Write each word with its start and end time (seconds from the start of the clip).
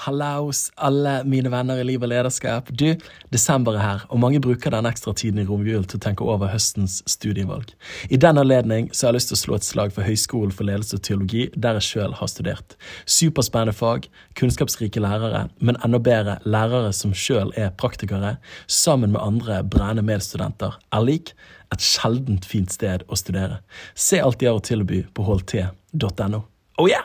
Hallaus, 0.00 0.70
alle 0.80 1.20
mine 1.28 1.50
venner 1.52 1.80
i 1.80 1.84
liv 1.84 2.00
og 2.00 2.08
lederskap. 2.08 2.70
Du, 2.72 2.94
desember 3.32 3.76
er 3.76 3.84
her, 3.84 4.04
og 4.08 4.20
mange 4.22 4.40
bruker 4.40 4.72
den 4.72 4.88
ekstra 4.88 5.12
tiden 5.16 5.42
i 5.42 5.46
romjulen 5.48 5.84
til 5.88 6.00
å 6.00 6.04
tenke 6.06 6.24
over 6.24 6.48
høstens 6.52 7.00
studievalg. 7.10 7.74
I 8.08 8.20
den 8.20 8.40
anledning 8.40 8.88
så 8.94 9.06
har 9.06 9.12
jeg 9.12 9.18
lyst 9.18 9.32
til 9.32 9.38
å 9.38 9.42
slå 9.42 9.58
et 9.58 9.68
slag 9.68 9.94
for 9.96 10.08
Høgskolen 10.08 10.54
for 10.56 10.68
ledelse 10.68 10.96
og 10.96 11.04
teologi, 11.04 11.46
der 11.52 11.76
jeg 11.80 11.88
sjøl 11.90 12.16
har 12.16 12.32
studert. 12.32 12.76
Superspennende 13.04 13.76
fag, 13.76 14.08
kunnskapsrike 14.40 15.02
lærere, 15.04 15.46
men 15.60 15.78
enda 15.84 16.00
bedre 16.00 16.38
lærere 16.48 16.94
som 16.96 17.12
sjøl 17.12 17.52
er 17.60 17.74
praktikere, 17.76 18.38
sammen 18.66 19.12
med 19.12 19.20
andre 19.20 19.60
brennende 19.64 20.06
medstudenter, 20.08 20.80
er 20.92 21.04
lik 21.04 21.34
et 21.74 21.84
sjeldent 21.84 22.48
fint 22.48 22.72
sted 22.72 23.04
å 23.08 23.18
studere. 23.18 23.60
Se 23.94 24.22
alt 24.22 24.40
de 24.40 24.48
har 24.48 24.58
å 24.58 24.64
tilby 24.64 25.04
på 25.14 25.28
holdt.no. 25.28 26.44
Oh 26.80 26.88
yeah! 26.88 27.04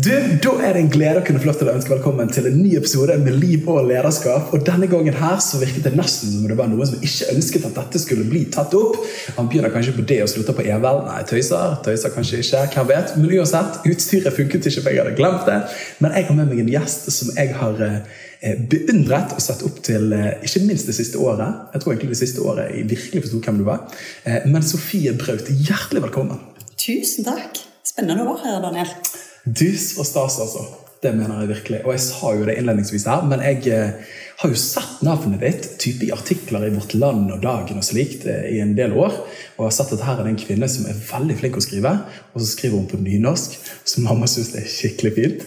Du, 0.00 0.10
Da 0.42 0.52
er 0.64 0.76
det 0.76 0.80
en 0.84 0.90
glede 0.92 1.20
å 1.20 1.24
kunne 1.26 1.40
få 1.42 1.48
lov 1.48 1.56
til 1.60 1.68
å 1.68 1.72
ønske 1.74 1.90
velkommen 1.92 2.30
til 2.32 2.46
en 2.48 2.56
ny 2.56 2.70
episode 2.78 3.16
med 3.20 3.34
Liv 3.42 3.66
og 3.68 3.88
lederskap. 3.88 4.52
Og 4.54 4.62
Denne 4.64 4.86
gangen 4.88 5.16
her 5.18 5.40
så 5.44 5.58
virket 5.60 5.84
det 5.84 5.92
nesten 5.98 6.30
som 6.30 6.46
det 6.48 6.56
var 6.56 6.70
noen 6.70 6.88
som 6.88 7.02
ikke 7.04 7.34
ønsket 7.34 7.66
at 7.68 7.76
dette 7.76 8.00
skulle 8.00 8.24
bli 8.30 8.44
tatt 8.54 8.72
opp. 8.78 8.96
Han 9.36 9.50
begynner 9.50 9.72
kanskje 9.74 9.96
på 9.98 10.06
det 10.08 10.20
og 10.24 10.30
slutter 10.32 10.56
på 10.56 10.64
Evel. 10.64 11.02
Nei, 11.08 11.20
tøyser. 11.28 11.76
Tøyser 11.84 12.14
kanskje 12.14 12.40
ikke. 12.40 12.62
Hvem 12.76 12.88
vet? 12.92 13.14
Men 13.18 13.36
uansett, 13.36 13.80
utstyret 13.90 14.36
funket 14.38 14.68
ikke, 14.70 14.84
for 14.86 14.94
jeg 14.94 15.02
hadde 15.02 15.16
glemt 15.18 15.48
det. 15.50 15.60
Men 16.00 16.16
jeg 16.16 16.28
har 16.30 16.38
med 16.38 16.52
meg 16.52 16.62
en 16.64 16.74
gjest 16.78 17.10
som 17.18 17.32
jeg 17.36 17.54
har 17.60 17.86
eh, 17.86 18.66
beundret 18.72 19.34
og 19.36 19.44
sett 19.44 19.64
opp 19.68 19.82
til 19.84 20.14
eh, 20.16 20.30
ikke 20.46 20.64
minst 20.70 20.88
det 20.88 20.96
siste 20.96 21.20
året. 21.20 21.74
Jeg 21.74 21.84
tror 21.84 21.96
egentlig 21.96 22.14
det 22.14 22.22
siste 22.22 22.46
året 22.46 22.70
jeg 22.70 22.88
virkelig 22.94 23.26
forsto 23.26 23.42
hvem 23.44 23.60
du 23.60 23.66
var. 23.68 23.84
Eh, 24.24 24.46
men 24.48 24.64
Sofie 24.64 25.12
Braut, 25.18 25.50
hjertelig 25.50 26.06
velkommen. 26.06 26.40
Tusen 26.78 27.28
takk. 27.28 27.66
Spennende 27.84 28.24
å 28.24 28.32
være 28.32 28.46
her, 28.46 28.62
Daniel. 28.64 29.28
Dus 29.44 29.92
og 29.98 30.06
stas, 30.08 30.38
altså. 30.42 30.66
Det 31.00 31.14
mener 31.16 31.38
jeg 31.40 31.48
virkelig. 31.48 31.78
Og 31.86 31.94
jeg 31.94 32.02
sa 32.04 32.30
jo 32.36 32.44
det 32.44 32.58
innledningsvis 32.60 33.06
her, 33.08 33.22
men 33.24 33.40
jeg 33.40 33.70
eh, 33.72 34.16
har 34.42 34.52
jo 34.52 34.58
sett 34.60 35.00
navnet 35.04 35.40
ditt 35.40 35.68
type 35.80 36.04
i 36.04 36.10
artikler 36.12 36.66
i 36.66 36.72
Vårt 36.74 36.92
Land 36.92 37.32
og 37.32 37.40
Dagen 37.40 37.80
og 37.80 37.86
slikt 37.86 38.26
eh, 38.28 38.50
i 38.52 38.58
en 38.60 38.74
del 38.76 38.92
år. 38.92 39.16
Og 39.56 39.64
har 39.64 39.72
sett 39.72 39.94
at 39.96 40.04
her 40.04 40.20
er 40.20 40.28
det 40.28 40.34
en 40.34 40.42
kvinne 40.42 40.68
som 40.68 40.84
er 40.90 41.00
veldig 41.08 41.38
flink 41.40 41.56
å 41.56 41.64
skrive, 41.64 41.94
og 42.34 42.44
så 42.44 42.50
skriver 42.50 42.76
hun 42.76 42.90
på 42.90 43.00
nynorsk, 43.00 43.56
så 43.88 44.04
mamma 44.04 44.28
syns 44.28 44.52
det 44.52 44.66
er 44.66 44.74
skikkelig 44.74 45.14
fint. 45.16 45.46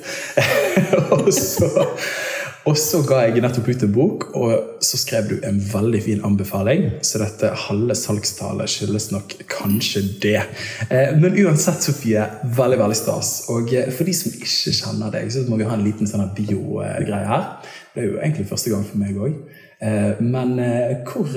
og 1.19 1.29
så 1.37 1.69
og 2.63 2.77
så 2.79 3.01
ga 3.03 3.17
jeg 3.25 3.41
nettopp 3.43 3.65
ut 3.67 3.81
en 3.83 3.91
bok, 3.91 4.25
og 4.39 4.83
så 4.83 4.99
skrev 4.99 5.25
du 5.27 5.33
en 5.43 5.57
veldig 5.59 5.99
fin 6.05 6.21
anbefaling. 6.23 6.85
Så 7.03 7.19
dette 7.19 7.49
halve 7.65 7.95
salgstallet 7.99 8.71
skyldes 8.71 9.09
nok 9.11 9.35
kanskje 9.51 10.05
det. 10.23 10.37
Eh, 10.87 11.11
men 11.19 11.35
uansett, 11.43 11.83
Sofie, 11.83 12.23
veldig 12.55 12.79
veldig 12.79 12.99
stas. 12.99 13.33
Og 13.51 13.73
eh, 13.75 13.91
for 13.91 14.07
de 14.07 14.15
som 14.15 14.31
ikke 14.31 14.77
kjenner 14.79 15.11
deg, 15.11 15.27
så 15.35 15.43
må 15.49 15.59
vi 15.59 15.67
ha 15.67 15.75
en 15.75 15.83
liten 15.83 16.07
sånn 16.07 16.23
bio-greie 16.37 17.27
her. 17.27 17.51
Det 17.91 18.05
er 18.05 18.09
jo 18.09 18.15
egentlig 18.21 18.47
første 18.53 18.71
gang 18.71 18.87
for 18.87 19.03
meg 19.03 19.19
òg. 19.19 19.35
Eh, 19.83 20.23
men 20.23 20.55
hvor 21.03 21.35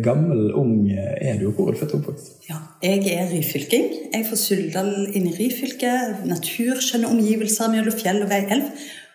gammel, 0.00 0.46
ung 0.56 0.88
er 0.88 1.44
du, 1.44 1.50
og 1.50 1.60
hvor 1.60 1.68
er 1.68 1.76
du 1.76 1.84
født 1.84 1.96
og 1.98 2.04
oppvokst? 2.06 2.34
Ja, 2.48 2.62
jeg 2.80 3.04
er 3.12 3.28
ryfylking. 3.28 3.90
Jeg 4.14 4.24
er 4.24 4.28
fra 4.32 4.40
Suldal 4.40 4.94
inne 5.12 5.28
i 5.28 5.38
Ryfylke. 5.42 5.92
Naturskjønne 6.24 7.12
omgivelser 7.12 7.68
mellom 7.76 8.00
fjell 8.00 8.24
og 8.24 8.32
vei 8.32 8.46
elv. 8.48 8.72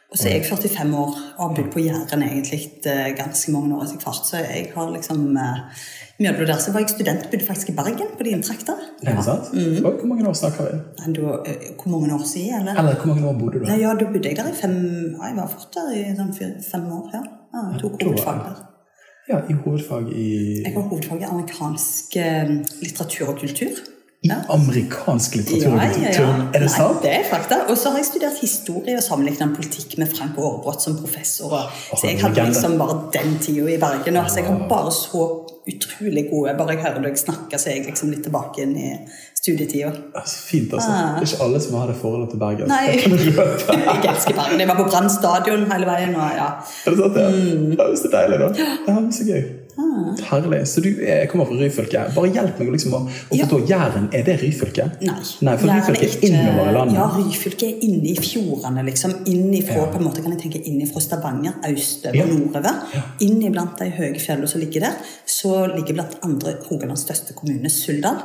Og 0.09 0.17
så 0.17 0.29
er 0.29 0.39
jeg 0.39 0.45
45 0.49 0.97
år 0.97 1.11
og 1.37 1.41
har 1.43 1.55
bodd 1.55 1.67
på 1.73 1.81
Jæren 1.85 2.23
egentlig 2.25 2.63
eh, 2.89 3.09
ganske 3.17 3.51
mange 3.53 3.75
år 3.75 3.83
etter 3.83 3.99
hvert. 4.01 4.23
Så 4.25 4.39
jeg 4.41 4.71
har 4.75 4.87
liksom 4.95 5.19
uh, 5.37 5.59
Mellom 6.19 6.47
der 6.49 6.57
så 6.59 6.71
var 6.73 6.81
jeg 6.81 6.89
student, 6.89 7.27
bodde 7.31 7.45
faktisk 7.45 7.69
i 7.69 7.75
Bergen, 7.77 8.09
på 8.17 8.23
dine 8.27 8.43
trakter. 8.43 8.79
Er 9.03 9.15
det 9.15 9.23
sant? 9.23 9.53
Mm. 9.53 9.77
Hvor 9.83 10.07
mange 10.09 10.27
år 10.27 10.33
snakker 10.33 10.65
vi? 10.65 10.79
Nei, 10.99 11.13
da, 11.19 11.35
uh, 11.51 11.67
hvor 11.83 11.91
mange 11.93 12.13
år 12.15 12.25
siden? 12.31 12.55
Eller? 12.59 12.79
eller 12.81 12.95
hvor 12.95 13.13
mange 13.13 13.27
år 13.29 13.37
bodde 13.39 13.59
du 13.59 13.65
der? 13.65 13.77
Ja, 13.83 13.93
Da 13.99 14.09
bodde 14.13 14.29
jeg 14.29 14.37
der 14.37 14.49
i 14.49 14.57
fem 14.61 14.75
ja, 15.19 15.29
Jeg 15.29 15.37
var 15.37 15.47
fort 15.53 15.77
der 15.77 15.93
i 15.99 16.01
sånn 16.17 16.33
fem 16.71 16.89
år. 16.97 17.05
ja. 17.13 17.23
ja 17.53 17.63
tok 17.83 18.01
hovedfag 18.03 18.41
der. 18.47 18.65
Ja, 19.29 19.37
i 19.49 19.53
hovedfag 19.61 20.09
i 20.09 20.27
Jeg 20.65 20.73
har 20.73 20.89
hovedfag 20.89 21.21
i 21.21 21.29
amerikansk 21.29 22.17
litteratur 22.81 23.35
og 23.35 23.39
kultur. 23.45 23.77
I 24.21 24.31
amerikansk 24.51 25.35
litteratur? 25.35 25.77
Ja, 25.77 25.83
ja, 26.03 26.09
ja. 26.11 26.31
Er 26.53 26.59
det 26.65 26.69
sant? 26.73 26.97
Nei, 26.99 27.03
det 27.05 27.11
er 27.21 27.27
fakta. 27.29 27.61
Og 27.71 27.77
så 27.79 27.93
har 27.93 28.01
jeg 28.01 28.09
studert 28.09 28.41
historie 28.41 28.97
og 28.99 29.03
sammenlignet 29.05 29.53
politikk 29.55 29.95
med 30.01 30.11
Frank 30.11 30.35
Aarebrot 30.35 30.83
som 30.83 30.97
professor. 30.99 31.55
så 31.95 32.01
jeg 32.03 32.19
hadde 32.19 32.49
liksom 32.49 32.75
bare 32.81 32.97
den 33.15 33.37
tida 33.39 33.69
i 33.71 33.77
Bergen. 33.79 34.19
Så 34.27 34.41
jeg 34.41 34.49
har 34.49 34.65
bare 34.67 34.91
så 34.91 35.23
utrolig 35.69 36.25
gode 36.31 36.55
Bare 36.57 36.75
jeg 36.75 36.81
hører 36.83 37.05
deg 37.05 37.19
snakke, 37.21 37.59
så 37.61 37.69
er 37.69 37.77
jeg 37.77 37.85
liksom 37.85 38.11
litt 38.11 38.25
tilbake 38.27 38.63
inn 38.65 38.75
i 38.75 38.91
studietida. 39.39 39.93
Så 40.25 40.43
fint, 40.49 40.73
altså. 40.73 40.89
Ah. 40.91 41.15
Det 41.15 41.23
er 41.23 41.31
ikke 41.31 41.47
alle 41.47 41.63
som 41.63 41.79
har 41.79 41.87
det 41.93 41.97
forholdet 42.01 42.35
til 42.35 42.43
Bergen. 42.43 42.67
Nei, 42.67 42.83
jeg 42.99 44.03
elsker 44.03 44.35
Bergen. 44.35 44.59
Jeg 44.59 44.67
var 44.73 44.81
på 44.83 44.89
Brann 44.89 45.09
stadion 45.15 45.63
hele 45.71 45.87
veien. 45.93 46.19
Og, 46.19 46.35
ja. 46.35 46.51
Er 46.83 46.91
det 46.91 46.99
sant, 47.05 47.23
ja? 47.23 47.31
Mm. 47.31 47.71
Det 47.71 47.87
er 47.87 48.15
deilig, 48.19 48.43
da. 48.43 48.69
Ja, 48.89 48.99
så 49.15 49.31
gøy. 49.31 49.43
Ah. 49.79 50.15
Herlig. 50.31 50.67
Så 50.67 50.81
du 50.83 50.89
er, 51.05 51.25
kommer 51.31 51.47
fra 51.47 51.55
Ryfylke. 51.59 52.01
Bare 52.15 52.31
hjelp 52.33 52.59
meg 52.59 52.71
liksom 52.73 52.95
å, 52.97 52.99
å 53.05 53.29
forstå. 53.31 53.59
Ja. 53.69 53.77
Jæren, 53.77 54.09
er 54.15 54.25
det 54.27 54.35
Ryfylke? 54.41 54.87
Nei. 55.05 55.15
Nei 55.47 55.55
for 55.61 55.71
Ryfylke 55.71 56.03
er 56.03 56.09
ikke, 56.09 56.27
innover 56.27 56.71
i 56.71 56.75
landet. 56.75 56.97
Ja, 56.97 57.07
Ryfylke 57.15 57.69
er 57.69 57.85
inne 57.87 58.11
i 58.11 58.15
fjordene, 58.19 58.85
liksom. 58.89 59.15
Innifra, 59.31 59.79
ja. 59.79 59.87
på 59.93 60.01
en 60.01 60.07
måte 60.09 60.25
kan 60.25 60.35
jeg 60.35 60.43
tenke 60.43 60.61
innifra 60.67 61.03
Stavanger, 61.03 61.57
østover, 61.69 62.19
ja. 62.19 62.27
nordover. 62.29 62.83
Ja. 62.97 63.05
Inn 63.27 63.39
iblant 63.47 63.79
de 63.79 63.89
høye 63.95 64.19
fjellene 64.19 64.51
som 64.51 64.63
ligger 64.63 64.89
der. 64.89 65.15
Så 65.39 65.55
ligger 65.71 66.01
blant 66.01 66.19
andre 66.27 66.57
Rogalands 66.67 67.07
største 67.07 67.37
kommune, 67.37 67.71
Suldal. 67.73 68.23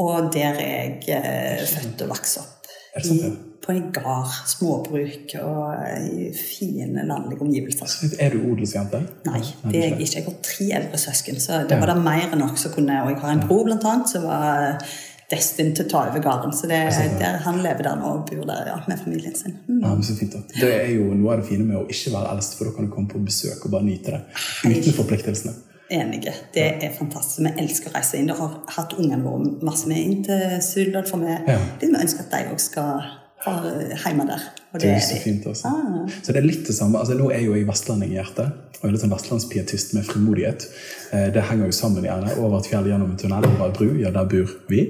Og 0.00 0.32
der 0.34 0.56
er 0.58 0.74
jeg 0.74 1.20
eh, 1.20 1.64
født 1.70 2.06
og 2.06 2.14
vokst 2.16 2.40
opp. 2.40 2.63
I, 2.94 3.32
på 3.64 3.72
en 3.72 3.88
gard, 3.92 4.34
småbruk 4.46 5.32
og 5.40 5.80
i 6.12 6.28
fine, 6.36 7.06
landlige 7.08 7.40
omgivelser. 7.42 8.12
Er 8.22 8.34
du 8.34 8.44
odelsjente? 8.52 9.00
Nei, 9.26 9.40
det 9.64 9.80
er 9.80 9.88
jeg 9.88 10.04
ikke. 10.04 10.20
Jeg 10.20 10.26
har 10.28 10.36
tre 10.46 10.68
eldre 10.78 11.00
søsken, 11.00 11.40
så 11.42 11.64
det 11.68 11.80
var 11.80 11.90
det 11.90 11.98
mer 12.04 12.28
enn 12.28 12.38
nok 12.44 12.60
som 12.60 12.74
kunne 12.76 13.00
Og 13.02 13.10
jeg 13.10 13.20
har 13.24 13.34
en 13.34 13.44
bror, 13.48 13.64
blant 13.66 13.88
annet, 13.90 14.14
som 14.14 14.28
var 14.28 14.84
destined 15.32 15.74
til 15.78 15.86
å 15.86 15.90
ta 15.90 16.04
over 16.10 16.22
gården. 16.22 16.54
Så 16.54 16.68
det, 16.70 16.80
der, 17.18 17.40
han 17.46 17.62
lever 17.64 17.88
der 17.88 17.98
nå 17.98 18.14
og 18.18 18.24
bor 18.28 18.46
der 18.48 18.70
ja, 18.70 18.78
med 18.86 19.00
familien 19.00 19.36
sin. 19.38 19.56
Mm. 19.66 19.80
Ja, 19.80 19.94
men 19.94 20.06
så 20.06 20.16
fint 20.18 20.36
da. 20.36 20.44
Det 20.54 20.72
er 20.76 20.90
jo 20.94 21.10
noe 21.16 21.34
av 21.34 21.42
det 21.42 21.48
fine 21.50 21.66
med 21.66 21.80
å 21.80 21.86
ikke 21.88 22.14
være 22.14 22.34
eldst, 22.36 22.58
for 22.58 22.68
da 22.68 22.76
kan 22.76 22.88
du 22.88 22.94
komme 22.94 23.10
på 23.10 23.22
besøk 23.24 23.64
og 23.64 23.74
bare 23.74 23.88
nyte 23.88 24.18
det 24.18 24.74
uten 24.76 24.98
forpliktelsene. 25.00 25.56
Enige. 25.90 26.32
Det 26.54 26.64
er 26.84 26.94
fantastisk. 26.96 27.42
Vi 27.44 27.52
elsker 27.60 27.90
å 27.90 27.96
reise 27.98 28.16
inn. 28.16 28.30
Det 28.30 28.38
har 28.38 28.54
hatt 28.76 28.94
ungene 28.96 29.20
våre 29.24 29.50
masse 29.66 29.88
med 29.90 30.00
inn 30.00 30.24
til 30.24 30.56
Suldal, 30.64 31.04
for 31.08 31.20
vi, 31.20 31.34
ja. 31.48 31.58
ønsker 31.84 32.24
at 32.24 32.32
de 32.32 32.54
òg 32.54 32.62
skal 32.62 33.04
hjemme 33.44 34.26
der. 34.28 34.44
Det, 34.74 34.80
det 34.82 34.92
er 34.96 35.02
så 35.04 35.16
fint 35.22 35.44
også. 35.46 35.70
Ah. 35.70 36.06
Så 36.22 36.34
det 36.34 36.40
er 36.40 36.46
litt 36.48 36.66
det 36.66 36.74
samme. 36.74 36.98
altså 36.98 37.14
Nå 37.18 37.28
er 37.30 37.44
jo 37.44 37.54
jeg 37.54 37.66
vestlending 37.68 38.14
i 38.14 38.18
hjertet. 38.18 38.64
Og 38.84 38.92
litt 38.92 39.00
sånn 39.00 39.12
vestlandspietist 39.14 39.94
med 39.96 40.04
frimodighet. 40.04 40.66
Eh, 41.14 41.28
det 41.32 41.44
henger 41.48 41.70
jo 41.70 41.76
sammen 41.76 42.04
gjerne. 42.04 42.34
Over 42.36 42.58
et 42.58 42.68
fjell, 42.68 42.88
gjennom 42.90 43.14
en 43.14 43.20
tunnel, 43.20 43.46
over 43.48 43.70
ei 43.70 43.76
bru. 43.78 43.86
Ja, 44.02 44.10
der 44.12 44.26
bor 44.28 44.50
vi. 44.68 44.82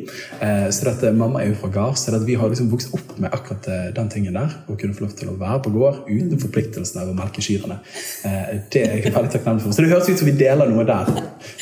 Eh, 0.42 0.66
så 0.74 0.88
dette, 0.88 1.12
Mamma 1.14 1.44
er 1.44 1.52
jo 1.52 1.58
fra 1.60 1.70
gard, 1.76 1.98
så 2.00 2.18
vi 2.24 2.34
har 2.40 2.50
liksom 2.50 2.72
vokst 2.72 2.94
opp 2.96 3.14
med 3.22 3.30
akkurat 3.30 3.68
eh, 3.70 3.88
den 3.94 4.10
tingen 4.10 4.38
der. 4.40 4.56
Å 4.66 4.78
kunne 4.80 4.98
få 4.98 5.06
lov 5.06 5.14
til 5.20 5.30
å 5.30 5.38
være 5.38 5.62
på 5.66 5.74
gård 5.76 6.08
uten 6.08 6.42
forpliktelsene 6.42 7.04
av 7.04 7.12
å 7.12 7.18
melke 7.18 7.44
kyrne. 7.44 7.78
Det 8.24 8.82
er 8.82 8.96
jeg 8.98 9.14
veldig 9.14 9.34
takknemlig 9.36 9.66
for. 9.66 9.76
Så 9.76 9.84
det 9.84 9.92
høres 9.92 10.10
ut 10.10 10.24
som 10.24 10.30
vi 10.32 10.38
deler 10.42 10.72
noe 10.72 10.88
der. 10.88 11.12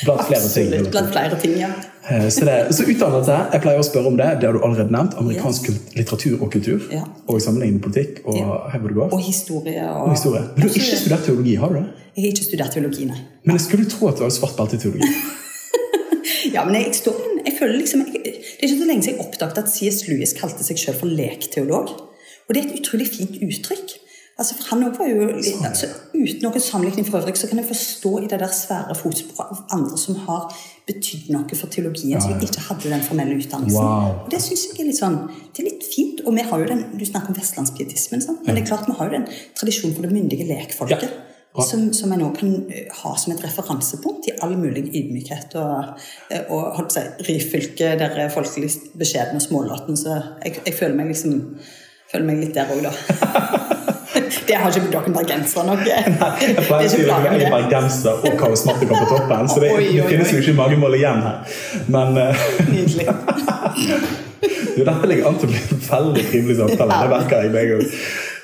Blant 0.06 0.24
flere 0.30 0.40
Absolutt, 0.40 0.78
ting. 0.78 0.92
Blant 0.94 1.12
flere 1.12 1.42
ting, 1.42 1.58
ja. 1.60 1.74
Så, 2.02 2.44
det, 2.44 2.54
så 2.74 2.82
utdannelse, 2.82 3.34
jeg 3.52 3.62
pleier 3.62 3.78
å 3.78 3.84
spørre 3.86 4.10
om 4.10 4.16
det. 4.18 4.26
Det 4.42 4.48
har 4.48 4.56
du 4.56 4.64
allerede 4.66 4.90
nevnt. 4.90 5.14
Amerikansk 5.22 5.68
yes. 5.70 5.76
litteratur 5.94 6.40
og 6.42 6.48
kultur. 6.50 6.80
Ja. 6.90 7.04
Og 7.30 7.38
sammenlignende 7.44 7.82
politikk 7.84 8.24
og 8.26 8.40
ja. 8.40 8.56
Og 9.06 9.20
historie. 9.22 9.84
Og, 9.86 10.08
og 10.08 10.16
historie. 10.16 10.42
Men 10.56 10.64
du 10.64 10.66
har 10.66 10.80
ikke 10.80 10.98
studert 11.04 11.22
teologi, 11.28 11.54
har 11.62 11.70
du 11.70 11.78
det? 11.78 11.84
Jeg 12.16 12.24
har 12.24 12.34
ikke 12.34 12.48
studert 12.48 12.74
teologi, 12.74 13.06
nei. 13.08 13.20
Men 13.46 13.56
jeg 13.56 13.64
skulle 13.68 13.86
tro 13.88 14.10
at 14.10 14.18
du 14.18 14.26
hadde 14.26 14.34
svart 14.34 14.58
belte 14.58 14.76
i 14.76 14.82
teologi. 14.82 15.12
ja, 16.56 16.66
men 16.66 16.80
jeg, 16.80 16.90
står, 16.98 17.22
jeg 17.46 17.54
føler 17.60 17.78
liksom 17.78 18.02
jeg, 18.08 18.22
Det 18.26 18.34
er 18.34 18.66
ikke 18.66 18.82
så 18.82 18.90
lenge 18.90 19.06
siden 19.06 19.14
jeg 19.14 19.26
oppdaget 19.28 19.62
at 19.62 19.70
C.S. 19.72 20.02
Lewis 20.10 20.34
kalte 20.36 20.66
seg 20.66 20.82
selv 20.82 20.98
for 21.04 21.18
lekteolog. 21.22 21.94
Og 22.48 22.50
det 22.50 22.64
er 22.64 22.66
et 22.66 22.82
utrolig 22.82 23.08
fint 23.14 23.38
uttrykk. 23.46 23.94
Altså 24.40 24.54
for 24.56 24.68
han 24.70 24.84
var 24.98 25.08
jo, 25.10 25.26
altså, 25.68 25.88
Uten 26.14 26.40
noen 26.40 26.60
sammenligning 26.60 27.04
for 27.06 27.20
øvrig, 27.20 27.36
så 27.36 27.48
kan 27.50 27.60
jeg 27.60 27.66
forstå 27.68 28.12
i 28.22 28.28
det 28.30 28.38
der 28.40 28.54
svære 28.56 28.94
fotsporet 28.96 29.50
av 29.52 29.58
andre 29.76 29.98
som 30.00 30.16
har 30.24 30.46
betydd 30.88 31.28
noe 31.34 31.58
for 31.58 31.72
teologien, 31.72 32.14
ja, 32.14 32.20
ja. 32.20 32.22
som 32.24 32.46
ikke 32.46 32.64
hadde 32.68 32.92
den 32.94 33.04
formelle 33.06 33.36
utdannelsen. 33.36 33.84
Wow. 33.84 34.22
Og 34.24 34.30
Det 34.32 34.40
synes 34.42 34.64
jeg 34.70 34.80
er 34.80 34.88
litt 34.88 35.00
sånn, 35.00 35.18
det 35.52 35.62
er 35.62 35.68
litt 35.68 35.84
fint. 35.84 36.24
Og 36.24 36.36
vi 36.38 36.46
har 36.48 36.64
jo 36.64 36.70
den, 36.70 36.86
Du 36.98 37.04
snakker 37.04 37.34
om 37.34 37.38
vestlandspietismen, 37.38 38.24
sant? 38.24 38.40
men 38.46 38.56
det 38.56 38.64
er 38.64 38.70
klart 38.72 38.88
vi 38.88 38.96
har 38.98 39.10
jo 39.10 39.18
den 39.18 39.28
tradisjonen 39.58 39.94
for 39.98 40.08
det 40.08 40.14
myndige 40.16 40.48
lekfolket. 40.48 41.12
som, 41.68 41.92
som 41.92 42.12
jeg 42.14 42.22
nå 42.22 42.30
kan 42.32 42.52
eh, 42.72 42.88
ha 43.02 43.10
som 43.20 43.34
et 43.34 43.42
referansepunkt 43.44 44.30
i 44.30 44.36
all 44.40 44.54
mulig 44.56 44.86
ydmykhet 44.88 45.52
og, 45.60 46.00
eh, 46.32 46.46
og 46.48 46.78
holdt 46.78 46.88
på 46.88 46.94
å 46.94 46.96
si, 46.96 47.26
ryfylke 47.28 47.92
der 48.00 48.16
er 48.24 48.32
folk 48.32 48.48
litt 48.56 48.94
beskjedne 48.96 49.36
og 49.36 49.44
smålåtne. 49.44 49.96
Så 50.00 50.16
jeg, 50.16 50.62
jeg, 50.64 50.78
føler 50.78 50.96
meg 50.96 51.12
liksom 51.12 51.42
føler 52.08 52.28
meg 52.30 52.40
litt 52.46 52.56
der 52.56 52.72
òg, 52.72 52.88
da. 52.88 53.90
Det 54.46 54.56
har 54.58 54.72
ikke 54.72 54.90
dere 54.92 55.12
bergensere 55.14 55.64
nok. 55.68 55.84
Jeg 55.88 56.64
pleier 56.66 56.88
å 56.88 56.90
si 56.90 57.04
at 57.04 57.26
jeg 57.28 57.46
er 57.46 57.52
bergenser 57.52 58.26
og 58.26 58.36
karismatiker 58.40 58.96
på 58.96 59.06
toppen, 59.10 59.48
så 59.50 59.62
det, 59.62 59.70
Oi, 59.76 59.86
oi, 59.86 59.94
det 60.00 60.08
finnes 60.10 60.32
jo 60.32 60.42
ikke 60.42 60.56
magemål 60.58 60.98
igjen 60.98 61.22
her. 61.26 61.56
Men 61.92 62.18
eh, 62.20 62.44
Nydelig. 62.70 63.06
jo, 64.76 64.84
dette 64.88 65.10
ligger 65.10 65.30
an 65.30 65.40
til 65.40 65.48
å 65.48 65.52
bli 65.52 65.62
en 65.62 65.82
veldig 65.88 66.26
trivelig 66.30 66.58
samtale. 66.60 67.00
Det 67.04 67.10
merker 67.16 67.46
jeg 67.46 67.54
meg 67.56 67.74
òg. 67.78 67.96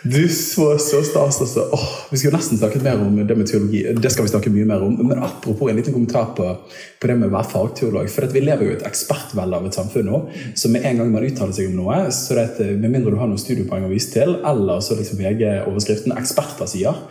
Du, 0.02 0.28
så, 0.28 0.78
så 0.78 1.02
stas. 1.02 1.40
Altså. 1.40 1.68
Åh, 1.72 1.88
vi 2.10 2.18
skulle 2.18 2.36
nesten 2.36 2.58
snakket 2.58 2.82
mer 2.82 3.00
om 3.02 3.16
det 3.26 3.36
med 3.36 3.48
teologi. 3.50 3.82
Det 3.98 4.12
skal 4.14 4.28
vi 4.28 4.30
snakke 4.30 4.52
mye 4.54 4.66
mer 4.68 4.84
om. 4.86 4.94
Men 5.08 5.24
apropos 5.26 5.70
en 5.70 5.76
liten 5.76 5.92
kommentar 5.92 6.30
på, 6.36 6.46
på 7.00 7.10
det 7.10 7.16
med 7.18 7.30
å 7.30 7.34
være 7.34 7.50
fagteolog. 7.50 8.10
For 8.12 8.30
vi 8.30 8.44
lever 8.46 8.68
jo 8.68 8.76
et 8.76 8.86
ekspertvelde 8.86 9.58
av 9.58 9.66
et 9.66 9.80
samfunn 9.80 10.06
nå. 10.06 10.20
Så 10.54 10.70
med 10.70 10.86
en 10.86 11.02
gang 11.02 11.10
man 11.14 11.26
uttaler 11.26 11.56
seg 11.56 11.72
om 11.72 11.80
noe, 11.80 12.04
så 12.14 12.38
det 12.38 12.46
at, 12.52 12.62
med 12.78 12.92
mindre 12.92 13.14
du 13.14 13.18
har 13.18 13.30
noen 13.30 13.42
studiepoeng 13.42 13.88
å 13.88 13.90
vise 13.90 14.14
til, 14.14 14.38
eller 14.46 14.84
så 14.84 14.98
liksom 14.98 15.18
VG-overskriften 15.18 16.14
'eksperter 16.14 16.70
sier', 16.70 17.02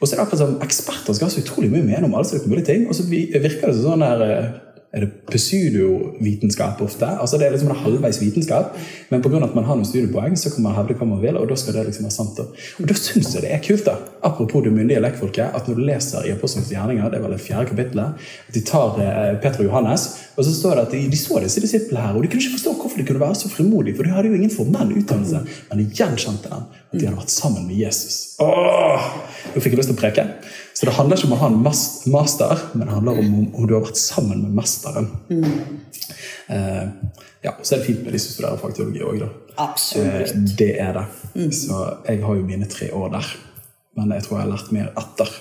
og 0.00 0.08
så 0.08 0.14
er 0.14 0.16
det 0.16 0.22
akkurat 0.24 0.40
som 0.40 0.60
eksperter 0.64 1.16
skal 1.16 1.28
ha 1.28 1.32
så 1.34 1.42
utrolig 1.42 1.68
mye 1.68 1.84
mening 1.84 2.06
om 2.08 2.14
alle 2.16 2.40
mulige 2.46 2.70
ting. 2.70 2.86
Og 2.88 2.96
så 2.96 3.04
virker 3.04 3.68
det 3.68 3.74
som 3.76 3.82
sånn 3.84 4.04
der 4.04 4.22
eh, 4.24 4.46
er 4.90 5.04
det 5.04 5.10
pseudovitenskap 5.30 6.80
ofte? 6.82 7.06
Altså 7.06 7.38
Det 7.38 7.46
er 7.46 7.52
liksom 7.54 7.70
en 7.70 7.82
halvveis 7.84 8.18
vitenskap, 8.20 8.72
men 9.10 9.22
pga. 9.22 9.38
at 9.44 9.54
man 9.54 9.64
har 9.64 9.76
noen 9.78 9.86
studiepoeng, 9.86 10.34
så 10.36 10.50
kan 10.50 10.64
man 10.64 10.74
hevde 10.74 10.96
hva 10.98 11.06
man 11.06 11.22
vil, 11.22 11.36
og 11.38 11.48
da 11.48 11.54
skal 11.54 11.76
det 11.76 11.84
liksom 11.86 12.08
være 12.08 12.16
sant. 12.16 12.40
Og 12.40 12.88
da 12.88 12.94
syns 12.98 13.34
jeg 13.34 13.44
det 13.44 13.52
er 13.54 13.62
kult, 13.62 13.84
da, 13.86 13.94
apropos 14.26 14.64
det 14.64 14.72
myndige 14.74 15.00
lekfolket, 15.00 15.54
at 15.54 15.68
når 15.68 15.78
du 15.78 15.84
leser 15.86 16.26
i 16.26 16.32
Apostlenes 16.34 16.72
gjerninger, 16.74 17.06
det 17.10 17.20
er 17.20 17.22
vel 17.22 17.36
det 17.36 17.40
fjerde 17.44 17.70
kapittelet, 17.70 18.26
at 18.48 18.54
de 18.54 18.64
tar 18.66 18.98
eh, 18.98 19.36
Peter 19.38 19.62
og 19.62 19.70
Johannes, 19.70 20.08
og 20.36 20.44
så 20.44 20.54
står 20.56 20.74
det 20.74 20.86
at 20.88 20.96
de, 20.96 21.04
de 21.12 21.20
så 21.22 21.38
disse 21.44 21.62
disiplene 21.62 22.02
her, 22.02 22.16
og 22.16 22.24
de 22.24 22.32
kunne 22.32 22.42
ikke 22.42 22.58
forstå 22.58 22.74
hvorfor 22.80 22.98
de 22.98 23.06
kunne 23.06 23.22
være 23.22 23.38
så 23.38 23.52
frimodige, 23.52 23.94
for 23.96 24.08
de 24.08 24.14
hadde 24.16 24.32
jo 24.32 24.40
ingen 24.40 24.50
formell 24.50 24.90
utdannelse, 24.98 25.44
men 25.70 25.84
de 25.84 25.86
gjenkjente 25.94 26.50
dem, 26.50 26.66
at 26.90 26.98
de 26.98 27.06
hadde 27.06 27.20
vært 27.20 27.30
sammen 27.30 27.68
med 27.68 27.78
Jesus. 27.78 28.40
Åh! 28.42 29.06
Nå 29.54 29.62
fikk 29.62 29.76
jeg 29.76 29.84
lyst 29.84 29.92
til 29.92 29.98
å 29.98 30.02
preke. 30.02 30.26
Så 30.80 30.86
det 30.88 30.94
handler 30.96 31.18
ikke 31.18 31.28
om 31.28 31.32
å 31.36 31.38
ha 31.42 31.48
en 31.50 31.58
master, 32.14 32.60
men 32.72 32.86
det 32.86 32.94
handler 32.94 33.18
om 33.20 33.32
om, 33.52 33.66
du 33.68 33.74
har 33.74 33.82
vært 33.84 33.98
sammen 34.00 34.38
med 34.46 34.54
mesteren. 34.56 35.10
Eh, 36.48 36.86
ja, 37.44 37.52
Så 37.62 37.74
er 37.74 37.78
det 37.82 37.84
fint 37.86 38.04
med 38.04 38.14
de 38.16 38.20
som 38.22 38.32
studerer 38.32 38.56
faktiologi 38.62 39.02
òg, 39.04 39.18
da. 39.20 39.28
Eh, 40.00 40.30
det 40.56 40.70
er 40.80 40.96
det. 40.96 41.04
Så 41.52 41.82
jeg 42.08 42.22
har 42.24 42.38
jo 42.38 42.46
mine 42.46 42.68
tre 42.70 42.88
år 42.96 43.12
der. 43.12 43.28
Men 43.96 44.14
jeg 44.16 44.24
tror 44.24 44.38
jeg 44.38 44.46
har 44.46 44.54
lært 44.54 44.72
mer 44.72 44.88
etter 45.02 45.34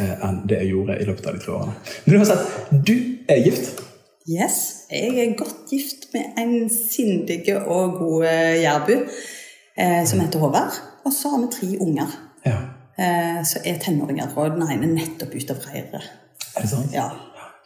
eh, 0.00 0.14
enn 0.24 0.40
det 0.48 0.62
jeg 0.62 0.70
gjorde 0.72 0.96
i 1.02 1.04
løpet 1.10 1.28
av 1.28 1.36
de 1.36 1.44
tre 1.44 1.52
årene. 1.58 1.76
Men 2.06 2.16
uansett, 2.22 2.48
du 2.88 2.94
er 3.28 3.44
gift. 3.44 3.84
Yes, 4.28 4.58
jeg 4.88 5.12
er 5.20 5.36
godt 5.36 5.68
gift 5.72 6.08
med 6.14 6.40
en 6.40 6.56
sindig 6.72 7.42
og 7.58 8.00
god 8.00 8.24
jærbu 8.62 8.94
eh, 8.96 10.02
som 10.08 10.24
heter 10.24 10.40
Håvard. 10.40 10.80
Og 11.04 11.12
så 11.12 11.34
har 11.36 11.44
vi 11.44 11.52
tre 11.52 11.74
unger 11.76 12.18
Ja. 12.46 12.56
Eh, 12.98 13.40
som 13.48 13.64
er 13.64 13.78
tenåringer, 13.82 14.34
og 14.36 14.58
den 14.58 14.66
ene 14.74 14.92
nettopp 14.96 15.34
ute 15.34 15.54
av 15.56 15.64
reiret. 15.70 16.10
Er 16.56 16.64
det 16.64 16.70
sant? 16.70 16.92
Ja. 16.94 17.08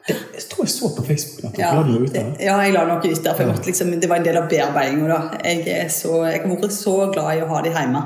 Det, 0.02 0.17
jeg 0.34 0.49
tror 0.50 0.67
jeg 0.67 0.73
så 0.75 0.88
på 0.96 1.05
Facebook 1.06 1.44
nettopp. 1.44 1.61
Ja, 1.62 1.73
La 1.79 1.82
noe 1.87 2.02
ut 2.02 2.14
der. 2.14 2.31
ja, 2.43 2.56
jeg 2.67 2.73
la 2.75 2.84
noe 2.88 2.99
ut 2.99 3.25
der, 3.25 3.34
for 3.38 3.50
måtte 3.52 3.69
liksom, 3.70 3.93
det 4.02 4.08
var 4.11 4.19
en 4.19 4.26
del 4.26 4.38
av 4.40 4.49
bearbeidinga. 4.50 5.19
Jeg, 5.44 5.64
jeg 5.69 5.90
har 6.43 6.49
vært 6.50 6.75
så 6.75 6.96
glad 7.14 7.37
i 7.37 7.43
å 7.44 7.50
ha 7.52 7.61
dem 7.62 7.76
hjemme. 7.79 8.02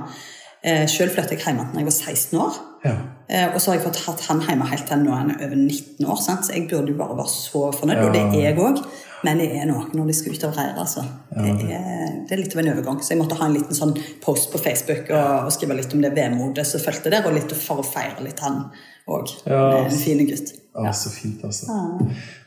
Eh, 0.66 0.84
Sjøl 0.90 1.12
flyttet 1.14 1.38
jeg 1.38 1.44
hjemme 1.46 1.68
da 1.72 1.80
jeg 1.80 1.88
var 1.88 1.96
16 1.96 2.40
år. 2.42 2.58
Ja. 2.86 2.96
Eh, 3.26 3.48
og 3.50 3.58
så 3.58 3.72
har 3.72 3.80
jeg 3.80 3.86
fått 3.88 4.04
hatt 4.04 4.22
han 4.28 4.44
hjemme 4.46 4.68
helt 4.70 4.86
til 4.86 5.02
nå 5.02 5.10
er 5.10 5.24
han 5.24 5.34
over 5.34 5.58
19 5.58 6.06
år. 6.06 6.20
Sant? 6.22 6.46
Så 6.46 6.54
jeg 6.54 6.68
burde 6.70 6.94
jo 6.94 7.00
bare 7.00 7.18
være 7.18 7.32
så 7.32 7.66
fornøyd, 7.74 8.04
og 8.04 8.14
det 8.14 8.22
er 8.28 8.40
jeg 8.44 8.60
òg. 8.62 8.82
Men 9.26 9.40
det 9.40 9.48
er 9.58 9.64
noe 9.66 9.88
når 9.96 10.10
de 10.10 10.14
skal 10.14 10.36
ut 10.36 10.44
og 10.46 10.58
reire. 10.58 10.76
Altså. 10.78 11.02
Det, 11.32 11.70
er, 11.74 12.12
det 12.28 12.36
er 12.36 12.42
litt 12.42 12.54
av 12.54 12.62
en 12.62 12.72
overgang. 12.74 13.00
Så 13.02 13.14
jeg 13.14 13.20
måtte 13.22 13.38
ha 13.40 13.48
en 13.48 13.56
liten 13.56 13.74
sånn 13.78 13.96
post 14.22 14.52
på 14.52 14.60
Facebook 14.62 15.10
og, 15.10 15.48
og 15.48 15.54
skrive 15.56 15.78
litt 15.78 15.96
om 15.96 16.04
det 16.04 16.12
vemodet 16.14 16.66
som 16.68 16.84
fulgte 16.84 17.10
der, 17.14 17.26
og 17.26 17.34
litt 17.34 17.54
for 17.58 17.82
å 17.82 17.86
feire 17.86 18.22
litt 18.26 18.42
han 18.44 18.66
òg. 19.10 19.34
Ja. 19.48 19.64
En 19.82 19.98
fin 19.98 20.22
gutt. 20.28 20.54
Ja. 20.76 20.92
så 20.92 21.10
fint, 21.10 21.42
altså. 21.46 21.72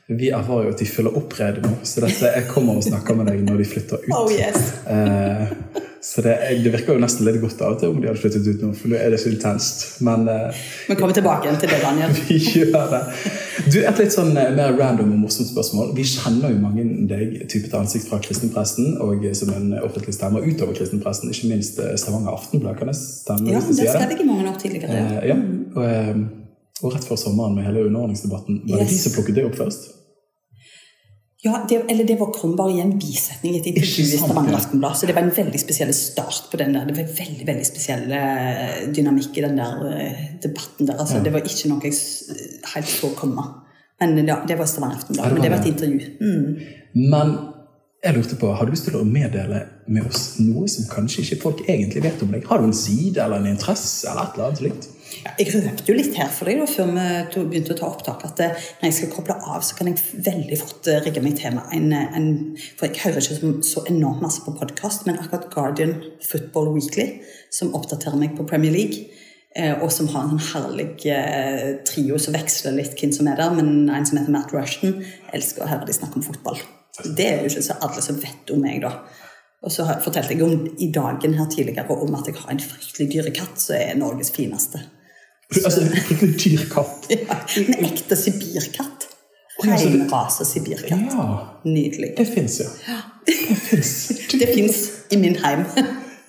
Vi 0.09 0.29
erfarer 0.33 0.69
jo 0.69 0.73
at 0.73 0.81
de 0.81 0.87
følger 0.89 1.17
opp 1.17 1.35
redet 1.37 1.61
nå, 1.65 1.75
så 1.85 2.01
dette, 2.01 2.31
jeg 2.33 2.47
kommer 2.49 2.79
og 2.79 2.85
snakker 2.85 3.17
med 3.17 3.27
deg 3.29 3.43
når 3.45 3.61
de 3.61 3.67
flytter 3.69 4.05
ut. 4.05 4.13
Oh 4.17 4.31
yes. 4.33 4.71
Eh, 4.89 5.51
så 6.01 6.21
det, 6.23 6.33
det 6.63 6.71
virker 6.71 6.95
jo 6.95 7.01
nesten 7.03 7.25
litt 7.27 7.41
godt 7.43 7.59
av 7.65 7.73
og 7.75 7.79
til 7.81 7.91
om 7.91 7.97
de 7.99 8.07
hadde 8.07 8.21
flyttet 8.21 8.45
ut 8.47 8.61
nå, 8.63 8.69
for 8.79 8.91
nå 8.91 8.95
er 8.95 9.11
det 9.11 9.19
så 9.19 9.31
intenst. 9.33 9.83
Men 10.07 10.23
eh, 10.31 10.61
Vi 10.87 10.95
kommer 10.95 11.15
tilbake 11.17 11.47
igjen 11.49 11.59
til 11.59 11.71
det, 11.73 11.79
Daniel. 11.83 12.13
vi 12.29 12.37
gjør 12.39 12.85
det. 12.93 13.01
Du, 13.67 13.77
Et 13.83 13.99
litt 13.99 14.15
sånn 14.15 14.31
eh, 14.39 14.53
mer 14.55 14.73
random 14.79 15.11
og 15.17 15.19
morsomt 15.25 15.51
spørsmål. 15.51 15.91
Vi 15.97 16.05
kjenner 16.07 16.53
jo 16.55 16.61
mange 16.63 16.85
deg 17.11 17.35
typet 17.51 17.75
ansikt 17.81 18.07
fra 18.07 18.21
kristenpresten 18.23 18.95
og 19.03 19.27
eh, 19.27 19.35
som 19.35 19.51
en 19.57 19.75
offentlig 19.83 20.15
stemme 20.15 20.39
utover 20.47 20.77
kristenpresten, 20.79 21.35
ikke 21.35 21.51
minst 21.51 21.83
Stavanger 21.99 22.31
Aftenblad. 22.37 22.79
Kan 22.79 22.93
jeg 22.93 23.01
stemme? 23.03 23.51
Ja, 23.51 23.59
det 23.59 23.77
skrev 23.77 24.15
jeg 24.15 24.23
i 24.23 24.29
mange 24.31 24.47
år 24.53 24.59
tidligere. 24.63 25.03
Eh, 25.19 25.29
ja. 25.33 25.39
Og, 25.75 26.25
og 26.79 26.93
rett 26.95 27.05
før 27.11 27.19
sommeren 27.19 27.59
med 27.59 27.67
hele 27.67 27.83
underordningsdebatten, 27.91 28.63
var 28.71 28.79
det 28.79 28.87
Yes. 28.87 28.95
de 28.95 29.03
som 29.09 29.17
plukket 29.19 29.35
det 29.41 29.49
opp 29.51 29.59
først? 29.59 29.89
Ja, 31.41 31.65
det, 31.69 31.75
eller 31.87 32.03
det 32.03 32.17
var, 32.19 32.33
kom 32.35 32.55
bare 32.59 32.73
i 32.75 32.81
en 32.83 32.97
bisetning 32.99 33.53
i 33.55 33.59
et 33.61 33.67
intervju 33.71 34.03
i 34.03 34.17
Stavanger 34.19 34.51
ja. 34.51 34.57
Aftenblad. 34.57 34.97
Så 34.99 35.07
det 35.07 35.13
var 35.15 35.23
en 35.23 35.31
veldig 35.35 35.59
spesiell 35.61 35.93
start 35.95 36.49
på 36.51 36.59
den 36.59 36.73
der. 36.75 36.87
Det 36.89 36.97
var 36.97 37.05
en 37.05 37.15
veldig 37.15 37.45
veldig 37.47 37.67
spesiell 37.67 38.11
eh, 38.11 38.81
dynamikk 38.95 39.39
i 39.39 39.45
den 39.45 39.55
der 39.61 39.85
eh, 39.87 40.25
debatten 40.43 40.89
der. 40.89 40.99
Altså, 40.99 41.21
Det 41.23 41.31
var 41.31 41.47
ikke 41.47 41.71
noe 41.71 41.87
jeg 41.87 41.95
helt 42.73 42.91
så 42.91 43.13
komme. 43.15 43.45
Men 44.03 44.19
ja, 44.27 44.41
det 44.47 44.59
var 44.59 44.67
Stavanger 44.67 44.99
Aftenblad. 44.99 45.31
Men 45.31 45.45
det 45.45 45.53
var 45.53 45.57
var 45.57 45.63
et 45.63 45.71
intervju. 45.71 46.11
Mm. 46.19 47.07
Men 47.15 47.33
jeg 48.03 48.15
lurte 48.15 48.35
på, 48.39 48.51
har 48.55 48.67
du 48.67 48.75
lyst 48.75 48.89
til 48.89 48.99
å 48.99 49.07
meddele 49.07 49.63
med 49.87 50.11
oss 50.11 50.23
noe 50.43 50.67
som 50.71 50.91
kanskje 50.91 51.23
ikke 51.23 51.41
folk 51.45 51.63
egentlig 51.67 52.03
vet 52.03 52.21
om 52.23 52.35
deg? 52.35 52.43
Har 52.51 52.59
du 52.59 52.67
en 52.67 52.75
side 52.75 53.19
eller 53.23 53.39
en 53.39 53.53
interesse 53.55 54.11
eller 54.11 54.27
et 54.27 54.35
eller 54.35 54.49
annet 54.49 54.61
slikt? 54.65 54.91
Jeg 55.19 55.51
røpte 55.53 55.89
jo 55.89 55.95
litt 55.97 56.15
her 56.19 56.29
for 56.31 56.47
deg 56.47 56.61
da, 56.61 56.65
før 56.69 56.89
vi 56.91 57.45
begynte 57.51 57.73
å 57.75 57.79
ta 57.79 57.87
opptak, 57.89 58.23
at 58.27 58.41
eh, 58.43 58.67
når 58.79 58.87
jeg 58.87 58.95
skal 58.97 59.11
koble 59.13 59.35
av, 59.39 59.61
så 59.65 59.75
kan 59.77 59.89
jeg 59.89 60.23
veldig 60.25 60.59
fort 60.61 60.87
eh, 60.91 60.99
rigge 61.05 61.23
meg 61.23 61.37
til 61.39 61.55
med 61.55 61.73
en, 61.75 61.87
eh, 61.95 62.17
en 62.19 62.27
For 62.79 62.87
jeg 62.87 63.01
hører 63.03 63.19
ikke 63.23 63.51
så, 63.67 63.83
enormt 63.91 64.23
masse 64.23 64.43
på 64.45 64.55
podkast, 64.55 65.07
men 65.07 65.19
akkurat 65.19 65.49
Guardian 65.53 65.95
Football 66.23 66.71
Weekly, 66.75 67.07
som 67.55 67.73
oppdaterer 67.77 68.19
meg 68.19 68.35
på 68.37 68.47
Premier 68.49 68.75
League, 68.75 69.07
og 69.81 69.89
som 69.91 70.05
har 70.13 70.27
en 70.27 70.37
sånn 70.37 70.51
herlig 70.53 70.85
trio 71.89 72.19
som 72.21 72.35
veksler 72.35 72.75
litt 72.77 72.93
hvem 72.99 73.09
som 73.11 73.27
er 73.27 73.39
der, 73.39 73.49
men 73.57 73.89
en 73.89 74.05
som 74.05 74.19
heter 74.19 74.31
Matt 74.31 74.53
Rushton, 74.53 74.99
elsker 75.35 75.65
å 75.65 75.71
høre 75.71 75.87
de 75.89 75.95
snakke 75.97 76.21
om 76.21 76.23
fotball. 76.23 76.61
Det 77.17 77.25
er 77.25 77.41
jo 77.41 77.49
ikke 77.49 77.65
så 77.65 77.79
alle 77.81 78.03
som 78.05 78.21
vet 78.21 78.53
om 78.53 78.61
meg, 78.61 78.85
da. 78.85 78.93
Og 79.65 79.73
så 79.73 79.87
fortalte 80.05 80.37
jeg 80.37 80.45
om, 80.45 80.69
i 80.79 80.91
dagen 80.93 81.33
her 81.35 81.49
tidligere 81.51 81.97
om 81.97 82.13
at 82.15 82.29
jeg 82.29 82.37
har 82.39 82.53
en 82.53 82.63
fryktelig 82.63 83.09
dyre 83.15 83.33
katt 83.35 83.59
som 83.59 83.75
er 83.81 83.97
Norges 83.99 84.31
fineste. 84.37 84.85
Altså, 85.55 85.81
en 85.81 86.33
dyrkatt. 86.37 87.07
Ja, 87.09 87.37
en 87.57 87.73
ekte 87.85 88.15
sibirkatt. 88.15 89.07
så 90.31 90.45
sibirkatt. 90.45 91.09
Ja, 91.11 91.25
Nydelig. 91.65 92.13
det 92.17 92.27
fins, 92.33 92.59
ja. 92.61 92.99
Det 94.31 94.49
fins 94.53 94.77
i 95.13 95.17
min 95.17 95.35
heim. 95.43 95.65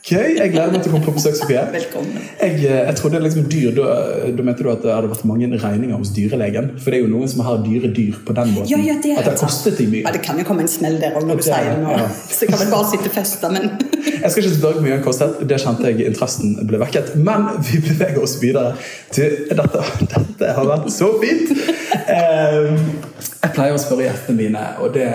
Gøy! 0.01 0.39
Jeg 0.39 0.49
gleder 0.55 0.71
meg 0.73 0.81
til 0.81 0.89
å 0.89 0.95
komme 0.95 1.05
på 1.11 1.13
besøk, 1.19 1.35
Sofie. 1.37 1.61
Velkommen. 1.75 2.23
Jeg, 2.41 2.55
eh, 2.65 2.79
jeg 2.87 2.97
trodde 2.97 3.19
liksom 3.21 3.45
dyr, 3.53 3.75
da, 3.77 3.89
da 4.33 4.45
mente 4.47 4.65
du 4.65 4.71
at 4.73 4.81
det 4.81 4.95
hadde 4.95 5.11
vært 5.11 5.27
mange 5.29 5.51
regninger 5.61 5.99
hos 6.01 6.13
dyrelegen? 6.17 6.71
For 6.81 6.89
det 6.95 7.01
er 7.01 7.05
jo 7.05 7.11
noen 7.13 7.29
som 7.29 7.43
har 7.45 7.59
dyre 7.61 7.91
dyr 7.93 8.17
på 8.25 8.33
den 8.39 8.55
måten. 8.55 8.71
Ja, 8.73 8.79
ja, 8.81 8.95
det 9.05 9.13
at 9.19 9.27
det 9.29 9.35
har 9.35 9.41
kostet 9.43 9.77
dem 9.77 9.91
mye. 9.93 10.01
Ja, 10.07 10.13
det 10.17 10.23
kan 10.25 10.41
jo 10.41 10.47
komme 10.49 10.65
en 10.65 10.71
smell 10.73 10.97
der 11.03 11.19
òg, 11.21 11.27
når 11.29 11.43
du 11.43 11.45
sier 11.45 11.69
det 11.69 11.75
nå. 11.83 11.93
ja. 12.01 12.07
Så 12.33 12.47
jeg 12.47 12.53
kan 12.55 12.63
vel 12.63 12.73
bare 12.73 12.89
sitte 12.95 13.13
festa, 13.13 13.51
men 13.53 13.69
Jeg 14.23 14.33
skal 14.33 14.41
ikke 14.47 14.55
spørre 14.57 14.85
mye 14.87 14.95
den 14.97 15.05
kostet, 15.05 15.37
det 15.53 15.61
kjente 15.61 15.91
jeg 15.93 16.09
interessen 16.09 16.57
ble 16.71 16.81
vekket. 16.81 17.13
Men 17.21 17.51
vi 17.69 17.83
beveger 17.85 18.23
oss 18.25 18.39
videre 18.41 18.73
til 19.13 19.37
dette. 19.53 19.85
Dette 20.15 20.55
har 20.57 20.71
vært 20.73 20.89
så 20.97 21.13
fint! 21.21 21.53
Eh, 22.11 22.73
Jeg 23.43 23.53
pleier 23.55 23.75
å 23.75 23.79
spørre 23.79 24.07
gjestene 24.09 24.35
mine, 24.39 24.61
og 24.83 24.95
det 24.95 25.07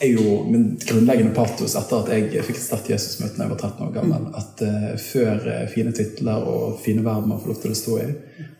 er 0.00 0.12
jo 0.12 0.42
min 0.46 0.70
grunnleggende 0.82 1.34
patos 1.36 1.74
etter 1.78 2.04
at 2.04 2.32
jeg 2.34 2.44
fikk 2.46 2.60
et 2.60 2.64
sterkt 2.64 2.92
Jesus-møte 2.92 3.38
da 3.38 3.46
jeg 3.46 3.52
var 3.54 3.60
13 3.60 3.86
år 3.86 3.92
gammel, 3.96 4.28
at 4.38 4.62
uh, 4.62 4.92
før 5.02 5.50
eh, 5.54 5.66
fine 5.72 5.94
titler 5.96 6.46
og 6.52 6.78
fine 6.84 7.04
verden 7.06 7.32
man 7.32 7.42
får 7.42 7.52
lov 7.52 7.60
til 7.64 7.74
å 7.74 7.80
stå 7.82 7.98
i, 8.04 8.06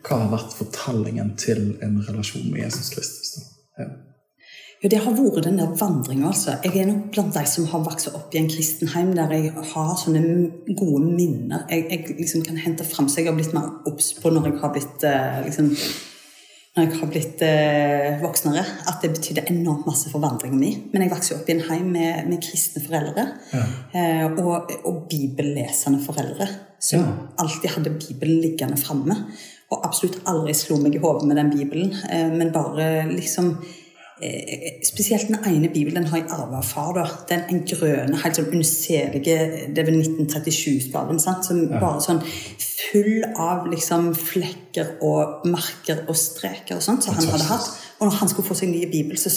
hva 0.03 0.19
har 0.25 0.35
vært 0.35 0.57
fortellingen 0.57 1.33
til 1.39 1.73
en 1.85 1.97
relasjon 2.07 2.51
med 2.51 2.65
Jesus 2.65 2.91
Kristus? 2.95 3.33
Ja. 3.79 3.89
Jo, 4.79 4.87
det 4.91 4.99
har 5.03 5.15
vært 5.15 5.43
den 5.43 5.57
der 5.59 5.71
vandringa, 5.75 6.29
altså. 6.29 6.53
Jeg 6.63 6.77
er 6.79 6.87
nok 6.87 7.09
blant 7.11 7.35
de 7.35 7.41
som 7.51 7.65
har 7.67 7.81
vokst 7.83 8.13
opp 8.13 8.35
i 8.35 8.39
en 8.39 8.47
kristenheim 8.51 9.09
der 9.17 9.33
jeg 9.35 9.49
har 9.73 9.89
sånne 9.99 10.21
gode 10.71 11.01
minner. 11.03 11.65
Jeg, 11.71 11.87
jeg 11.91 12.19
liksom 12.21 12.45
kan 12.47 12.59
hente 12.63 12.87
fram 12.87 13.09
så 13.11 13.19
jeg 13.19 13.27
har 13.31 13.35
blitt 13.35 13.55
mer 13.55 13.73
obs 13.89 14.13
på 14.19 14.31
når 14.31 14.47
jeg 14.47 14.61
har 14.61 14.71
blitt 14.75 15.03
uh, 15.03 15.41
liksom 15.47 15.73
når 16.77 16.85
jeg 16.85 16.99
har 16.99 17.09
blitt 17.11 17.41
eh, 17.43 18.19
voksnere, 18.21 18.61
at 18.87 19.01
det 19.01 19.09
betydde 19.15 19.47
enormt 19.51 19.87
masse 19.89 20.11
for 20.11 20.21
vandringen 20.23 20.59
min. 20.61 20.83
Men 20.93 21.01
jeg 21.03 21.11
vokste 21.11 21.35
opp 21.39 21.49
i 21.49 21.55
en 21.57 21.63
heim 21.69 21.87
med, 21.95 22.27
med 22.29 22.41
kristne 22.45 22.83
foreldre. 22.85 23.25
Eh, 23.91 24.25
og, 24.37 24.69
og 24.85 24.99
bibellesende 25.11 25.99
foreldre. 26.05 26.47
Som 26.79 26.99
Ja. 27.03 27.15
alltid 27.41 27.73
hadde 27.73 27.97
Bibelen 27.99 28.41
liggende 28.45 28.77
framme. 28.77 29.15
og 29.69 29.83
absolutt 29.85 30.23
aldri 30.25 30.53
slo 30.57 30.79
meg 30.81 30.95
i 30.95 30.99
hodet 31.03 31.27
med 31.29 31.37
den 31.37 31.51
bibelen, 31.53 31.91
eh, 32.09 32.29
men 32.33 32.49
bare 32.51 33.05
liksom 33.11 33.51
Spesielt 34.83 35.27
den 35.27 35.37
ene 35.47 35.69
bibelen 35.69 36.03
den 36.03 36.11
har 36.11 36.17
jeg 36.17 36.29
arva 36.35 36.57
av 36.59 36.65
far. 36.65 36.93
da. 36.93 37.05
Den 37.29 37.43
en 37.49 37.61
grønne, 37.67 38.17
helt 38.23 38.35
sånn 38.35 38.51
unnselige 38.51 39.37
Det 39.75 39.79
er 39.79 39.85
vel 39.87 40.01
1937-spaden. 40.01 41.19
Som 41.19 41.69
Ja. 41.69 41.79
bare 41.79 42.01
sånn 42.01 42.21
full 42.91 43.23
av 43.37 43.67
liksom 43.67 44.13
flekker 44.15 44.97
og 45.01 45.45
merker 45.45 46.05
og 46.07 46.15
streker 46.15 46.75
og 46.75 46.81
sånt 46.81 47.03
som 47.03 47.15
han 47.15 47.25
hadde 47.27 47.43
hatt. 47.43 47.69
Og 47.99 48.07
når 48.07 48.15
han 48.21 48.29
skulle 48.31 48.47
få 48.47 48.55
seg 48.55 48.69
ny 48.71 48.85
bibel, 48.87 49.17
så 49.19 49.29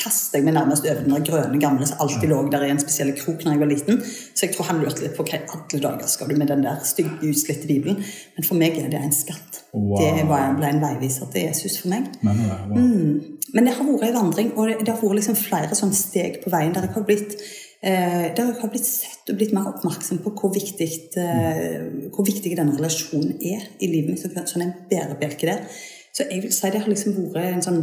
kastet 0.00 0.40
jeg 0.40 0.46
meg 0.46 0.56
nærmest 0.56 0.86
over 0.88 1.04
den 1.04 1.26
grønne 1.26 1.60
gamle 1.62 1.86
som 1.86 2.00
alltid 2.02 2.32
lå 2.32 2.40
der 2.50 2.64
i 2.66 2.70
en 2.74 2.80
spesiell 2.82 3.12
krok 3.14 3.44
når 3.46 3.54
jeg 3.54 3.60
var 3.62 3.70
liten. 3.70 4.00
Så 4.02 4.46
jeg 4.46 4.56
tror 4.56 4.66
han 4.72 4.80
lurte 4.82 5.04
litt 5.04 5.14
på 5.14 5.26
hva 5.28 5.38
i 5.38 5.44
alle 5.54 5.80
dager 5.84 6.10
skal 6.10 6.32
du 6.32 6.34
med 6.40 6.50
den 6.50 6.64
der 6.66 6.80
stygge, 6.82 7.14
utslitte 7.30 7.70
bibelen. 7.70 8.00
Men 8.34 8.48
for 8.48 8.58
meg 8.58 8.80
er 8.82 8.90
det 8.90 8.98
en 8.98 9.14
skatt. 9.14 9.62
Wow. 9.70 10.00
Det 10.02 10.26
var, 10.26 10.50
ble 10.58 10.72
en 10.72 10.82
veiviser 10.82 11.30
til 11.30 11.46
Jesus 11.46 11.78
for 11.82 11.92
meg. 11.94 12.08
Men, 12.26 12.40
wow. 12.48 12.74
mm. 12.74 13.38
Men 13.54 13.68
det 13.68 13.76
har 13.78 13.86
vært 13.86 14.08
en 14.08 14.18
vandring, 14.18 14.50
og 14.56 14.72
det, 14.72 14.88
har 14.90 14.98
vært 15.00 15.20
liksom 15.20 15.38
flere 15.38 15.78
sånne 15.78 15.96
steg 15.96 16.40
på 16.42 16.52
veien 16.52 16.74
der 16.74 16.88
jeg 16.88 16.94
har 16.96 17.06
blitt 17.06 17.36
eh, 17.38 18.26
der 18.34 18.42
jeg 18.42 18.56
har 18.58 18.72
blitt 18.72 18.88
sett 18.88 19.30
og 19.30 19.38
blitt 19.38 19.54
mer 19.56 19.70
oppmerksom 19.70 20.18
på 20.24 20.34
hvor 20.40 20.52
viktig, 20.52 20.88
eh, 21.22 22.10
hvor 22.10 22.26
viktig 22.26 22.56
denne 22.58 22.74
relasjonen 22.74 23.38
er 23.38 23.62
i 23.78 23.92
livet 23.92 24.10
mitt. 24.10 24.20
så- 24.26 24.46
Sånn 24.48 24.66
en 24.66 24.74
bærebjelke 24.90 25.46
der. 25.46 25.62
Så 26.12 26.28
jeg 26.30 26.42
vil 26.44 26.54
si 26.54 26.70
det 26.72 26.82
har 26.82 26.90
liksom 26.90 27.18
vært 27.34 27.58
en 27.58 27.66
sånn 27.68 27.82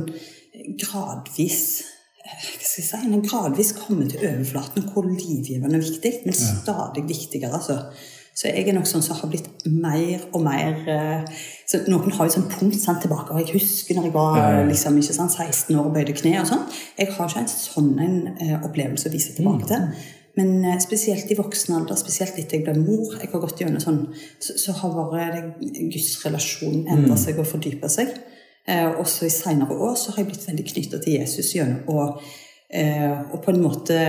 gradvis 0.81 1.59
hva 2.25 2.41
skal 2.41 2.81
jeg 2.81 2.87
si, 2.87 2.99
en 3.05 3.21
gradvis 3.21 3.71
kommet 3.77 4.15
til 4.15 4.23
overflaten 4.25 4.87
hvor 4.89 5.05
livgivende 5.05 5.77
er 5.77 5.83
viktig, 5.85 6.11
men 6.25 6.33
stadig 6.33 7.03
viktigere. 7.05 7.53
altså. 7.53 7.83
Så 8.35 8.49
jeg 8.49 8.67
er 8.67 8.75
nok 8.75 8.87
sånn 8.89 9.03
som 9.05 9.15
har 9.15 9.29
blitt 9.31 9.47
mer 9.71 10.25
og 10.35 10.41
mer 10.43 10.81
eh, 10.91 11.43
så 11.69 11.79
Noen 11.87 12.11
har 12.17 12.27
jo 12.27 12.33
sånn 12.33 12.49
punkt 12.51 12.75
sant, 12.81 12.99
tilbake. 13.05 13.31
og 13.31 13.39
Jeg 13.39 13.61
husker 13.61 13.95
når 13.95 14.09
jeg 14.09 14.15
var 14.17 14.35
Ja, 14.37 14.49
ja. 14.57 14.65
liksom, 14.67 14.97
ikke 14.99 15.15
sant, 15.15 15.31
16 15.31 15.77
år 15.77 15.87
og 15.87 15.95
bøyde 15.95 16.17
kne 16.17 16.33
og 16.41 16.49
sånn. 16.49 16.65
Jeg 16.99 17.13
har 17.15 17.31
ikke 17.31 17.45
en 17.45 17.47
sånn 17.53 17.93
en, 18.03 18.17
eh, 18.35 18.57
opplevelse 18.59 19.07
å 19.07 19.13
vise 19.13 19.37
tilbake 19.37 19.69
til. 19.69 19.87
Men 20.37 20.65
eh, 20.65 20.79
spesielt 20.83 21.29
i 21.31 21.35
voksen 21.39 21.75
alder, 21.77 21.95
spesielt 21.95 22.37
etter 22.39 22.57
jeg 22.57 22.65
ble 22.65 22.73
mor, 22.81 23.13
jeg 23.21 23.29
har 23.31 23.39
gått 23.39 23.61
gjennom 23.61 23.79
sånn, 23.83 24.01
så, 24.39 24.57
så 24.59 24.73
har 24.81 24.91
bare 24.97 25.43
Guds 25.61 26.25
relasjon 26.25 26.81
endra 26.91 27.15
seg 27.17 27.39
og 27.39 27.47
fordypa 27.47 27.87
seg. 27.89 28.11
Eh, 28.67 28.89
også 28.99 29.25
i 29.27 29.29
seinere 29.29 29.77
år 29.77 29.95
så 29.95 30.11
har 30.11 30.23
jeg 30.23 30.31
blitt 30.33 30.47
veldig 30.49 30.65
knytta 30.73 30.99
til 31.03 31.19
Jesus 31.19 31.53
gjennom 31.55 31.87
og, 31.87 32.21
eh, 32.73 33.19
og 33.31 33.41
på 33.45 33.51
en 33.53 33.61
måte 33.61 33.99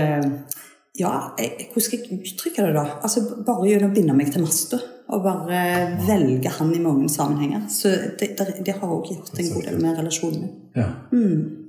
Ja, 0.96 1.34
jeg- 1.38 1.68
hvordan 1.68 1.82
skal 1.84 1.98
jeg 1.98 2.20
uttrykke 2.24 2.62
det, 2.66 2.74
da? 2.74 2.84
Altså 3.04 3.20
Bare 3.44 3.66
gjennom 3.68 3.90
å 3.90 3.94
binde 3.94 4.14
meg 4.16 4.32
til 4.32 4.40
masta. 4.40 4.78
Og 5.12 5.22
bare 5.22 5.98
velge 6.06 6.48
han 6.48 6.74
i 6.74 6.78
mange 6.80 7.08
sammenhenger. 7.12 7.68
Så 7.68 7.88
det, 8.18 8.30
det, 8.38 8.64
det 8.64 8.74
har 8.74 8.88
også 8.88 9.14
gjort 9.14 9.38
en 9.38 9.52
god 9.52 9.62
del 9.68 9.76
med 9.82 9.98
relasjonen 9.98 10.40
min. 10.40 10.54
Ja. 10.74 10.86
Mm. 11.12 11.65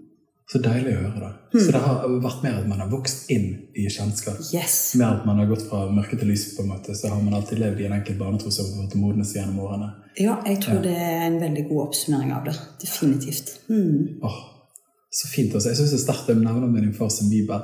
Så 0.48 0.62
deilig 0.64 0.94
å 0.96 1.00
høre. 1.02 1.20
da. 1.20 1.60
Så 1.60 1.72
det 1.76 1.80
har 1.84 2.06
vært 2.24 2.44
mer 2.46 2.60
at 2.62 2.68
man 2.70 2.80
har 2.80 2.88
vokst 2.88 3.32
inn 3.34 3.48
i 3.76 3.88
kjennskap. 3.92 4.40
Yes. 4.56 4.96
Mer 4.96 5.18
at 5.18 5.26
man 5.28 5.42
har 5.42 5.50
gått 5.50 5.66
fra 5.68 5.82
mørke 5.92 6.16
til 6.16 6.32
lys. 6.32 6.56
på 6.56 6.64
en 6.64 6.70
måte, 6.70 6.96
Så 6.96 7.10
har 7.12 7.22
man 7.22 7.34
alltid 7.34 7.60
levd 7.60 7.82
i 7.82 7.86
en 7.86 7.98
enkelt 8.00 8.18
barnetro 8.18 8.52
som 8.52 8.66
har 8.66 8.86
fått 8.86 8.96
modnes 8.96 9.36
gjennom 9.36 9.60
årene. 9.60 9.94
Ja, 10.16 10.42
jeg 10.46 10.62
tror 10.62 10.82
det 10.82 10.96
er 10.96 11.28
en 11.28 11.42
veldig 11.42 11.68
god 11.70 11.88
oppsummering 11.88 12.32
av 12.32 12.46
det. 12.46 12.56
Definitivt. 12.82 13.60
Mm. 13.70 14.20
Oh, 14.24 14.40
Så 15.12 15.28
fint. 15.28 15.54
også. 15.54 15.70
Jeg 15.70 15.78
syns 15.78 15.92
det 15.92 16.00
er 16.00 16.06
sterkt 16.06 16.30
å 16.30 16.40
nevne 16.40 16.68
med 16.72 16.84
din 16.84 16.94
far 16.94 17.10
sin 17.10 17.30
bibel. 17.30 17.62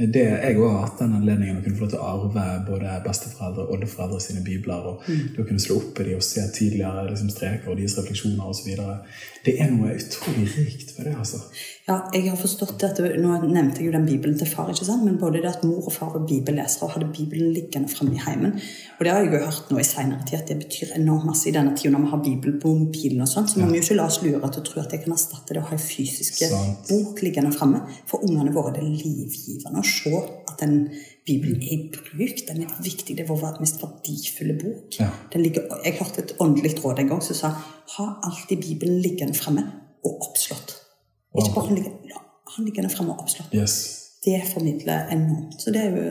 Det, 0.00 0.22
jeg 0.24 0.56
òg 0.56 0.70
har 0.70 0.84
hatt 0.86 1.00
den 1.02 1.12
anledningen 1.12 1.58
å 1.58 1.62
kunne 1.64 1.76
få 1.76 1.84
lov 1.84 1.90
til 1.92 2.00
å 2.00 2.06
arve 2.08 2.44
både 2.64 2.92
besteforeldre 3.04 3.66
og 3.66 3.72
oldeforeldre 3.74 4.20
sine 4.24 4.40
bibler. 4.46 4.86
og 4.86 5.02
mm. 5.04 5.34
å 5.36 5.44
kunne 5.44 5.60
slå 5.60 5.76
opp 5.76 6.00
i 6.00 6.06
dem 6.06 6.16
og 6.16 6.24
se 6.24 6.44
tidligere 6.56 7.02
liksom, 7.10 7.28
streker 7.34 7.68
og 7.68 7.76
deres 7.76 7.98
refleksjoner 7.98 8.46
osv. 8.48 8.70
Det 9.44 9.54
er 9.56 9.70
noe 9.72 9.94
utrolig 9.96 10.46
rikt 10.52 10.90
ved 10.98 11.06
det. 11.08 11.14
altså. 11.16 11.38
Ja, 11.88 11.96
jeg 12.12 12.28
har 12.28 12.36
forstått 12.38 12.76
det 12.82 12.90
at 12.90 12.98
Nå 13.18 13.32
nevnte 13.48 13.80
jeg 13.80 13.88
jo 13.88 13.94
den 13.94 14.04
bibelen 14.06 14.36
til 14.38 14.46
far, 14.46 14.68
ikke 14.70 14.84
sant? 14.84 15.02
men 15.06 15.16
både 15.18 15.40
det 15.40 15.48
at 15.48 15.64
mor 15.64 15.86
og 15.88 15.94
far 15.94 16.10
var 16.12 16.26
bibellesere 16.28 16.86
og 16.86 16.92
hadde 16.94 17.08
Bibelen 17.16 17.54
liggende 17.56 17.88
framme 17.88 18.14
i 18.14 18.20
heimen. 18.20 18.52
Og 18.98 19.04
det 19.04 19.14
har 19.14 19.24
jeg 19.24 19.32
jo 19.32 19.40
hørt 19.46 19.72
nå 19.72 19.80
i 19.80 19.86
senere 19.88 20.26
tid 20.28 20.38
at 20.42 20.52
det 20.52 20.58
betyr 20.60 20.92
enormt 20.98 21.30
masse 21.30 21.48
i 21.48 21.54
denne 21.56 21.72
tida 21.76 21.94
når 21.94 22.04
vi 22.04 22.12
har 22.12 22.22
Bibel 22.26 22.58
på 22.62 22.74
mobilen 22.82 23.24
og 23.24 23.30
sånn. 23.32 23.48
Så 23.48 23.62
må 23.62 23.70
vi 23.70 23.80
jo 23.80 23.86
ikke 23.86 23.96
la 23.98 24.06
oss 24.12 24.20
lure 24.22 24.52
til 24.52 24.62
å 24.62 24.66
tro 24.68 24.84
at 24.84 24.94
jeg 24.94 25.06
kan 25.06 25.16
erstatte 25.16 25.56
det 25.56 25.64
å 25.64 25.68
ha 25.70 25.78
en 25.78 25.82
fysisk 25.86 26.44
bok 26.90 27.24
liggende 27.24 27.54
framme. 27.56 27.80
For 28.10 28.28
ungene 28.28 28.54
våre 28.54 28.74
er 28.74 28.82
det 28.82 28.90
livgivende 28.92 29.80
å 29.80 29.88
se 29.88 30.14
at 30.20 30.60
den 30.60 30.82
Bibelen 31.26 31.62
er 31.62 31.72
i 31.74 31.78
bruk. 31.94 32.42
Den 32.48 32.62
er 32.64 32.74
viktig. 32.84 33.16
Det 33.16 33.24
er 33.24 33.28
vår 33.28 33.60
mest 33.60 33.82
verdifulle 33.82 34.56
bok. 34.60 34.98
Ja. 35.00 35.10
Den 35.32 35.44
ligger, 35.46 35.62
jeg 35.84 35.98
hørte 36.00 36.24
et 36.24 36.34
åndelig 36.40 36.74
råd 36.84 37.02
en 37.02 37.12
gang 37.12 37.22
som 37.24 37.38
sa 37.38 37.52
ha 37.96 38.06
alltid 38.26 38.62
Bibelen 38.66 39.00
liggende 39.04 39.36
fremme 39.36 39.64
og 40.04 40.28
oppslått. 40.28 40.76
Ikke 41.38 41.54
bare 41.54 41.68
han 42.56 42.66
liggende 42.66 42.90
fremme 42.90 43.14
og 43.14 43.24
oppslått. 43.24 43.54
Yes. 43.54 43.74
Det 44.24 44.40
formidler 44.52 45.08
enormt. 45.14 45.60
Så 45.62 45.70
det 45.74 45.84
er 45.86 45.90
jo 45.96 46.06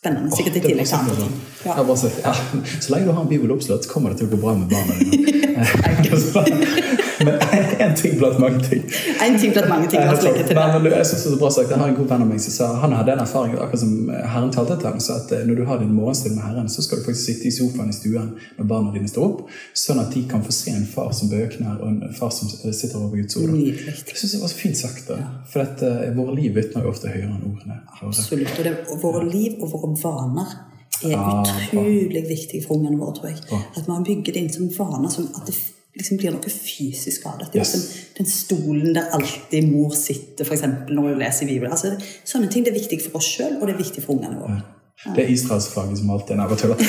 spennende. 0.00 0.36
Sikkert 0.36 0.56
i 0.56 0.64
tillegg 0.64 0.86
til 0.88 0.98
andre 0.98 1.16
ting. 1.20 1.34
Ja. 1.64 1.96
Så, 1.96 2.10
ja, 2.24 2.34
så 2.80 2.94
lenge 2.94 3.06
du 3.06 3.12
har 3.12 3.22
en 3.22 3.28
bibel 3.28 3.52
oppslått, 3.54 3.88
kommer 3.88 4.10
det 4.10 4.22
til 4.22 4.30
å 4.30 4.34
gå 4.34 4.40
bra 4.42 4.56
med 4.58 4.68
barna 4.72 4.94
dine. 4.98 5.18
Men 7.24 7.36
én 7.84 7.94
ting 7.96 8.18
blant 8.18 8.38
mange 8.38 8.60
ting. 8.68 8.82
En 9.24 9.38
ting 9.40 9.52
blant 9.52 9.68
mange 9.68 9.88
ting. 9.90 10.02
La 10.04 10.14
oss 10.14 10.24
legge 10.24 10.44
til 10.48 10.56
det. 10.56 10.92
jeg 10.92 11.06
synes 11.06 11.22
det 11.24 11.30
er 11.30 11.34
så 11.34 11.40
bra 11.40 11.50
sagt. 11.50 11.70
Jeg 11.70 11.80
har 11.82 11.92
en 11.92 11.96
god 11.98 12.10
venn 12.12 12.24
av 12.24 12.30
meg 12.30 12.42
som 12.44 12.54
sa 12.56 12.70
han 12.82 12.94
hadde 12.96 13.14
en 13.16 13.22
erfaring 13.24 13.56
akkurat 13.56 13.82
som 13.82 13.94
Herren 14.12 14.52
talte 14.54 14.76
til 14.80 14.90
ham. 14.90 15.00
Så 15.02 15.16
at 15.20 15.34
eh, 15.36 15.44
når 15.48 15.60
du 15.60 15.64
har 15.70 15.82
din 15.82 15.92
morgenstund 15.96 16.36
med 16.36 16.44
Herren, 16.46 16.68
så 16.68 16.84
skal 16.84 17.00
du 17.00 17.06
faktisk 17.08 17.26
sitte 17.32 17.48
i 17.48 17.54
sofaen 17.54 17.92
i 17.92 17.96
stuen 17.96 18.32
når 18.58 18.70
barna 18.72 18.94
dine 18.94 19.10
står 19.10 19.26
opp, 19.26 19.44
sånn 19.84 20.02
at 20.02 20.14
de 20.14 20.24
kan 20.30 20.44
få 20.46 20.54
se 20.54 20.74
en 20.76 20.86
far 20.94 21.12
som 21.16 21.32
bøkner, 21.32 21.76
og 21.80 21.88
en 21.90 22.16
far 22.16 22.32
som 22.34 22.50
sitter 22.50 22.98
over 23.00 23.16
Guds 23.16 23.38
ord. 23.40 23.54
Jeg 23.56 24.14
synes 24.14 24.36
det 24.36 24.42
var 24.44 24.54
så 24.54 24.62
fint 24.62 24.80
sagt. 24.80 25.06
da. 25.08 25.20
For 25.50 25.64
at 25.64 25.84
uh, 25.84 26.08
våre 26.16 26.36
liv 26.38 26.54
vitner 26.56 26.84
jo 26.84 26.94
ofte 26.94 27.12
høyere 27.12 27.30
enn 27.30 27.46
ordene. 27.52 27.80
Absolutt. 28.00 28.58
Og 28.58 28.66
det, 28.66 28.74
våre 29.02 29.24
liv 29.26 29.60
og 29.60 29.72
våre 29.74 29.94
vaner 30.02 30.58
er 31.00 31.16
utrolig 31.16 32.24
viktig 32.28 32.62
for 32.66 32.76
ungene 32.76 32.98
våre, 33.00 33.16
tror 33.16 33.30
jeg. 33.32 33.60
At 33.78 33.88
man 33.88 34.04
bygger 34.06 34.34
det 34.34 34.42
inn 34.44 34.52
som 34.52 34.72
vaner, 34.74 35.12
som 35.12 35.28
at 35.38 35.48
det 35.48 35.56
liksom 35.96 36.20
blir 36.20 36.34
noe 36.34 36.52
fysisk 36.52 37.26
av 37.26 37.40
det. 37.40 37.50
Yes. 37.54 37.74
liksom 37.74 37.80
den 38.18 38.26
stolen 38.30 38.94
der 38.94 39.14
alltid 39.16 39.70
mor 39.70 39.94
sitter, 39.96 40.44
f.eks. 40.44 40.66
når 40.88 41.08
hun 41.08 41.22
leser 41.22 41.48
Bibelen. 41.48 41.72
Altså, 41.72 41.94
sånne 42.24 42.50
ting 42.52 42.66
det 42.66 42.74
er 42.74 42.80
viktig 42.80 43.00
for 43.06 43.20
oss 43.20 43.30
sjøl, 43.36 43.56
og 43.58 43.66
det 43.66 43.74
er 43.74 43.82
viktig 43.82 44.04
for 44.04 44.18
ungene 44.18 44.38
våre. 44.40 44.60
Det 45.00 45.22
er 45.24 45.30
israelsfaget 45.32 45.98
som 45.98 46.10
alltid 46.12 46.36
er 46.36 46.48
bare 46.48 46.56
tuller. 46.60 46.76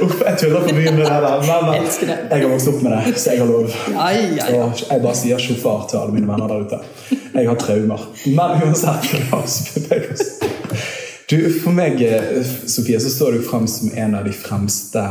Uff, 0.00 0.22
jeg 0.26 0.38
tuller 0.40 0.64
for 0.64 0.74
mye 0.74 0.92
med 0.96 0.98
det 0.98 1.06
der. 1.06 1.44
Men 1.46 1.86
jeg 1.86 2.42
har 2.42 2.48
vokst 2.50 2.70
opp 2.72 2.80
med 2.82 2.96
det, 2.96 3.12
så 3.20 3.30
jeg 3.30 3.38
har 3.40 3.46
lov. 3.46 3.68
Og 3.70 4.82
jeg 4.90 5.04
bare 5.04 5.14
sier 5.20 5.44
sjåfør 5.44 5.84
til 5.90 6.00
alle 6.00 6.16
mine 6.16 6.26
venner 6.26 6.50
der 6.50 6.64
ute. 6.66 6.80
Jeg 7.36 7.46
har 7.46 7.60
traumer. 7.60 8.08
Men 8.26 8.64
uansett, 8.64 9.12
la 9.30 9.38
oss 9.38 9.60
bevege 9.76 10.16
oss. 10.16 10.26
Du, 11.30 11.38
For 11.62 11.70
meg, 11.70 12.02
eh, 12.02 12.42
Sofie, 12.66 12.98
så 12.98 13.10
står 13.12 13.38
du 13.38 13.42
frem 13.46 13.68
som 13.70 13.92
en 13.94 14.14
av 14.18 14.26
de 14.26 14.32
fremste 14.34 15.04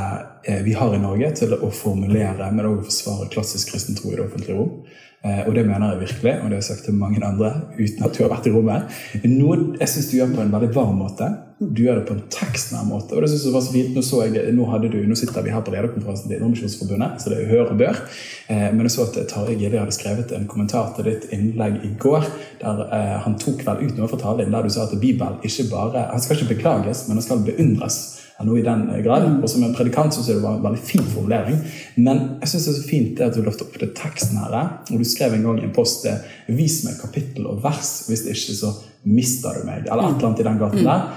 vi 0.65 0.73
har 0.73 0.93
i 0.95 1.01
Norge 1.01 1.31
til 1.35 1.53
å 1.53 1.69
formulere, 1.73 2.51
men 2.53 2.65
også 2.65 2.87
forsvare 2.89 3.29
klassisk 3.33 3.73
kristen 3.73 3.95
tro 3.99 4.11
i 4.13 4.15
det 4.17 4.25
offentlige 4.25 4.57
rom. 4.57 4.85
Eh, 5.25 5.47
Og 5.47 5.53
det 5.55 5.65
mener 5.67 5.91
jeg 5.91 5.99
virkelig, 6.07 6.33
og 6.39 6.47
det 6.47 6.55
har 6.55 6.61
jeg 6.61 6.69
sagt 6.69 6.85
til 6.87 6.93
mange 6.95 7.19
andre 7.25 7.51
uten 7.75 8.05
at 8.05 8.15
du 8.15 8.23
har 8.23 8.31
vært 8.31 8.47
i 8.47 8.53
rommet. 8.55 8.87
Noe 9.27 9.75
jeg 9.81 9.89
syns 9.91 10.09
du 10.11 10.17
gjør 10.17 10.33
på 10.35 10.41
en 10.45 10.53
veldig 10.53 10.69
varm 10.75 10.95
måte. 11.01 11.27
Du 11.59 11.81
gjør 11.83 11.97
det 11.99 12.05
på 12.07 12.13
en 12.15 12.21
tekstnær 12.31 12.85
måte. 12.87 13.17
Og 13.17 13.21
det 13.21 13.29
synes 13.33 13.43
jeg 13.43 13.51
var 13.51 13.63
så 13.65 13.73
fint. 13.73 13.89
Nå, 13.91 14.01
så 14.01 14.21
jeg, 14.23 14.53
nå, 14.55 14.67
du, 14.87 14.95
nå 15.09 15.15
sitter 15.19 15.43
vi 15.43 15.51
her 15.51 15.59
på 15.65 15.73
lederkonferansen 15.73 16.29
til 16.29 16.37
Indremisjonsforbundet, 16.37 17.19
så 17.19 17.33
det 17.33 17.41
er 17.41 17.49
hør 17.51 17.73
og 17.73 17.81
bør. 17.81 17.99
Eh, 18.47 18.69
Men 18.71 18.87
jeg 18.87 18.91
så 18.95 19.09
at 19.09 19.19
Tarjei 19.27 19.57
Gilje 19.59 19.81
hadde 19.83 19.97
skrevet 19.97 20.31
en 20.37 20.47
kommentar 20.47 20.93
til 20.95 21.09
ditt 21.11 21.27
innlegg 21.35 21.83
i 21.83 21.91
går, 21.99 22.29
der 22.63 22.85
eh, 22.87 23.17
han 23.25 23.35
tok 23.43 23.65
vel 23.67 23.83
ut 23.83 23.99
noe 23.99 24.07
fra 24.07 24.21
talen 24.23 24.55
der 24.55 24.63
du 24.63 24.71
sa 24.71 24.87
at 24.87 24.95
Bibelen 25.01 25.43
ikke 25.43 25.67
bare 25.73 26.07
Han 26.13 26.23
skal 26.23 26.39
ikke 26.39 26.53
beklages, 26.55 27.07
men 27.09 27.19
han 27.19 27.27
skal 27.27 27.43
beundres. 27.43 27.99
Noe 28.47 28.59
i 28.61 28.65
den 28.65 28.85
grad. 29.03 29.25
Og 29.39 29.49
som 29.51 29.63
en 29.65 29.75
predikant 29.75 30.15
syns 30.15 30.29
jeg 30.29 30.39
det 30.39 30.45
var 30.45 30.57
en 30.57 30.65
veldig 30.65 30.83
fin 30.83 31.05
formulering. 31.05 31.57
Men 31.97 32.21
jeg 32.41 32.51
synes 32.51 32.67
det 32.67 32.73
er 32.73 32.77
så 32.81 32.89
fint 32.89 33.15
det 33.17 33.25
at 33.27 33.37
du 33.37 33.41
løfter 33.45 33.67
opp 33.67 33.79
det 33.81 33.91
teksten 33.97 34.39
her. 34.41 34.59
Og 34.89 35.01
du 35.01 35.07
skrev 35.07 35.35
en 35.35 35.47
gang 35.47 35.63
i 35.63 35.67
en 35.67 35.75
post 35.75 36.05
eh, 36.09 36.21
'Vis 36.47 36.83
meg 36.85 37.01
kapittel 37.01 37.49
og 37.49 37.63
vers, 37.63 38.05
hvis 38.07 38.25
ikke 38.27 38.59
så 38.61 38.73
mister 39.05 39.59
du 39.59 39.67
meg'. 39.67 39.85
Eller 39.87 40.07
et 40.07 40.15
eller 40.15 40.29
annet 40.29 40.39
i 40.39 40.47
den 40.49 40.61
gaten 40.61 40.85
der. 40.85 41.09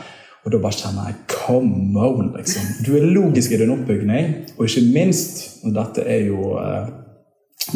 Og 0.42 0.50
da 0.50 0.58
bare 0.58 0.74
kjenner 0.74 1.06
jeg 1.06 1.20
come 1.30 2.00
on, 2.02 2.32
liksom. 2.36 2.62
Du 2.86 2.96
er 2.98 3.06
logisk 3.06 3.52
i 3.52 3.60
din 3.60 3.70
oppbygning, 3.70 4.34
og 4.56 4.66
ikke 4.66 4.88
minst 4.90 5.62
og 5.62 5.74
Dette 5.76 6.02
er 6.02 6.26
jo 6.26 6.56
eh, 6.58 6.90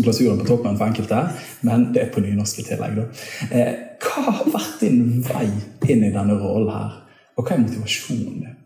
glasuren 0.03 0.41
på 0.41 0.49
toppen 0.49 0.79
for 0.79 0.89
enkelte, 0.89 1.21
men 1.67 1.91
det 1.95 2.03
er 2.03 2.11
på 2.15 2.25
nynorsk 2.25 2.59
i 2.63 2.67
tillegg. 2.67 2.99
Da. 2.99 3.07
Eh, 3.55 3.73
hva 4.03 4.27
har 4.41 4.51
vært 4.51 4.83
din 4.83 5.23
vei 5.27 5.47
inn 5.87 6.05
i 6.09 6.13
denne 6.15 6.39
rollen 6.41 6.73
her, 6.75 6.99
og 7.37 7.47
hva 7.47 7.55
er 7.55 7.63
motivasjonen 7.63 8.43
din? 8.43 8.59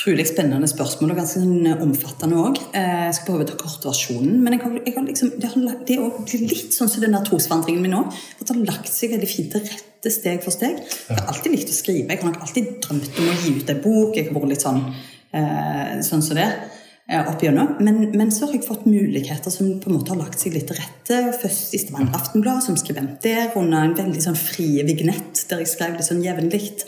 Utrolig 0.00 0.24
spennende 0.30 0.64
spørsmål, 0.64 1.10
og 1.12 1.18
ganske 1.18 1.42
sånn 1.42 1.66
omfattende 1.84 2.38
òg. 2.40 2.56
Jeg 2.72 3.16
skal 3.18 3.26
prøve 3.26 3.44
å 3.44 3.48
ta 3.50 3.56
kortversjonen. 3.60 4.38
Men 4.40 4.54
jeg 4.54 4.62
har, 4.62 4.78
jeg 4.86 4.94
har 4.94 5.04
liksom, 5.04 5.32
det, 5.36 5.50
har, 5.52 5.74
det 5.90 5.98
er 5.98 6.44
litt 6.48 6.72
sånn 6.72 6.88
som 6.88 7.04
den 7.04 7.12
der 7.12 7.26
trosvandringen 7.26 7.84
min 7.84 7.98
òg. 7.98 8.16
At 8.38 8.46
det 8.48 8.54
har 8.54 8.62
lagt 8.70 8.88
seg 8.88 9.12
veldig 9.12 9.28
fint 9.28 9.52
til 9.52 9.66
rette 9.66 10.14
steg 10.14 10.40
for 10.40 10.56
steg. 10.56 10.80
Jeg 10.80 11.18
har 11.18 11.28
alltid 11.28 11.52
likt 11.52 11.74
å 11.74 11.76
skrive. 11.76 12.14
Jeg 12.14 12.22
har 12.22 12.30
nok 12.30 12.46
alltid 12.46 12.70
drømt 12.86 13.20
om 13.20 13.28
å 13.28 13.36
gi 13.42 13.52
ut 13.58 13.74
en 13.74 13.82
bok. 13.84 14.16
Jeg 14.16 14.30
har 14.30 14.38
vært 14.38 14.54
litt 14.54 14.64
sånn, 14.64 14.80
eh, 15.36 15.92
sånn 16.08 16.24
som 16.24 16.40
det. 16.40 16.48
eh, 17.10 17.28
opp 17.28 17.44
igjennom. 17.44 17.76
Men, 17.84 18.00
men, 18.16 18.32
så 18.32 18.46
har 18.46 18.56
jeg 18.56 18.64
fått 18.64 18.88
muligheter 18.88 19.52
som 19.52 19.68
på 19.82 19.90
en 19.90 19.98
måte 19.98 20.14
har 20.14 20.22
lagt 20.22 20.40
seg 20.40 20.56
litt 20.56 20.70
til 20.70 20.80
rette. 20.80 21.20
Først 21.42 21.76
i 21.76 21.84
Stavanger 21.84 22.16
Aftenblad 22.16 22.64
som 22.64 22.80
skribent 22.80 23.20
der, 23.26 23.52
under 23.52 23.84
en 23.84 23.96
veldig 24.00 24.24
sånn 24.30 24.38
frie 24.48 24.86
vignett 24.88 25.44
der 25.50 25.60
jeg 25.60 25.74
skrev 25.74 25.98
litt 25.98 26.08
sånn 26.08 26.24
jevnlig. 26.24 26.78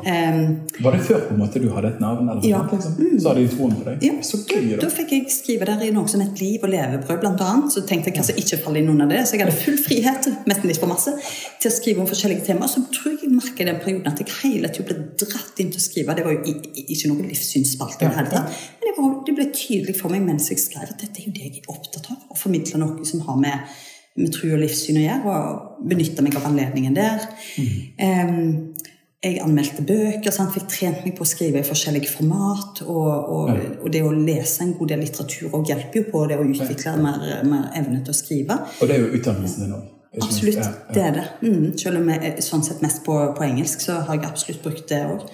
Um, 0.00 0.60
var 0.80 0.94
det 0.96 1.00
før 1.04 1.24
på 1.26 1.34
en 1.34 1.40
måte 1.42 1.60
du 1.60 1.66
hadde 1.74 1.90
et 1.92 2.00
navn? 2.00 2.28
Eller 2.32 2.46
ja. 2.48 2.60
Sånt, 2.70 2.72
liksom? 2.98 3.18
Så 3.20 3.28
hadde 3.28 3.42
de 3.44 3.50
troen 3.52 3.74
på 3.76 3.84
deg? 3.86 4.04
Ja. 4.06 4.14
Så 4.24 4.40
gøy, 4.46 4.70
da. 4.70 4.78
da 4.84 4.90
fikk 4.94 5.12
jeg 5.14 5.32
skrive 5.34 5.68
der 5.68 5.84
i 5.84 5.90
noe 5.94 6.08
som 6.10 6.22
et 6.24 6.40
liv 6.40 6.64
og 6.64 6.72
levebrød, 6.72 7.20
blant 7.22 7.44
annet. 7.44 7.74
Så 7.74 7.84
tenkte 7.88 8.10
jeg 8.10 8.16
kanskje 8.16 8.36
ikke 8.40 8.60
falle 8.64 8.80
inn 8.80 8.88
under 8.92 9.10
det. 9.10 9.22
Så 9.28 9.36
jeg 9.36 9.44
hadde 9.44 9.58
full 9.60 9.76
frihet 9.80 10.30
mest 10.48 10.64
litt 10.68 10.80
for 10.80 10.90
masse, 10.90 11.14
til 11.60 11.72
å 11.72 11.74
skrive 11.74 12.04
om 12.04 12.08
forskjellige 12.10 12.46
temaer. 12.48 12.72
Så 12.72 12.84
tror 12.94 13.14
jeg 13.14 13.26
jeg 13.26 13.36
merker 13.36 13.66
i 13.66 13.70
den 13.70 13.82
perioden 13.84 14.10
at 14.12 14.24
jeg 14.24 14.36
hele 14.40 14.72
tiden 14.72 14.88
ble 14.88 14.98
dratt 15.24 15.62
inn 15.62 15.74
til 15.74 15.82
å 15.82 15.86
skrive. 15.86 16.16
Det 16.16 16.26
var 16.26 16.36
jo 16.38 16.56
ikke 16.86 17.12
noe 17.12 17.28
livssynsspalte 17.28 18.06
i 18.06 18.08
det 18.08 18.16
hele 18.22 18.34
tatt. 18.34 18.64
Men 18.80 18.88
det, 18.88 18.96
var, 18.96 19.14
det, 19.28 19.36
ble 19.36 19.48
tydelig 19.52 19.98
for 20.00 20.12
meg 20.12 20.24
mens 20.26 20.48
jeg 20.52 20.62
skrev 20.62 20.88
at 20.88 20.98
dette 21.00 21.22
er 21.22 21.28
jo 21.28 21.36
det 21.36 21.46
jeg 21.48 21.62
er 21.62 21.72
opptatt 21.72 22.12
av. 22.14 22.26
Å 22.30 22.38
formidle 22.38 22.80
noe 22.82 23.08
som 23.08 23.24
har 23.28 23.40
med 23.40 23.72
med 24.18 24.32
tro 24.34 24.50
og 24.52 24.58
livssyn 24.60 24.98
å 24.98 25.04
gjøre, 25.04 25.34
og 25.34 25.84
benytte 25.90 26.24
meg 26.24 26.36
av 26.38 26.48
anledningen 26.48 26.96
der. 26.96 27.26
Mm. 27.60 28.30
Um, 28.30 28.89
jeg 29.20 29.40
anmeldte 29.44 29.84
bøker, 29.84 30.32
sant? 30.32 30.54
fikk 30.54 30.68
trent 30.72 31.04
meg 31.04 31.12
på 31.18 31.26
å 31.26 31.28
skrive 31.28 31.60
i 31.60 31.66
forskjellige 31.66 32.08
format. 32.08 32.82
Og, 32.86 33.08
og, 33.08 33.50
ja. 33.52 33.70
og, 33.76 33.88
det 33.92 34.02
å 34.06 34.12
lese 34.16 34.64
en 34.64 34.74
god 34.78 34.94
del 34.94 35.02
litteratur 35.04 35.56
og 35.58 35.68
hjelper 35.68 36.00
jo 36.00 36.06
på 36.08 36.22
det 36.30 36.38
å 36.40 36.46
utvikle 36.46 36.96
mer, 37.02 37.26
mer 37.48 37.68
evne 37.76 38.00
til 38.00 38.14
å 38.14 38.16
skrive. 38.16 38.56
Og 38.80 38.88
det 38.88 38.96
er 38.96 39.04
jo 39.04 39.10
utdannelsen 39.20 39.66
din 39.66 39.74
òg? 39.76 39.88
Absolutt, 40.10 40.56
ja, 40.58 40.70
ja. 40.72 40.94
det 40.94 41.02
er 41.04 41.12
det. 41.18 41.26
Mm. 41.44 41.66
Selv 41.78 42.00
om 42.00 42.08
jeg 42.10 42.42
sånn 42.42 42.64
sett 42.66 42.80
mest 42.82 43.04
på, 43.06 43.14
på, 43.36 43.44
engelsk, 43.46 43.84
så 43.84 44.00
har 44.08 44.16
jeg 44.16 44.26
absolutt 44.26 44.64
brukt 44.64 44.88
det 44.90 45.04
òg. 45.06 45.28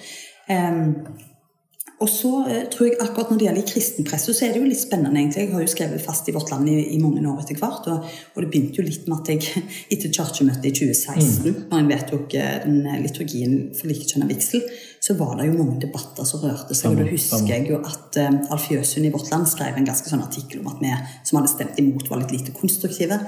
Og 1.97 2.09
så 2.09 2.29
eh, 2.45 2.65
tror 2.69 2.85
jeg 2.85 2.97
akkurat 3.01 3.31
når 3.31 3.39
det 3.39 3.45
gjelder 3.47 3.63
kristenpresse, 3.71 4.33
så 4.35 4.45
er 4.45 4.51
det 4.53 4.59
jo 4.61 4.67
litt 4.69 4.81
spennende, 4.83 5.17
egentlig. 5.17 5.47
Jeg 5.47 5.53
har 5.55 5.63
jo 5.63 5.69
skrevet 5.71 6.03
fast 6.03 6.27
i 6.29 6.33
Vårt 6.35 6.51
Land 6.53 6.69
i, 6.69 6.75
i 6.93 6.99
mange 7.01 7.23
år 7.25 7.39
etter 7.41 7.57
hvert. 7.57 7.87
Og, 7.89 8.11
og, 8.35 8.37
det 8.43 8.49
begynte 8.53 8.83
jo 8.83 8.85
litt 8.85 9.07
med 9.09 9.15
at 9.17 9.31
jeg 9.33 9.63
etter 9.95 10.11
kirkemøtet 10.13 10.67
i 10.69 10.73
2016, 10.77 11.47
mm. 11.47 11.63
når 11.71 11.79
en 11.81 11.89
vedtok 11.89 12.35
eh, 12.37 12.59
den 12.67 13.01
liturgien 13.01 13.55
for 13.77 13.89
likekjønna 13.89 14.29
vigsel, 14.29 14.67
så 15.07 15.15
var 15.17 15.39
det 15.39 15.47
jo 15.47 15.55
mange 15.57 15.79
debatter 15.87 16.27
som 16.27 16.43
rørte 16.43 16.77
seg. 16.77 16.93
Og 16.93 17.01
da 17.01 17.07
husker 17.09 17.49
jeg 17.49 17.65
jo 17.71 17.79
at 17.85 18.17
uh, 18.19 18.53
Alf 18.53 18.67
Jøsund 18.73 19.07
i 19.07 19.11
Vårt 19.13 19.29
Land 19.31 19.47
skrev 19.49 19.77
en 19.77 19.87
ganske 19.87 20.09
sånn 20.09 20.25
artikkel 20.25 20.61
om 20.61 20.69
at 20.73 20.81
vi 20.81 20.91
som 21.21 21.39
hadde 21.39 21.51
stemt 21.53 21.79
imot, 21.81 22.09
var 22.11 22.21
litt 22.21 22.33
lite 22.33 22.53
konstruktive. 22.57 23.19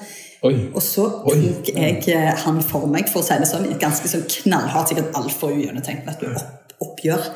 Oi. 0.46 0.54
Og 0.74 0.82
så 0.84 1.08
tok 1.24 1.72
jeg 1.72 2.36
han 2.44 2.62
for 2.66 2.90
meg, 2.92 3.10
for 3.10 3.24
å 3.24 3.26
si 3.26 3.38
det 3.40 3.50
sånn, 3.50 3.70
i 3.70 3.74
et 3.78 3.82
ganske 3.82 4.12
sånn 4.12 4.28
knallhardt, 4.34 4.92
sikkert 4.92 5.18
altfor 5.22 5.56
ugjennomtenkt 5.56 6.10
opp, 6.10 6.46
oppgjør 6.90 7.32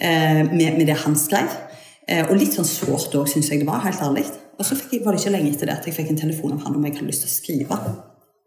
med, 0.00 0.76
med, 0.76 0.84
det 0.88 0.98
han 1.04 1.16
skrev. 1.18 1.54
Eh, 2.06 2.26
og 2.26 2.36
litt 2.38 2.54
sånn 2.54 2.68
sårt 2.68 3.14
òg, 3.18 3.28
syns 3.30 3.48
jeg 3.50 3.62
det 3.62 3.68
var. 3.68 3.82
helt 3.84 4.02
ærlig. 4.02 4.26
Og 4.56 4.64
så 4.64 4.76
jeg, 4.78 5.02
var 5.04 5.14
det 5.14 5.22
ikke 5.22 5.34
lenge 5.34 5.54
etter 5.54 5.68
det 5.68 5.78
at 5.80 5.88
jeg 5.88 5.96
fikk 5.96 6.12
en 6.12 6.20
telefon 6.26 6.54
av 6.54 6.66
han 6.66 6.76
om 6.76 6.84
jeg 6.86 6.98
hadde 6.98 7.08
lyst 7.10 7.26
til 7.26 7.32
å 7.32 7.34
skrive. 7.34 7.80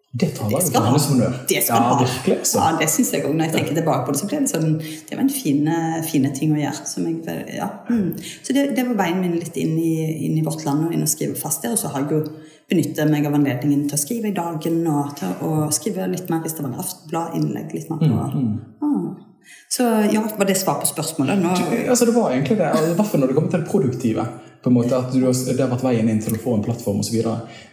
Det 0.09 0.31
tar 0.33 0.49
det 0.49 0.63
skal 0.65 0.87
han 0.87 0.95
honnør. 0.97 1.33
Det 1.49 1.59
skal 1.61 1.83
ja, 1.85 1.97
virkelig, 1.99 2.37
altså. 2.39 2.61
ja, 2.63 2.69
det 2.79 2.87
syns 2.89 3.11
jeg 3.13 3.25
òg. 3.27 3.33
Når 3.35 3.45
jeg 3.45 3.53
tenker 3.57 3.75
tilbake 3.77 4.05
på 4.07 4.15
det, 4.15 4.21
så 4.21 4.29
ble 4.31 4.39
det 4.41 4.49
sånn 4.49 4.71
Det 4.79 5.17
var 5.17 5.21
en 5.21 5.33
fine, 5.33 5.75
fine 6.07 6.31
ting 6.33 6.55
å 6.55 6.57
gjøre. 6.57 6.87
Jeg, 7.03 7.43
ja. 7.59 7.67
mm. 7.91 8.07
Så 8.47 8.55
det, 8.57 8.63
det, 8.79 8.87
var 8.87 8.97
veien 9.03 9.21
min 9.21 9.35
litt 9.37 9.59
inn 9.61 9.75
i, 9.77 9.93
inn 10.25 10.39
i 10.39 10.45
vårt 10.45 10.65
land 10.65 10.87
og 10.87 10.95
inn 10.95 11.05
og 11.05 11.11
skrive 11.11 11.37
fast 11.37 11.61
der. 11.67 11.75
Og 11.77 11.81
så 11.83 11.93
har 11.93 12.07
jeg 12.07 12.15
jo 12.15 12.23
benyttet 12.69 13.11
meg 13.11 13.27
av 13.29 13.37
anledningen 13.37 13.85
til 13.89 13.99
å 13.99 14.01
skrive 14.01 14.31
i 14.31 14.37
Dagen 14.39 14.81
og 14.89 15.13
til 15.19 15.45
å 15.45 15.53
skrive 15.75 16.09
litt 16.09 16.31
mer 16.33 16.45
i 16.45 16.53
Stavanger 16.55 16.81
Aftenblad, 16.81 17.37
innlegg 17.37 17.75
litt 17.77 17.93
mer 17.93 18.01
på 18.01 18.09
mm, 18.09 18.33
mm. 18.33 18.85
Ah. 18.85 19.28
Så 19.69 19.83
ja, 20.09 20.21
var 20.37 20.45
det 20.49 20.57
svar 20.57 20.79
på 20.81 20.87
spørsmålet? 20.89 21.37
Nå... 21.37 21.49
Altså, 21.89 22.05
det 22.05 22.13
var 22.15 22.31
egentlig 22.33 22.57
det. 22.57 22.69
I 22.73 22.93
hvert 22.97 23.09
fall 23.11 23.21
når 23.21 23.29
det 23.29 23.35
kommer 23.37 23.51
til 23.53 23.61
det 23.61 23.69
produktive. 23.69 24.23
på 24.63 24.69
en 24.69 24.75
måte 24.75 24.97
At 24.97 25.13
du, 25.13 25.21
det 25.21 25.61
har 25.61 25.69
vært 25.71 25.83
veien 25.85 26.09
inn 26.09 26.17
til 26.19 26.33
å 26.35 26.39
få 26.41 26.55
en 26.57 26.63
plattform 26.65 27.03
osv. 27.03 27.19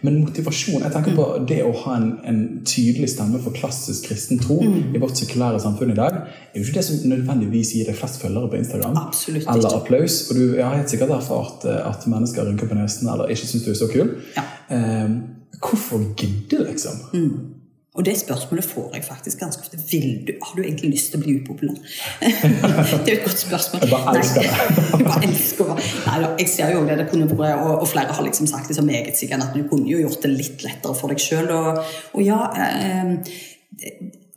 Men 0.05 0.19
motivasjon 0.21 0.85
jeg 0.85 0.93
tenker 0.93 1.17
på 1.17 1.25
mm. 1.25 1.47
Det 1.49 1.57
å 1.65 1.73
ha 1.81 1.95
en, 1.97 2.05
en 2.29 2.39
tydelig 2.69 3.09
stemme 3.15 3.41
for 3.43 3.57
klassisk 3.57 4.11
kristen 4.11 4.39
tro 4.43 4.59
mm. 4.61 4.93
i 4.93 5.01
vårt 5.01 5.17
sekulære 5.17 5.59
samfunn 5.63 5.95
i 5.95 5.97
dag, 5.97 6.21
er 6.53 6.61
jo 6.61 6.67
ikke 6.67 6.77
det 6.77 6.85
som 6.87 7.01
nødvendigvis 7.11 7.73
gir 7.75 7.89
deg 7.89 7.97
flest 7.97 8.21
følgere 8.21 8.53
på 8.53 8.61
Instagram. 8.61 9.01
Absolutt 9.01 9.49
eller 9.55 9.81
applaus. 9.81 10.21
Og 10.29 10.37
du 10.39 10.45
har 10.61 10.77
helt 10.77 10.93
sikkert 10.93 11.17
erfart 11.17 11.65
eh, 11.65 11.81
at 11.81 12.05
mennesker 12.07 12.45
rynker 12.45 12.69
på 12.69 12.77
nesen 12.77 13.09
eller 13.09 13.33
ikke 13.33 13.49
syns 13.49 13.65
du 13.65 13.73
er 13.73 13.81
så 13.81 13.89
kul. 13.91 14.15
Ja. 14.37 14.45
Eh, 14.77 15.17
hvorfor 15.57 16.11
gidde, 16.13 16.61
liksom? 16.69 17.07
Mm. 17.17 17.56
Og 17.97 18.05
det 18.05 18.13
spørsmålet 18.19 18.65
får 18.65 18.91
jeg 18.93 19.03
faktisk 19.03 19.39
ganske 19.41 19.61
ofte. 19.61 19.77
Du, 19.77 20.33
har 20.45 20.55
du 20.55 20.61
egentlig 20.61 20.91
lyst 20.93 21.09
til 21.11 21.19
å 21.19 21.23
bli 21.23 21.33
upopulær? 21.41 21.79
det 22.21 23.09
er 23.09 23.09
jo 23.09 23.17
et 23.17 23.25
godt 23.25 23.41
spørsmål. 23.41 23.83
Jeg 23.83 23.93
bare 23.95 24.13
elsker 24.19 24.45
det. 24.45 24.85
jeg 24.93 25.07
bare 25.07 25.23
elsker 25.25 25.71
det. 25.71 25.87
Nei, 26.05 26.19
jeg 26.43 26.51
ser 26.53 26.73
jo 26.75 26.83
det 26.85 26.99
det 27.01 27.07
kunne 27.09 27.29
vært, 27.31 27.63
og, 27.65 27.73
og, 27.81 27.87
flere 27.89 28.13
har 28.13 28.27
liksom 28.27 28.49
sagt 28.53 28.69
det 28.69 28.77
så 28.77 28.85
meget 28.85 29.17
sikkert 29.17 29.47
at 29.47 29.57
du 29.57 29.65
kunne 29.69 29.89
jo 29.89 30.03
gjort 30.03 30.21
det 30.27 30.33
litt 30.35 30.65
lettere 30.67 30.97
for 30.99 31.13
deg 31.13 31.23
sjøl. 31.25 31.49
Og, 31.57 31.81
og, 32.13 32.21
ja, 32.21 32.41
eh, 32.53 33.15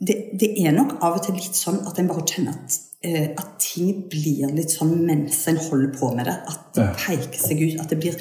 det, 0.01 0.17
det, 0.41 0.55
er 0.65 0.73
nok 0.73 0.97
av 0.97 1.19
og 1.19 1.27
til 1.27 1.37
litt 1.37 1.57
sånn 1.57 1.83
at 1.85 2.01
en 2.01 2.09
bare 2.09 2.25
kjenner 2.25 2.57
at 2.57 2.79
at 3.01 3.55
ting 3.57 4.03
blir 4.11 4.51
litt 4.53 4.69
sånn 4.75 4.91
mens 5.07 5.39
en 5.49 5.57
holder 5.57 5.93
på 5.97 6.11
med 6.13 6.27
det. 6.29 6.35
At 6.51 6.67
det 6.77 6.85
peker 7.01 7.39
seg 7.41 7.63
ut. 7.63 7.79
at 7.81 7.89
det 7.89 7.97
blir 7.97 8.17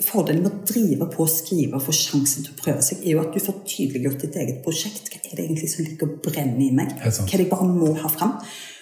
Fordelen 0.00 0.46
med 0.46 0.52
å 0.52 0.62
drive 0.70 1.08
på 1.12 1.26
og 1.26 1.28
skrive 1.28 1.76
og 1.76 1.84
få 1.84 1.92
sjansen 1.92 2.46
til 2.46 2.54
å 2.54 2.62
prøve 2.62 2.84
seg, 2.86 3.02
er 3.04 3.18
jo 3.18 3.20
at 3.20 3.34
du 3.34 3.42
får 3.44 3.58
tydeliggjort 3.68 4.24
ditt 4.24 4.38
eget 4.40 4.62
prosjekt. 4.64 5.10
Hva 5.12 5.20
er 5.20 5.36
det 5.36 5.44
egentlig 5.44 5.68
som 5.74 5.84
ligger 5.84 6.08
og 6.08 6.22
brenner 6.24 6.64
i 6.64 6.70
meg? 6.72 6.94
Hva 7.02 7.12
er 7.12 7.34
det 7.34 7.44
jeg 7.44 7.50
bare 7.52 7.68
må 7.68 7.92
ha 8.00 8.12
fram? 8.14 8.38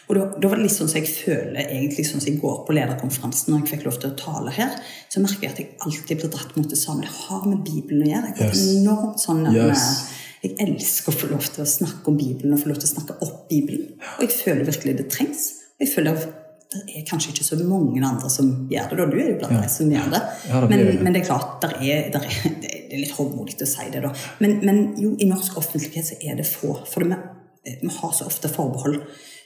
Og 0.09 0.17
da, 0.19 0.25
da, 0.35 0.49
var 0.51 0.59
det 0.59 0.67
litt 0.67 0.75
sånn 0.75 0.91
som 0.91 0.99
jeg 0.99 1.11
føler 1.13 1.61
egentlig 1.63 2.05
sånn 2.09 2.21
som 2.21 2.31
jeg 2.33 2.41
går 2.43 2.59
på 2.67 2.75
lederkonferansen 2.77 3.53
når 3.53 3.63
jeg 3.63 3.71
fikk 3.77 3.87
lov 3.87 4.01
til 4.03 4.11
å 4.11 4.19
tale 4.19 4.55
her. 4.57 4.75
Så 5.13 5.23
merker 5.23 5.47
jeg 5.47 5.55
at 5.55 5.63
jeg 5.63 5.71
alltid 5.87 6.21
blir 6.21 6.33
dratt 6.35 6.59
mot 6.59 6.69
det 6.69 6.81
samme. 6.81 7.07
Det 7.07 7.15
har 7.29 7.47
med 7.47 7.63
Bibelen 7.67 8.05
å 8.07 8.11
gjøre. 8.11 8.35
Jeg 8.37 8.51
yes. 8.51 8.67
enormt 8.81 9.23
sånn 9.23 9.47
yes. 9.55 9.89
Jeg 10.43 10.57
elsker 10.65 11.15
å 11.15 11.19
få 11.21 11.31
lov 11.31 11.47
til 11.55 11.63
å 11.63 11.71
snakke 11.71 12.11
om 12.11 12.19
Bibelen 12.19 12.57
og 12.57 12.63
få 12.65 12.73
lov 12.73 12.81
til 12.83 12.91
å 12.91 12.95
snakke 12.97 13.19
opp 13.23 13.45
Bibelen. 13.51 13.93
Og 14.17 14.25
jeg 14.27 14.35
føler 14.35 14.67
virkelig 14.67 14.97
det 14.99 15.11
trengs. 15.15 15.45
Og 15.79 15.87
jeg 15.87 15.93
føler 15.95 16.25
det 16.73 16.83
er 16.97 17.05
kanskje 17.05 17.35
ikke 17.35 17.45
så 17.45 17.57
mange 17.69 18.01
andre 18.07 18.29
som 18.33 18.49
gjør 18.71 18.89
det. 18.91 18.99
Da. 18.99 19.07
Du 19.11 19.19
er 19.21 19.27
jo 19.29 19.39
blant 19.43 19.61
de 19.61 19.71
som 19.71 19.91
gjør 19.93 20.09
det. 20.15 20.21
Men, 20.71 20.85
men, 21.03 21.11
det 21.13 21.21
er 21.21 21.27
klart, 21.27 21.67
er, 21.69 22.09
er, 22.09 22.31
det 22.63 22.71
er 22.73 23.03
litt 23.03 23.13
håndmodig 23.17 23.59
å 23.61 23.69
si 23.69 23.89
det, 23.93 24.01
da. 24.05 24.13
Men, 24.41 24.59
men, 24.65 24.81
jo, 25.01 25.13
i 25.21 25.29
norsk 25.29 25.59
offentlighet 25.61 26.09
så 26.09 26.19
er 26.25 26.39
det 26.41 26.49
få. 26.49 26.75
For 26.89 27.05
vi, 27.05 27.19
vi 27.85 27.93
har 27.99 28.17
så 28.17 28.29
ofte 28.29 28.51
forbehold. 28.53 29.03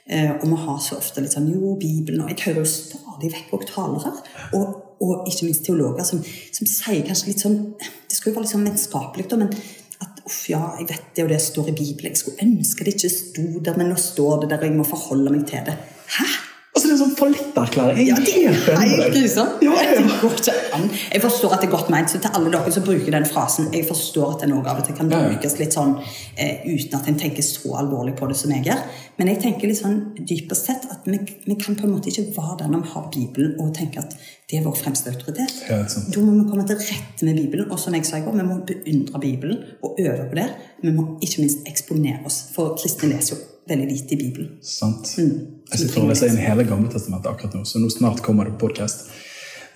Eh, 0.06 0.30
og 0.36 0.44
vi 0.46 0.56
har 0.62 0.76
så 0.78 1.00
ofte 1.00 1.22
litt 1.22 1.32
sånn 1.34 1.48
Jo, 1.50 1.72
Bibelen 1.80 2.20
Og 2.22 2.28
jeg 2.30 2.44
hører 2.44 2.60
jo 2.62 2.68
stadig 2.70 3.32
vekk 3.32 3.56
også 3.56 3.72
talere, 3.72 4.12
og, 4.54 4.76
og 5.02 5.26
ikke 5.26 5.48
minst 5.48 5.64
teologer, 5.66 6.06
som, 6.06 6.20
som, 6.54 6.68
sier 6.70 7.02
kanskje 7.08 7.32
litt 7.32 7.42
sånn 7.42 7.56
Det 7.80 8.14
skal 8.14 8.30
jo 8.30 8.36
være 8.36 8.46
litt 8.46 8.52
sånn 8.52 8.68
vennskapelig, 8.68 9.26
men 9.34 9.50
at 9.50 10.22
Uff, 10.22 10.44
ja, 10.52 10.60
jeg 10.78 10.86
vet 10.92 11.10
det, 11.16 11.24
og 11.24 11.32
det 11.34 11.40
står 11.42 11.72
i 11.72 11.78
Bibelen. 11.78 12.14
Jeg 12.14 12.20
skulle 12.22 12.46
ønske 12.46 12.86
det 12.86 12.94
ikke 12.96 13.10
sto 13.14 13.44
der, 13.66 13.78
men 13.78 13.90
nå 13.90 13.98
står 13.98 14.44
det 14.44 14.52
der, 14.52 14.62
og 14.62 14.66
jeg 14.66 14.78
må 14.78 14.86
forholde 14.86 15.32
meg 15.34 15.46
til 15.50 15.66
det. 15.66 15.74
Hæ? 16.16 16.26
Altså, 16.76 16.90
det 16.90 16.92
er 16.92 16.96
en 16.98 17.00
sånn 17.00 17.16
fallitterklæring. 17.16 18.00
Ja, 18.04 18.16
det 18.20 18.32
er 18.36 18.80
helt 18.84 19.14
grusomt. 19.14 19.62
Ja, 19.64 19.76
ja. 19.80 20.80
Jeg 21.14 21.22
forstår 21.24 21.54
at 21.56 21.62
det 21.62 21.70
er 21.70 21.72
godt 21.72 21.88
ment, 21.88 22.10
så 22.12 22.18
til 22.20 22.36
alle 22.36 22.50
dere 22.52 22.72
som 22.74 22.84
bruker 22.84 23.14
den 23.14 23.24
frasen 23.24 23.70
Jeg 23.72 23.86
forstår 23.88 24.34
at 24.34 24.44
den 24.44 24.52
også 24.58 24.74
av 24.74 24.82
og 24.82 24.84
til 24.84 24.98
kan 24.98 25.08
brukes 25.08 25.56
litt 25.56 25.72
sånn 25.72 25.94
eh, 26.36 26.66
uten 26.68 26.98
at 26.98 27.08
en 27.08 27.16
tenker 27.22 27.46
så 27.46 27.72
alvorlig 27.80 28.12
på 28.20 28.28
det 28.28 28.36
som 28.36 28.52
jeg 28.52 28.66
gjør. 28.68 28.84
Men 29.16 29.32
jeg 29.32 29.40
tenker 29.46 29.72
litt 29.72 29.80
sånn 29.80 29.96
dypest 30.20 30.68
sett 30.68 30.84
at 30.92 31.08
vi, 31.08 31.22
vi 31.46 31.56
kan 31.64 31.80
på 31.80 31.88
en 31.88 31.96
måte 31.96 32.12
ikke 32.12 32.28
være 32.36 32.60
der 32.60 32.70
når 32.74 32.84
vi 32.84 32.92
har 32.92 33.08
Bibelen 33.16 33.56
og 33.56 33.72
tenke 33.80 34.04
at 34.04 34.12
det 34.20 34.60
er 34.60 34.68
vår 34.68 34.76
fremste 34.76 35.16
autoritet. 35.16 35.64
Ja, 35.72 35.80
da 35.80 36.28
må 36.28 36.36
vi 36.36 36.46
komme 36.52 36.68
til 36.68 36.84
rette 36.84 37.24
med 37.24 37.40
Bibelen. 37.40 37.72
Og 37.72 37.80
som 37.80 37.96
jeg 37.96 38.04
sa 38.04 38.20
i 38.20 38.28
går, 38.28 38.36
vi 38.36 38.48
må 38.52 38.60
beundre 38.68 39.24
Bibelen 39.24 39.64
og 39.80 39.96
øve 39.96 40.28
på 40.28 40.42
det. 40.42 40.50
Vi 40.84 40.92
må 40.92 41.14
ikke 41.24 41.46
minst 41.46 41.64
eksponere 41.72 42.20
oss, 42.28 42.50
for 42.52 42.76
kristne 42.76 43.14
leser 43.16 43.38
jo 43.38 43.55
veldig 43.68 43.86
lite 43.90 44.14
i 44.14 44.20
Bibelen. 44.20 44.50
Sant. 44.62 45.14
Mm. 45.18 45.62
Jeg 45.70 45.82
sitter 45.82 46.04
og 46.04 46.12
leser 46.12 46.30
inn 46.30 46.42
hele 46.42 46.66
Gamle 46.68 46.90
testamentet 46.92 47.32
akkurat 47.32 47.56
nå, 47.58 47.64
så 47.66 47.82
nå 47.82 47.90
snart 47.90 48.22
kommer 48.24 48.48
det 48.48 48.58
podkast. 48.60 49.08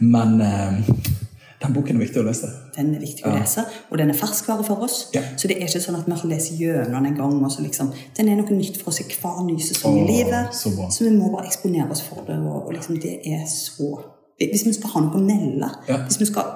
Men 0.00 0.38
eh, 0.40 0.79
den 1.61 1.74
boken 1.76 1.98
er 1.98 2.07
viktig 2.07 2.22
å 2.22 2.24
lese. 2.24 2.48
Den 2.72 2.94
er 2.96 3.03
viktig 3.03 3.26
å 3.29 3.35
lese, 3.35 3.66
og 3.90 3.98
den 4.00 4.12
er 4.12 4.16
ferskvare 4.16 4.64
for 4.64 4.87
oss. 4.87 5.03
Ja. 5.12 5.20
Så 5.37 5.50
det 5.50 5.59
er 5.59 5.66
ikke 5.66 5.83
sånn 5.85 5.98
at 5.98 6.07
vi 6.09 6.16
har 6.16 6.31
lest 6.31 6.55
gjennom 6.57 6.94
den 6.94 7.11
en 7.11 7.18
gang. 7.18 7.35
Og 7.44 7.53
så 7.53 7.64
liksom, 7.66 7.90
den 8.16 8.31
er 8.33 8.38
noe 8.40 8.57
nytt 8.57 8.79
for 8.81 8.92
oss 8.92 9.03
i 9.03 9.09
hver 9.11 9.42
ny 9.44 9.59
sesong 9.61 9.98
i 10.00 10.07
livet. 10.09 10.55
Så, 10.57 10.72
så, 10.72 11.05
vi 11.05 11.12
må 11.12 11.29
bare 11.35 11.50
eksponere 11.50 11.90
oss 11.92 12.00
for 12.07 12.24
det. 12.29 12.38
Og, 12.40 12.62
og 12.62 12.72
liksom, 12.79 12.96
det 13.03 13.18
er 13.29 13.44
så 13.50 13.92
Hvis 14.40 14.64
vi 14.64 14.72
skal 14.72 14.94
ha 14.94 15.00
noe 15.05 15.18
å 15.18 15.20
melde, 15.20 15.66
ja. 15.85 15.98
hvis 16.07 16.16
vi 16.16 16.31
skal 16.31 16.46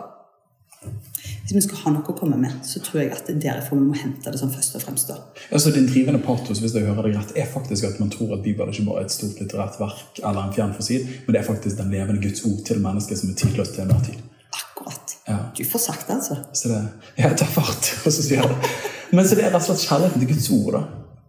hvis 1.44 1.56
vi 1.58 1.62
skal 1.66 1.80
ha 1.82 1.90
noe 1.92 2.08
å 2.08 2.16
komme 2.16 2.38
med, 2.40 2.52
så 2.64 2.80
tror 2.80 3.02
jeg 3.02 3.10
at 3.12 3.26
det 3.28 3.34
er 3.34 3.40
derfor 3.58 3.76
vi 3.76 3.84
må 3.84 3.96
hente 4.00 4.32
det 4.32 4.40
som 4.40 4.52
først 4.52 4.78
og 4.78 4.84
fremst. 4.84 5.10
da. 5.12 5.18
Altså 5.52 5.72
Din 5.74 5.88
drivende 5.90 6.22
patos 6.24 6.62
hvis 6.62 6.72
jeg 6.72 6.86
hører 6.88 7.10
det 7.10 7.18
rett, 7.18 7.34
er 7.36 7.50
faktisk 7.52 7.84
at 7.90 7.98
man 8.00 8.12
tror 8.12 8.32
at 8.38 8.44
Bibelen 8.46 8.72
ikke 8.72 8.86
bare 8.88 9.02
er 9.02 9.10
et 9.10 9.12
stort 9.12 9.42
litterært 9.42 9.76
verk 9.80 10.22
eller 10.22 10.40
en 10.40 10.54
fjern 10.56 10.72
fossil, 10.76 11.04
men 11.26 11.36
det 11.36 11.42
er 11.42 11.48
faktisk 11.50 11.76
den 11.82 11.92
levende 11.92 12.22
Guds 12.24 12.46
ord 12.48 12.62
til 12.64 12.80
mennesket 12.80 13.20
som 13.20 13.32
er 13.34 13.36
tidløst 13.42 13.76
til 13.76 13.84
enhver 13.84 14.00
tid. 14.08 14.22
Akkurat. 14.54 15.16
Ja. 15.28 15.38
Du 15.58 15.64
får 15.68 15.84
sagt 15.84 16.08
det, 16.08 16.16
altså. 16.16 16.38
Så 16.56 16.72
det, 16.72 16.80
jeg 17.20 17.36
tar 17.36 17.52
fart, 17.52 17.90
og 18.06 18.12
så 18.12 18.20
sier 18.22 18.40
jeg 18.40 18.48
det. 18.48 18.72
Men 19.12 19.28
så 19.28 19.36
det 19.36 19.44
er 19.44 19.52
rett 19.52 19.60
og 19.60 19.68
slett 19.68 19.84
kjærligheten 19.84 20.24
til 20.24 20.32
Guds 20.32 20.50
ord. 20.56 20.78
da. 20.78 20.84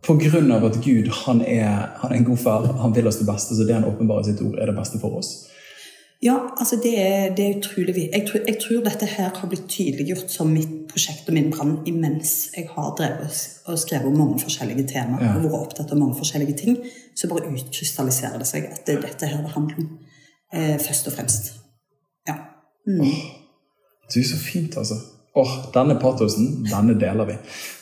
Av 0.05 0.65
at 0.69 0.75
Gud 0.85 1.07
han 1.25 1.41
er, 1.41 1.91
han 1.99 2.11
er 2.11 2.19
en 2.19 2.27
god 2.27 2.37
far, 2.37 2.65
han 2.79 2.95
vil 2.95 3.07
oss 3.09 3.17
det 3.19 3.27
beste, 3.27 3.57
så 3.57 3.65
det 3.65 3.73
han 3.73 3.87
åpenbarer 3.89 4.29
sitt 4.29 4.41
ord, 4.45 4.55
er 4.61 4.69
det 4.69 4.77
beste 4.77 5.01
for 5.01 5.17
oss. 5.19 5.49
Ja, 6.23 6.35
altså 6.57 6.77
det 6.83 6.93
er, 6.99 7.35
det 7.35 7.45
er 7.45 7.57
utrolig 7.57 7.95
jeg 8.13 8.27
tror, 8.27 8.39
jeg 8.47 8.57
tror 8.61 8.83
dette 8.85 9.05
her 9.05 9.29
har 9.35 9.49
blitt 9.51 9.67
tydeliggjort 9.69 10.31
som 10.31 10.47
mitt 10.53 10.87
prosjekt 10.89 11.27
og 11.27 11.35
min 11.35 11.51
brann 11.51 11.73
imens 11.85 12.51
jeg 12.55 12.69
har 12.71 12.93
drevet 12.97 13.41
og 13.65 13.79
skrevet 13.79 14.07
om 14.07 14.17
mange 14.17 14.39
forskjellige 14.39 14.87
temaer 14.87 15.25
Ja. 15.25 15.33
og 15.35 15.43
vært 15.43 15.59
opptatt 15.59 15.91
av 15.91 15.99
mange 15.99 16.15
forskjellige 16.17 16.57
ting. 16.57 16.77
Så 17.15 17.27
bare 17.27 17.51
utkrystalliserer 17.51 18.39
det 18.39 18.47
seg 18.47 18.69
at 18.71 18.85
det 18.87 18.95
er 18.95 19.01
dette 19.01 19.27
her 19.27 19.43
det 19.43 19.51
handler 19.57 19.81
om. 19.83 19.89
Eh, 20.53 20.77
først 20.79 21.07
og 21.07 21.13
fremst. 21.13 21.53
Ja. 22.27 22.35
Mm. 22.87 23.03
Du, 24.13 24.23
så 24.23 24.37
fint, 24.39 24.77
altså. 24.77 24.95
Åh, 25.35 25.55
denne 25.75 25.97
patosen, 25.99 26.51
denne 26.69 26.95
deler 26.99 27.27
vi. 27.27 27.39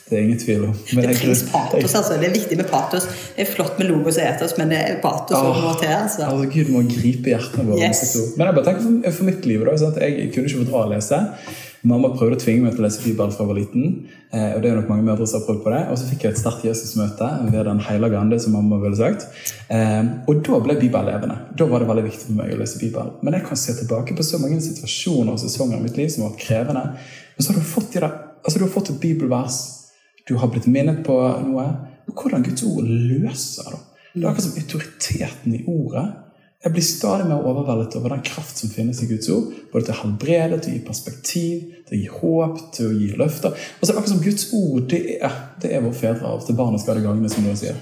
Det 0.10 0.18
er 0.18 0.24
ingen 0.26 0.40
tvil 0.40 0.64
om. 0.68 0.74
Men 0.94 1.08
Det 1.08 1.18
trengs 1.18 1.44
patos, 1.52 1.96
altså. 1.96 2.16
Det 2.22 2.28
er 2.28 2.34
viktig 2.34 2.58
med 2.60 2.68
patos. 2.70 3.06
Det 3.36 3.46
er 3.46 3.50
flott 3.50 3.78
med 3.80 3.88
logos 3.90 4.18
og 4.18 4.26
etos, 4.28 4.56
men 4.58 4.74
det 4.74 4.80
er 4.82 4.98
patos 5.02 5.38
oh, 5.38 5.60
må 5.64 5.76
til. 5.80 5.94
altså. 5.94 6.26
Altså, 6.28 6.50
Gud 6.54 6.72
må 6.74 6.82
gripe 6.90 7.32
hjertene 7.32 7.68
våre. 7.70 7.88
Yes. 7.88 8.16
Men 8.38 8.50
jeg 8.50 8.58
bare 8.58 8.66
tenker 8.68 8.88
for, 8.88 9.14
for 9.20 9.30
mitt 9.30 9.46
liv 9.50 9.64
da, 9.66 9.78
sånn 9.80 10.02
Jeg 10.02 10.34
kunne 10.34 10.50
ikke 10.50 10.64
fått 10.64 10.74
dra 10.74 10.84
og 10.84 10.92
lese. 10.96 11.22
Mamma 11.84 12.14
prøvde 12.16 12.38
å 12.38 12.40
tvinge 12.40 12.64
meg 12.64 12.76
til 12.78 12.84
å 12.84 12.86
lese 12.86 13.02
Bibelen 13.04 13.34
fra 13.36 13.44
jeg 13.44 13.50
var 13.50 13.58
liten. 13.58 13.88
Eh, 14.32 14.52
og 14.56 14.62
det 14.64 14.70
er 14.70 14.78
nok 14.78 14.92
mange 14.92 15.04
mødre 15.04 15.26
som 15.28 15.42
har 15.42 15.48
prøvd 15.50 15.64
på 15.66 15.74
det. 15.74 15.82
Og 15.92 15.98
så 16.00 16.06
fikk 16.08 16.22
jeg 16.24 16.36
et 16.36 16.40
sterkt 16.40 16.68
Jesusmøte 16.68 17.32
ved 17.50 17.66
Den 17.68 17.82
hellige 17.84 18.22
ande, 18.22 18.40
som 18.40 18.56
mamma 18.56 18.80
ville 18.80 19.00
sagt. 19.00 19.26
Eh, 19.68 20.00
og 20.32 20.40
da 20.48 20.62
ble 20.64 20.78
Bibelen 20.80 21.10
levende. 21.12 21.36
Da 21.60 21.68
var 21.68 21.84
det 21.84 21.90
veldig 21.90 22.06
viktig 22.06 22.30
for 22.30 22.38
meg 22.38 22.54
å 22.56 22.62
lese 22.62 22.80
Bibelen. 22.80 23.12
Men 23.22 23.36
jeg 23.36 23.48
kan 23.50 23.60
se 23.60 23.76
tilbake 23.82 24.16
på 24.16 24.24
så 24.24 24.40
mange 24.40 24.62
situasjoner 24.64 25.36
og 25.36 25.44
sesonger 25.44 25.82
i 25.82 25.84
mitt 25.84 26.00
liv 26.00 26.08
som 26.14 26.24
har 26.24 26.32
vært 26.32 26.46
krevende. 26.46 26.86
Men 27.36 27.46
så 27.46 27.54
har 27.54 27.60
du 27.60 27.68
fått, 27.68 27.98
altså 27.98 28.60
du 28.60 28.66
har 28.66 28.74
fått 28.74 28.94
et 28.94 29.02
bibelvers. 29.02 29.60
Du 30.28 30.36
har 30.40 30.52
blitt 30.52 30.70
minnet 30.72 31.04
på 31.06 31.16
noe. 31.48 31.66
Men 32.04 32.18
hvordan 32.18 32.46
Guds 32.46 32.66
ord 32.68 32.88
løser 32.88 33.74
da? 33.74 33.82
Det 34.14 34.22
er 34.22 34.30
akkurat 34.30 34.46
som 34.46 34.60
autoriteten 34.62 35.56
i 35.58 35.64
ordet. 35.68 36.06
Jeg 36.64 36.72
blir 36.72 36.86
stadig 36.86 37.26
mer 37.28 37.44
overveldet 37.44 37.96
over 38.00 38.14
den 38.14 38.22
kraft 38.24 38.60
som 38.62 38.72
finnes 38.72 39.02
i 39.04 39.08
Guds 39.10 39.28
ord. 39.34 39.50
Både 39.72 39.90
til 39.90 39.96
å 39.96 40.02
helbrede, 40.04 40.60
til 40.62 40.72
å 40.72 40.76
gi 40.78 40.84
perspektiv, 40.86 41.64
til 41.90 41.98
å 41.98 42.02
gi 42.02 42.12
håp, 42.22 42.62
til 42.78 42.88
å 42.88 43.00
gi 43.02 43.10
løfter. 43.20 43.58
Og 43.58 43.84
så 43.84 43.90
er 43.90 43.96
det 43.96 44.04
akkurat 44.04 44.14
som 44.14 44.24
Guds 44.24 44.46
ord 44.56 44.86
det 44.94 45.02
er, 45.18 45.40
det 45.64 45.74
er 45.74 45.84
vår 45.84 45.98
fedre 45.98 46.30
av 46.30 46.46
til 46.46 46.60
barnet 46.60 46.84
skal 46.84 47.00
det 47.00 47.08
gagne, 47.08 47.32
som 47.32 47.48
du 47.48 47.56
sier. 47.60 47.82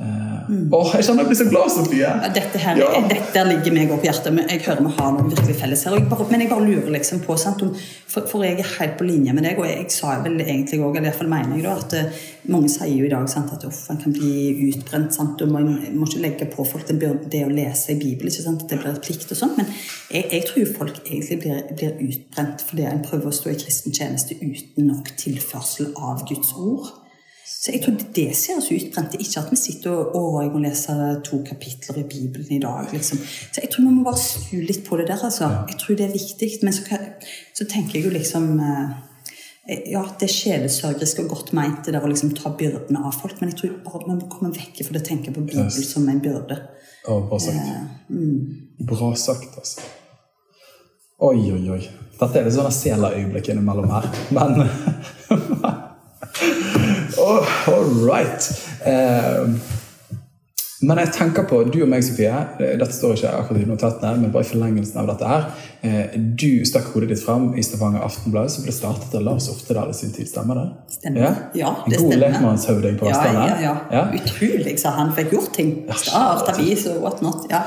Eh, 0.00 0.50
åh, 0.70 0.92
jeg 0.94 1.08
kjenner 1.08 1.24
jeg 1.24 1.30
blir 1.32 1.38
så 1.40 1.44
glad, 1.50 1.70
Sofie! 1.74 2.10
Dette, 2.30 2.58
her, 2.62 2.76
Ja. 2.78 3.00
dette 3.10 3.42
ligger 3.48 3.72
meg 3.74 3.90
opp 3.90 4.04
hjertet, 4.06 4.30
men 4.30 4.46
jeg 4.46 4.60
hører 4.62 4.84
vi 4.86 4.92
har 4.94 5.08
noe 5.16 5.24
virkelig 5.26 5.56
felles 5.58 5.80
her. 5.82 5.96
Og 5.96 5.98
jeg 5.98 6.08
bare, 6.12 6.26
men 6.30 6.44
jeg 6.44 6.50
bare 6.52 6.66
lurer 6.68 6.92
liksom 6.94 7.18
på, 7.24 7.34
sant, 7.36 7.64
om, 7.66 7.72
for, 8.06 8.28
for 8.30 8.44
jeg 8.46 8.60
er 8.60 8.68
helt 8.76 8.94
på 9.00 9.08
linje 9.08 9.34
med 9.34 9.42
deg, 9.42 9.58
og 9.58 9.66
jeg, 9.66 9.88
sa 9.90 10.20
vel 10.22 10.38
egentlig 10.38 10.78
òg, 10.78 11.00
eller 11.00 11.10
iallfall 11.10 11.32
mener 11.32 11.56
jeg 11.58 11.66
da, 11.66 11.72
at 11.82 11.96
eh, 11.98 12.20
mange 12.54 12.70
sier 12.70 12.92
jo 12.94 13.08
i 13.08 13.10
dag 13.10 13.26
sant, 13.32 13.50
at 13.56 13.66
uff, 13.66 13.80
man 13.90 13.98
kan 14.04 14.14
bli 14.14 14.30
utbrent, 14.68 15.18
sant, 15.18 15.42
og 15.42 15.50
man 15.56 15.66
må 15.96 16.06
ikke 16.06 16.22
legge 16.28 16.48
på 16.54 16.68
folk 16.70 16.86
det, 16.94 17.10
det 17.34 17.42
å 17.48 17.50
lese 17.50 17.96
i 17.96 17.98
Bibelen, 17.98 18.30
ikke 18.30 18.46
sant, 18.46 18.62
at 18.62 18.70
det 18.70 18.78
blir 18.84 18.94
et 18.94 19.02
plikt 19.02 19.34
og 19.34 19.42
sånt, 19.42 19.58
men 19.58 19.66
jeg, 20.14 20.28
jeg 20.30 20.46
tror 20.52 20.70
folk 20.78 21.02
egentlig 21.02 21.40
blir, 21.42 21.58
blir 21.74 21.98
utbrent 22.06 22.62
fordi 22.70 22.86
en 22.86 23.02
prøver 23.02 23.32
å 23.32 23.34
stå 23.34 23.50
i 23.50 23.58
kristen 23.58 23.98
tjeneste 23.98 24.38
uten 24.38 24.92
nok 24.94 25.10
tilførsel 25.18 25.90
av 25.98 26.22
Guds 26.30 26.54
ord. 26.54 26.94
Så 27.58 27.72
jeg 27.74 27.80
tror 27.82 27.96
det 28.14 28.24
ser 28.38 28.60
oss 28.60 28.68
utbrent. 28.70 29.10
Det 29.10 29.18
er 29.18 29.24
ikke 29.24 29.40
at 29.42 29.48
vi 29.50 29.56
sitter 29.58 29.90
og 29.90 30.12
å, 30.14 30.20
jeg 30.44 30.52
må 30.54 30.60
lese 30.62 30.94
to 31.26 31.40
kapitler 31.42 31.96
i 31.98 32.04
Bibelen 32.06 32.52
i 32.54 32.60
dag. 32.62 32.92
liksom. 32.94 33.18
Så 33.24 33.64
jeg 33.64 33.70
tror 33.72 33.88
vi 33.88 33.94
må 33.96 34.04
bare 34.06 34.20
snu 34.22 34.60
litt 34.62 34.84
på 34.86 34.98
det 35.00 35.08
der. 35.10 35.24
altså. 35.26 35.48
Jeg 35.72 35.78
tror 35.80 35.98
det 35.98 36.06
er 36.06 36.12
viktig. 36.14 36.50
Men 36.62 36.76
så, 36.76 37.00
så 37.58 37.66
tenker 37.66 37.98
jeg 37.98 38.06
jo 38.06 38.14
liksom 38.14 38.46
eh, 38.62 38.94
Ja, 39.90 40.04
det 40.20 40.28
er 40.28 40.32
sjelesørgerisk 40.36 41.24
og 41.24 41.32
godt 41.34 41.50
meint, 41.58 41.82
det 41.84 41.92
der 41.96 42.06
å 42.06 42.08
liksom 42.08 42.30
ta 42.38 42.54
byrden 42.56 42.96
av 43.02 43.18
folk. 43.18 43.40
Men 43.42 43.50
jeg 43.50 43.58
tror 43.64 43.74
bare 43.88 44.04
vi 44.06 44.14
må 44.20 44.30
komme 44.32 44.54
vekk 44.54 44.78
fra 44.86 44.94
det 44.94 45.02
å 45.02 45.08
tenke 45.10 45.34
på 45.34 45.42
Bibelen 45.42 45.66
Yes. 45.66 45.90
som 45.90 46.06
en 46.08 46.22
byrde. 46.24 46.60
Å, 47.10 47.18
bra 47.26 47.42
sagt. 47.42 48.08
Bra 48.88 49.10
sagt, 49.18 49.58
altså. 49.58 49.82
Oi, 51.26 51.42
oi, 51.52 51.64
oi. 51.74 51.82
Dette 52.20 52.38
er 52.38 52.46
litt 52.46 52.54
sånn 52.54 52.70
Sela-øyeblikk 52.74 53.50
innimellom 53.50 53.90
her. 53.90 54.06
Men 54.34 54.62
oh, 57.28 57.68
All 57.74 57.90
right. 58.06 58.48
Eh, 58.84 59.76
men 60.80 61.00
jeg 61.02 61.10
tenker 61.10 61.42
på, 61.50 61.64
du 61.66 61.80
og 61.82 61.88
meg, 61.90 62.04
Sofie, 62.06 62.30
eh, 62.30 62.76
dette 62.78 62.94
står 62.94 63.16
ikke 63.16 63.30
akkurat 63.34 63.62
i 63.64 63.66
notatene, 63.66 64.20
men 64.20 64.30
bare 64.34 64.46
i 64.46 64.50
forlengelsen 64.52 65.00
av 65.00 65.08
dette 65.10 65.26
her. 65.26 65.48
Eh, 65.82 66.14
du 66.38 66.62
stakk 66.68 66.92
hodet 66.92 67.08
ditt 67.10 67.22
fram 67.24 67.48
i 67.58 67.64
Stavanger 67.66 68.04
Aftenblad, 68.06 68.52
som 68.54 68.62
ble 68.62 68.74
startet 68.74 69.16
av 69.18 69.24
Lars 69.26 69.48
Oftedal 69.50 69.90
i 69.90 69.96
sin 69.98 70.14
tid. 70.14 70.30
Stemmer 70.30 70.60
det? 70.60 70.66
Stemmer. 70.94 71.24
Ja, 71.24 71.32
ja 71.58 71.72
det 71.82 71.98
god 71.98 72.12
stemmer. 72.12 72.22
lekmannshøvding 72.28 73.00
på 73.00 73.10
Ja, 73.10 73.24
ja, 73.26 73.48
ja, 73.64 73.74
ja. 73.90 74.04
Utrolig, 74.20 74.76
så 74.78 74.94
han 74.94 75.10
fikk 75.18 75.34
gjort 75.34 75.50
ting. 75.58 75.74
Start 76.04 76.54
avis 76.54 76.86
og 76.92 77.02
whatnot. 77.02 77.50
Ja. 77.50 77.64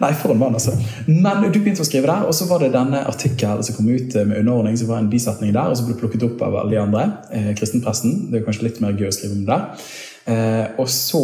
Nei, 0.00 0.14
for 0.16 0.32
en 0.32 0.38
mann, 0.40 0.54
altså. 0.56 0.72
Men 1.06 1.42
du 1.44 1.58
begynte 1.58 1.84
å 1.84 1.88
skrive 1.88 2.08
der, 2.08 2.24
og 2.24 2.32
så 2.36 2.46
var 2.48 2.62
det 2.62 2.72
denne 2.72 3.02
artikkelen 3.08 3.64
som 3.66 3.76
kom 3.76 3.90
ut 3.92 4.14
eh, 4.16 4.24
med 4.24 4.40
underordning, 4.40 4.78
så 4.80 4.88
var 4.88 5.02
en 5.02 5.10
bisetning 5.12 5.52
der, 5.52 5.68
og 5.68 5.76
så 5.76 5.84
ble 5.84 5.98
plukket 6.00 6.24
opp 6.24 6.40
av 6.46 6.56
alle 6.62 6.72
de 6.72 6.80
andre. 6.80 7.04
Eh, 7.36 7.50
kristenpressen. 7.58 8.30
Det 8.30 8.40
er 8.40 8.46
kanskje 8.46 8.64
litt 8.70 8.80
mer 8.80 8.96
gøy 8.96 9.10
å 9.10 9.12
skrive 9.12 9.36
om 9.36 9.44
det. 9.50 9.60
Eh, 10.30 10.80
og 10.80 10.88
så 10.92 11.22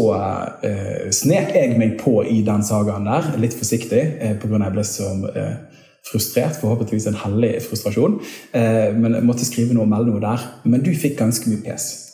eh, 0.66 1.08
snek 1.14 1.56
jeg 1.56 1.78
meg 1.80 1.96
på 2.02 2.18
i 2.28 2.42
den 2.44 2.64
sagaen 2.66 3.08
der, 3.08 3.32
litt 3.40 3.56
forsiktig, 3.56 4.02
eh, 4.20 4.36
av 4.36 4.68
jeg 4.68 4.76
ble 4.76 4.86
så 4.92 5.12
eh, 5.32 5.54
frustrert. 6.06 6.60
Forhåpentligvis 6.60 7.08
en 7.08 7.20
hellig 7.24 7.54
frustrasjon. 7.64 8.20
Eh, 8.52 8.90
men 8.92 9.16
jeg 9.16 9.28
måtte 9.28 9.48
skrive 9.48 9.72
noe 9.76 9.88
og 9.88 9.94
melde 9.94 10.12
noe 10.12 10.24
der. 10.24 10.50
Men 10.68 10.84
du 10.84 10.92
fikk 10.92 11.16
ganske 11.22 11.48
mye 11.48 11.64
pes. 11.64 12.06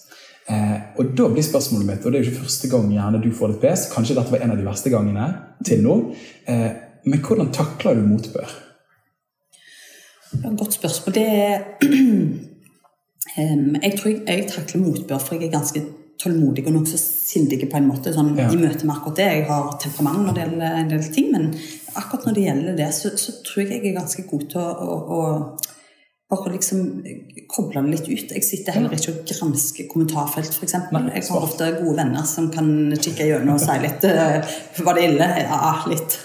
Eh, 0.50 0.78
og 0.98 1.12
da 1.16 1.28
blir 1.30 1.44
spørsmålet 1.46 1.86
mitt, 1.86 2.04
og 2.04 2.12
det 2.12 2.18
er 2.18 2.24
jo 2.24 2.30
ikke 2.32 2.42
første 2.44 2.68
gang 2.72 2.88
gjerne 2.90 3.20
du 3.22 3.30
får 3.36 3.52
litt 3.52 3.62
pes, 3.62 3.86
kanskje 3.92 4.16
dette 4.18 4.32
var 4.34 4.42
en 4.42 4.54
av 4.54 4.58
de 4.58 4.66
verste 4.66 4.90
gangene 4.90 5.28
til 5.64 5.84
nå, 5.84 5.96
eh, 6.50 6.70
men 7.06 7.22
hvordan 7.22 7.52
takler 7.54 7.98
du 7.98 8.06
motbør? 8.06 8.50
Godt 10.58 10.78
spørsmål. 10.78 11.14
Det 11.14 11.26
er 11.28 11.58
Jeg 13.82 13.92
tror 13.98 14.10
jeg, 14.10 14.22
jeg 14.26 14.48
takler 14.50 14.82
motbør, 14.82 15.18
for 15.22 15.34
jeg 15.38 15.46
er 15.46 15.52
ganske 15.54 15.80
tålmodig 16.22 16.66
og 16.66 16.74
nokså 16.74 16.98
sindig 17.00 17.62
på 17.70 17.78
en 17.78 17.86
måte 17.88 18.12
sånn, 18.14 18.34
Ja. 18.36 18.48
i 18.50 18.58
møte 18.60 18.84
med 18.86 18.96
akkurat 18.96 19.16
det. 19.16 19.28
Jeg 19.38 19.46
har 19.48 19.78
temperament 19.80 20.26
når 20.26 20.34
det 20.34 20.42
gjelder 20.44 20.78
en 20.80 20.90
del 20.90 21.06
ting, 21.14 21.30
men 21.32 21.46
akkurat 21.96 22.26
når 22.26 22.34
det 22.34 22.44
gjelder 22.44 22.76
det, 22.76 22.90
så, 22.94 23.12
så 23.16 23.32
tror 23.46 23.62
jeg 23.62 23.70
jeg 23.78 23.92
er 23.92 24.00
ganske 24.00 24.22
god 24.30 24.44
til 24.50 24.60
å, 24.60 24.68
å, 24.68 24.96
å 25.16 25.20
bare 26.32 26.54
liksom 26.56 26.82
koble 27.52 27.84
det 27.84 27.92
litt 27.92 28.08
ut. 28.08 28.34
Jeg 28.36 28.46
sitter 28.46 28.78
heller 28.78 28.96
ikke 28.96 29.12
og 29.12 29.22
gransker 29.28 29.88
kommentarfelt, 29.92 30.56
f.eks. 30.56 30.76
Jeg 30.80 31.24
har 31.28 31.46
ofte 31.46 31.70
gode 31.78 31.96
venner 32.00 32.26
som 32.28 32.50
kan 32.54 32.68
kikke 32.96 33.28
gjennom 33.28 33.58
og 33.58 33.62
si 33.62 33.78
litt 33.84 34.06
eh, 34.08 34.54
Var 34.82 34.98
det 34.98 35.08
ille? 35.10 35.30
Ja, 35.44 35.72
litt. 35.92 36.18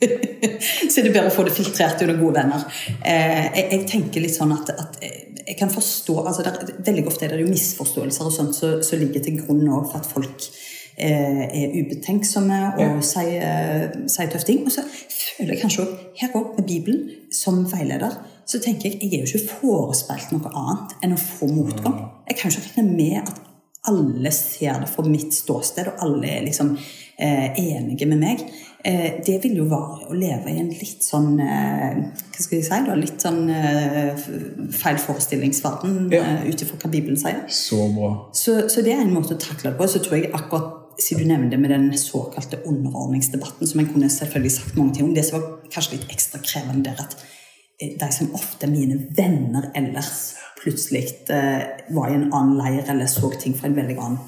så 0.90 1.02
det 1.02 1.10
er 1.10 1.12
bedre 1.12 1.28
å 1.28 1.34
få 1.34 1.44
det 1.44 1.52
filtrert 1.56 2.00
under 2.06 2.16
gode 2.20 2.40
venner. 2.40 2.64
Eh, 3.04 3.50
jeg, 3.58 3.66
jeg 3.74 3.88
tenker 3.90 4.24
litt 4.24 4.36
sånn 4.38 4.54
at, 4.56 4.72
at 4.72 5.02
jeg 5.50 5.58
kan 5.58 5.72
forstå 5.72 6.16
altså 6.24 6.44
det 6.46 6.52
er, 6.52 6.74
Veldig 6.86 7.06
ofte 7.10 7.26
er 7.26 7.34
det 7.34 7.44
jo 7.44 7.50
misforståelser 7.50 8.28
og 8.28 8.34
sånt 8.34 8.56
som 8.56 8.82
så, 8.86 8.98
ligger 9.00 9.24
til 9.24 9.40
grunn 9.42 9.64
nå 9.66 9.82
for 9.90 10.00
at 10.00 10.08
folk 10.08 10.46
eh, 10.96 11.44
er 11.48 11.74
ubetenksomme 11.80 12.60
og 12.76 12.84
Ja. 12.84 12.90
sier, 13.12 13.96
sier 14.06 14.30
tøffe 14.30 14.46
ting. 14.46 14.64
Og 14.66 14.72
så 14.74 14.84
føler 14.86 15.54
jeg 15.54 15.62
kanskje 15.64 15.86
òg 15.86 15.96
her 16.20 16.36
med 16.36 16.66
Bibelen 16.66 17.32
som 17.34 17.64
veileder, 17.72 18.16
så 18.50 18.58
tenker 18.62 18.88
jeg 18.90 18.98
jeg 19.04 19.12
er 19.20 19.22
jo 19.26 19.30
ikke 19.38 19.54
forespeilt 19.60 20.32
noe 20.34 20.50
annet 20.50 20.96
enn 21.06 21.14
å 21.14 21.20
få 21.22 21.46
motgang. 21.54 22.00
Jeg 22.30 22.38
kan 22.40 22.50
jo 22.50 22.58
ikke 22.58 22.80
regne 22.80 22.96
med 22.96 23.20
at 23.22 23.38
alle 23.88 24.28
ser 24.36 24.82
det 24.82 24.90
fra 24.92 25.02
mitt 25.08 25.32
ståsted, 25.32 25.86
og 25.88 26.02
alle 26.04 26.28
er 26.28 26.42
liksom 26.44 26.74
eh, 26.76 27.46
enige 27.56 28.04
med 28.10 28.20
meg. 28.20 28.42
Eh, 28.84 29.20
det 29.24 29.38
vil 29.44 29.54
jo 29.62 29.64
være 29.70 30.10
å 30.10 30.16
leve 30.16 30.52
i 30.52 30.58
en 30.60 30.68
litt 30.72 31.04
sånn 31.04 31.34
eh, 31.40 31.96
Hva 32.32 32.40
skal 32.44 32.58
jeg 32.58 32.66
si? 32.66 32.78
da, 32.86 32.94
Litt 32.96 33.24
sånn 33.24 33.40
eh, 33.52 34.20
feil 34.76 35.00
forestillingsverden 35.00 35.96
Ja. 36.12 36.20
eh, 36.24 36.46
ut 36.50 36.62
ifra 36.64 36.76
hva 36.80 36.90
Bibelen 36.92 37.20
sier. 37.20 37.42
Så 37.48 37.80
bra. 37.96 38.12
Så, 38.36 38.56
så 38.72 38.84
det 38.84 38.94
er 38.96 39.02
en 39.04 39.12
måte 39.16 39.36
å 39.36 39.40
takle 39.40 39.70
det 39.70 39.76
på. 39.80 39.88
Så 39.88 40.00
tror 40.04 40.18
jeg 40.20 40.32
akkurat 40.36 40.76
siden 41.00 41.28
du 41.28 41.32
nevnte 41.32 41.56
med 41.60 41.70
den 41.72 41.90
såkalte 41.96 42.60
underordningsdebatten, 42.68 43.64
som 43.68 43.80
jeg 43.80 43.92
kunne 43.94 44.10
selvfølgelig 44.12 44.56
sagt 44.58 44.76
mange 44.76 44.96
ting 44.98 45.08
om, 45.08 45.14
det 45.16 45.24
som 45.28 45.38
var 45.40 45.46
kanskje 45.72 45.96
litt 45.96 46.10
ekstra 46.12 46.40
krevende 46.44 46.90
der, 46.90 47.04
at 47.06 47.16
de 47.80 48.12
som 48.12 48.34
ofte 48.36 48.68
mine 48.70 48.98
venner 49.16 49.70
ellers, 49.74 50.34
plutselig 50.60 51.06
eh, 51.32 51.62
var 51.88 52.10
i 52.10 52.14
en 52.18 52.32
annen 52.32 52.58
leir 52.58 52.90
eller 52.92 53.08
så 53.08 53.30
ting 53.40 53.54
fra 53.56 53.70
en 53.70 53.78
veldig 53.78 53.96
annen 53.96 54.18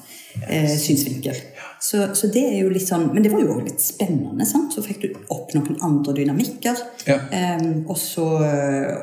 eh, 0.48 0.70
synsvinkel. 0.78 1.36
Så, 1.82 2.14
så 2.14 2.26
det 2.30 2.42
er 2.46 2.60
jo 2.62 2.68
litt 2.70 2.86
sånn, 2.86 3.08
Men 3.10 3.24
det 3.24 3.32
var 3.32 3.40
jo 3.42 3.56
også 3.56 3.64
litt 3.66 3.82
spennende. 3.82 4.44
sant? 4.46 4.70
Så 4.70 4.84
fikk 4.84 5.00
du 5.02 5.16
opp 5.34 5.50
noen 5.56 5.80
andre 5.82 6.14
dynamikker. 6.14 6.78
Ja. 7.08 7.16
Um, 7.58 7.80
og, 7.90 7.96
så, 7.98 8.26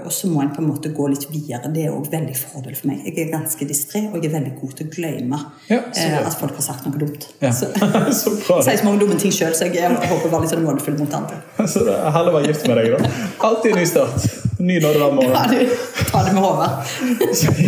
og 0.05 0.13
så 0.15 0.29
må 0.31 0.39
en 0.45 0.53
på 0.55 0.63
en 0.63 0.69
måte 0.69 0.93
gå 0.95 1.09
litt 1.11 1.25
videre. 1.27 1.73
Det 1.75 1.83
er 1.89 1.91
òg 1.91 2.07
veldig 2.07 2.37
fordel 2.39 2.77
for 2.79 2.87
meg. 2.93 3.03
Jeg 3.09 3.25
er 3.25 3.33
ganske 3.33 3.67
distré, 3.67 4.05
og 4.07 4.15
jeg 4.15 4.31
er 4.31 4.37
veldig 4.37 4.55
god 4.61 4.77
til 4.79 4.87
å 4.87 4.93
glemme 4.95 5.41
Ja, 5.67 5.81
eh, 5.91 6.15
at 6.21 6.39
folk 6.39 6.55
har 6.55 6.67
sagt 6.69 6.87
noe 6.87 7.03
dumt. 7.03 7.27
Ja. 7.43 7.51
Så, 7.51 7.67
så 8.21 8.37
bra. 8.39 8.61
sier 8.63 8.79
så 8.79 8.87
mange 8.87 9.03
dumme 9.03 9.19
ting 9.19 9.35
sjøl, 9.35 9.51
så 9.59 9.67
jeg, 9.67 9.81
jeg 9.83 9.99
håper 9.99 10.29
å 10.29 10.33
være 10.37 10.47
litt 10.47 10.55
sånn 10.55 10.63
nådefull 10.63 11.01
mot 11.03 11.19
andre. 11.19 11.43
Så 11.73 11.83
det 11.83 11.99
er 11.99 12.15
herlig 12.15 12.31
å 12.31 12.39
være 12.39 12.53
gift 12.53 12.71
med 12.71 12.79
deg, 12.79 12.95
da. 12.95 13.15
Alltid 13.49 13.75
ny 13.75 13.83
start. 13.91 14.29
Ny 14.59 14.79
nåde 14.79 14.99
hver 14.99 15.11
morgen. 15.15 15.31
Ja, 15.31 15.45
du, 15.51 15.69
ta 16.11 16.23
det 16.23 16.33
med 16.33 16.43
hodet. 16.43 16.69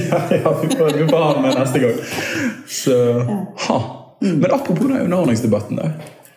ja, 0.11 0.21
ja, 0.43 0.55
vi 0.61 0.75
får, 0.75 0.97
vi 0.97 1.07
får 1.07 1.17
ha 1.17 1.33
den 1.33 1.41
med 1.41 1.59
neste 1.59 1.79
gang. 1.79 1.93
Så, 2.67 2.95
ha. 3.67 3.77
Men 4.19 4.51
apropos 4.51 4.87
den 4.87 4.97
underordningsdebatten. 4.97 5.79
da. 5.79 5.91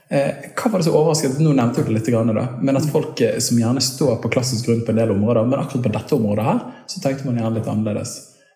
Eh, 0.09 0.31
hva 0.55 0.71
var 0.71 0.79
det 0.79 0.85
som 0.87 0.95
overrasket? 0.95 1.41
Nå 1.43 1.57
nevnte 1.57 1.83
det 1.83 1.97
litt, 1.97 2.07
da, 2.07 2.47
men 2.63 2.79
at 2.79 2.87
folk 2.93 3.21
eh, 3.25 3.39
som 3.43 3.59
gjerne 3.59 3.83
står 3.83 4.21
på 4.23 4.31
klassisk 4.31 4.69
grunn 4.69 4.85
på 4.87 4.95
en 4.95 5.01
del 5.01 5.11
områder, 5.17 5.49
men 5.49 5.59
akkurat 5.59 5.89
på 5.89 5.95
dette 5.97 6.15
området 6.15 6.45
her, 6.47 6.61
så 6.87 7.03
tenkte 7.03 7.27
man 7.27 7.41
gjerne 7.41 7.59
litt 7.59 7.71
annerledes. 7.73 8.13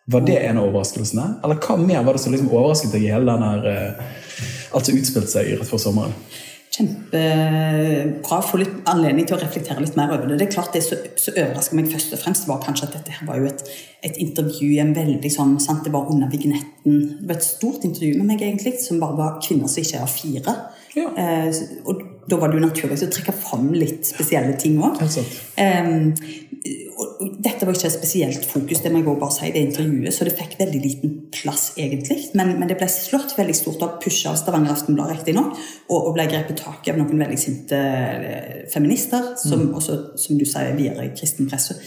Var 0.09 0.23
det 0.29 0.37
en 0.47 0.61
av 0.61 0.69
overraskelsene? 0.71 1.25
Eller 1.45 1.59
hva 1.65 1.77
mer 1.83 2.05
var 2.07 2.17
det 2.17 2.23
som 2.23 2.33
liksom 2.33 2.53
overrasket 2.53 2.95
deg 2.95 3.09
i 3.09 3.11
hele 3.13 3.35
den 3.35 3.43
her 3.45 3.67
eh, 3.73 4.05
Alt 4.77 4.87
som 4.87 4.97
utspilte 5.01 5.33
seg 5.33 5.51
rett 5.57 5.69
før 5.69 5.81
sommeren? 5.83 6.15
Kjempebra 6.79 8.39
å 8.39 8.45
få 8.47 8.61
litt 8.61 8.75
anledning 8.91 9.27
til 9.27 9.35
å 9.35 9.41
reflektere 9.41 9.83
litt 9.83 9.97
mer 9.99 10.13
over 10.15 10.31
det. 10.31 10.37
Det 10.39 10.47
er 10.47 10.53
klart 10.55 10.77
det 10.77 10.85
som 10.85 11.01
overrasker 11.35 11.79
meg 11.79 11.91
først 11.91 12.15
og 12.15 12.23
fremst, 12.23 12.47
var 12.47 12.61
kanskje 12.63 12.87
at 12.87 12.95
dette 12.99 13.17
her 13.17 13.27
var 13.27 13.41
jo 13.41 13.49
et, 13.51 13.65
et 14.07 14.21
intervju 14.23 14.69
i 14.77 14.83
en 14.83 14.95
veldig 14.97 15.33
sånn 15.35 15.57
sant, 15.63 15.83
Det 15.85 15.95
var 15.95 16.11
under 16.13 16.31
vignetten. 16.31 17.01
Det 17.19 17.27
var 17.27 17.41
et 17.41 17.49
stort 17.49 17.87
intervju 17.89 18.21
med 18.21 18.31
meg, 18.31 18.45
egentlig, 18.47 18.77
som 18.85 19.03
bare 19.03 19.19
var 19.19 19.41
kvinner 19.43 19.71
som 19.71 19.83
ikke 19.83 20.05
er 20.05 20.15
fire. 20.15 20.57
Ja. 20.95 21.11
Eh, 21.19 21.63
og 21.85 22.07
da 22.29 22.39
var 22.41 22.51
det 22.51 22.59
jo 22.59 22.67
naturlig 22.67 22.99
å 23.05 23.11
trekke 23.13 23.35
fram 23.37 23.71
litt 23.77 24.07
spesielle 24.09 24.57
ting 24.61 24.79
òg. 24.85 25.01
Um, 25.59 26.13
dette 27.45 27.67
var 27.67 27.77
ikke 27.77 27.89
et 27.89 27.95
spesielt 27.95 28.47
fokus, 28.49 28.81
det 28.83 28.91
må 28.93 29.01
jeg 29.01 29.07
bare 29.21 29.35
si, 29.35 29.51
det 29.55 29.63
intervjuet, 29.69 30.15
så 30.15 30.27
det 30.27 30.35
fikk 30.39 30.57
veldig 30.59 30.81
liten 30.83 31.15
plass, 31.35 31.71
egentlig. 31.79 32.19
Men, 32.39 32.57
men 32.59 32.71
det 32.71 32.79
ble 32.81 32.89
slått 32.91 33.37
veldig 33.39 33.57
stort 33.57 33.85
av 33.87 33.97
pusha 34.03 34.33
av 34.33 34.39
Stavanger 34.41 34.75
Aftenblad, 34.75 35.13
riktignok, 35.15 35.57
og, 35.89 35.97
og 35.99 36.13
ble 36.17 36.27
grepet 36.31 36.61
tak 36.61 36.89
i 36.89 36.93
av 36.93 37.01
noen 37.01 37.23
veldig 37.25 37.41
sinte 37.41 37.79
eh, 37.79 38.61
feminister, 38.73 39.33
som 39.41 39.69
mm. 39.69 39.75
også, 39.79 39.99
som 40.21 40.41
du 40.41 40.47
sier, 40.49 40.75
videre 40.79 41.09
i 41.09 41.15
kristen 41.17 41.51
presse. 41.51 41.79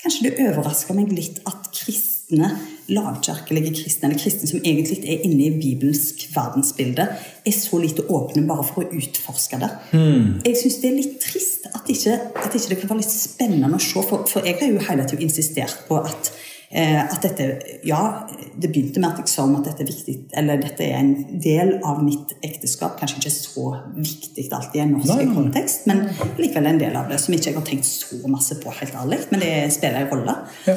Kanskje 0.00 0.28
det 0.28 0.48
overraska 0.48 0.96
meg 0.96 1.12
litt 1.12 1.42
at 1.48 1.72
kristne 1.76 2.54
lavkirkelige 2.90 3.72
kristne, 3.78 4.08
eller 4.08 4.20
kristne 4.20 4.50
som 4.50 4.60
egentlig 4.64 5.00
er 5.04 5.24
inne 5.26 5.46
i 5.46 5.56
bibelsk 5.60 6.26
verdensbilde, 6.34 7.06
er 7.46 7.56
så 7.56 7.80
lite 7.80 8.06
åpne 8.10 8.44
bare 8.48 8.66
for 8.66 8.84
å 8.84 9.00
utforske 9.00 9.60
det. 9.62 9.70
Mm. 9.94 10.40
Jeg 10.46 10.60
syns 10.60 10.78
det 10.82 10.90
er 10.90 10.98
litt 10.98 11.18
trist 11.22 11.70
at 11.70 11.90
ikke, 11.90 12.18
at 12.42 12.54
ikke 12.54 12.74
det 12.74 12.78
kan 12.80 12.92
være 12.92 13.02
litt 13.02 13.16
spennende 13.16 13.74
å 13.76 13.82
se, 13.82 14.04
for, 14.06 14.26
for 14.30 14.46
jeg 14.46 14.58
har 14.60 14.72
jo 14.72 14.86
hele 14.90 15.06
tiden 15.08 15.28
insistert 15.28 15.84
på 15.88 16.00
at 16.00 16.32
eh, 16.70 16.98
at 17.02 17.20
dette 17.24 17.48
Ja, 17.86 18.26
det 18.60 18.70
begynte 18.72 19.02
med 19.02 19.12
at 19.12 19.22
jeg 19.22 19.32
sa 19.32 19.44
om 19.46 19.56
at 19.60 19.68
dette 19.70 19.84
er 19.84 19.90
viktig, 19.90 20.16
eller 20.36 20.60
dette 20.60 20.86
er 20.86 20.98
en 20.98 21.14
del 21.42 21.76
av 21.86 22.02
mitt 22.04 22.34
ekteskap. 22.46 22.98
Kanskje 23.00 23.22
ikke 23.22 23.34
så 23.36 23.68
viktig 23.96 24.48
alltid 24.50 24.80
i 24.80 24.84
en 24.84 24.96
norsk 24.98 25.14
Nei. 25.14 25.30
kontekst, 25.36 25.86
men 25.90 26.04
likevel 26.40 26.72
en 26.72 26.82
del 26.82 26.98
av 26.98 27.08
det 27.12 27.20
som 27.22 27.36
ikke 27.36 27.52
jeg 27.52 27.60
har 27.60 27.70
tenkt 27.70 27.88
så 27.88 28.20
masse 28.28 28.58
på, 28.60 28.74
helt 28.82 29.00
ærlig. 29.04 29.22
Men 29.32 29.46
det 29.46 29.54
spiller 29.76 30.04
en 30.04 30.12
rolle. 30.12 30.36
Ja. 30.68 30.76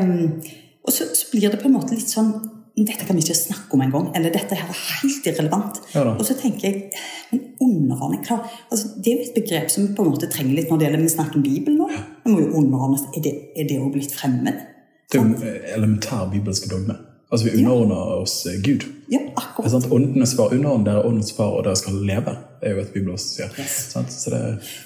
Um, 0.00 0.40
og 0.88 0.94
så, 0.94 1.10
så, 1.12 1.28
blir 1.32 1.52
det 1.52 1.60
på 1.60 1.68
en 1.68 1.76
måte 1.76 1.96
litt 1.96 2.08
sånn 2.08 2.32
dette 2.78 3.06
kan 3.08 3.16
vi 3.18 3.24
ikke 3.24 3.34
snakke 3.34 3.74
om 3.74 3.80
engang. 3.82 4.04
Eller 4.14 4.30
dette 4.30 4.54
her 4.54 4.68
er 4.70 4.82
helt 5.00 5.24
irrelevant. 5.26 5.80
Ja, 5.96 6.04
og 6.12 6.20
så 6.22 6.36
tenker 6.38 6.68
jeg 6.68 6.92
men 7.32 7.40
underordning 7.60 8.22
klar, 8.24 8.44
altså, 8.70 8.92
Det 8.96 9.10
er 9.10 9.16
jo 9.16 9.24
et 9.26 9.34
begrep 9.34 9.72
som 9.72 9.88
vi 9.88 9.96
på 9.96 10.04
en 10.04 10.12
måte 10.12 10.30
trenger 10.30 10.54
litt 10.54 10.70
når 10.70 10.78
det 10.78 10.86
gjelder 10.86 11.02
vi 11.02 11.10
snakker 11.16 11.40
om 11.40 11.44
Bibelen 11.44 11.82
nå. 11.82 11.88
Vi 12.22 12.32
må 12.32 12.44
jo 12.44 12.52
underordnes. 12.60 13.08
Er 13.16 13.24
det, 13.26 13.34
er 13.58 13.68
det 13.68 13.80
jo 13.80 13.90
blitt 13.92 14.14
fremmed? 14.14 14.62
Det 15.10 15.18
er 15.18 15.26
jo 15.26 15.52
elementær 15.74 16.30
bibelske 16.30 16.70
dogme. 16.70 16.96
Altså 17.32 17.48
Vi 17.48 17.58
underordner 17.58 17.96
ja. 17.96 18.20
oss 18.22 18.46
eh, 18.46 18.60
Gud. 18.64 18.86
Ja, 19.12 19.18
akkurat. 19.36 19.70
Sant? 19.70 19.90
Åndenes 19.92 20.36
far, 20.36 20.54
underordner 20.54 20.92
dere 20.92 21.04
åndens 21.08 21.32
far, 21.36 21.58
og 21.58 21.64
dere 21.66 21.76
skal 21.76 21.98
leve. 22.08 22.36
Det 22.60 22.70
er 22.70 22.76
jo 22.76 22.84
et 22.84 22.94
bibelås 22.94 23.26
sier. 23.34 23.52
Yes. 23.60 23.76
Så, 23.92 24.04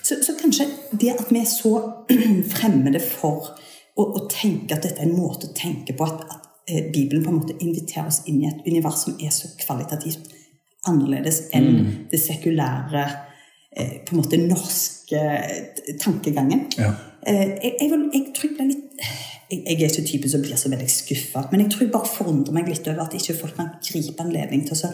så, 0.02 0.18
så, 0.26 0.34
kanskje 0.40 0.66
det 0.98 1.12
at 1.14 1.30
vi 1.30 1.38
er 1.42 1.50
så 1.50 1.76
fremmede 2.56 3.02
for 3.04 3.52
og, 3.96 4.06
og 4.16 4.30
tenke 4.32 4.76
at 4.76 4.86
dette 4.86 5.02
er 5.02 5.08
en 5.08 5.16
måte 5.16 5.50
å 5.50 5.56
tenke 5.56 5.96
på 5.96 6.06
at, 6.06 6.22
at 6.32 6.70
eh, 6.70 6.86
Bibelen 6.94 7.24
på 7.24 7.32
en 7.32 7.40
måte 7.40 7.58
inviterer 7.60 8.08
oss 8.08 8.22
inn 8.30 8.40
i 8.42 8.48
et 8.48 8.64
univers 8.66 9.04
som 9.04 9.18
er 9.20 9.34
så 9.34 9.52
kvalitativt 9.60 10.32
annerledes 10.88 11.44
enn 11.54 11.68
mm. 11.70 11.90
det 12.10 12.20
sekulære 12.22 13.02
eh, 13.04 13.98
på 14.06 14.14
en 14.14 14.22
måte 14.22 14.40
norske 14.40 15.20
eh, 15.20 15.92
tankegangen. 16.02 16.66
Ja. 16.78 16.94
Jeg, 17.22 17.76
jeg, 17.78 17.86
jeg, 17.86 18.24
tror 18.34 18.48
jeg 18.48 18.56
ble 18.56 18.64
litt 18.72 19.04
jeg, 19.52 19.76
er 19.76 19.90
ikke 19.92 20.06
typen 20.08 20.32
som 20.32 20.42
blir 20.42 20.58
så 20.58 20.70
veldig 20.72 20.88
skuffa, 20.90 21.44
men 21.52 21.62
jeg 21.62 21.74
tror 21.74 21.84
jeg 21.84 21.92
bare 21.92 22.08
forundrer 22.08 22.56
meg 22.56 22.70
litt 22.72 22.88
over 22.88 23.04
at 23.04 23.14
ikke 23.14 23.36
folk 23.36 23.58
kan 23.58 23.74
gripe 23.84 24.24
anledning 24.24 24.64
til 24.66 24.78
å 24.78 24.92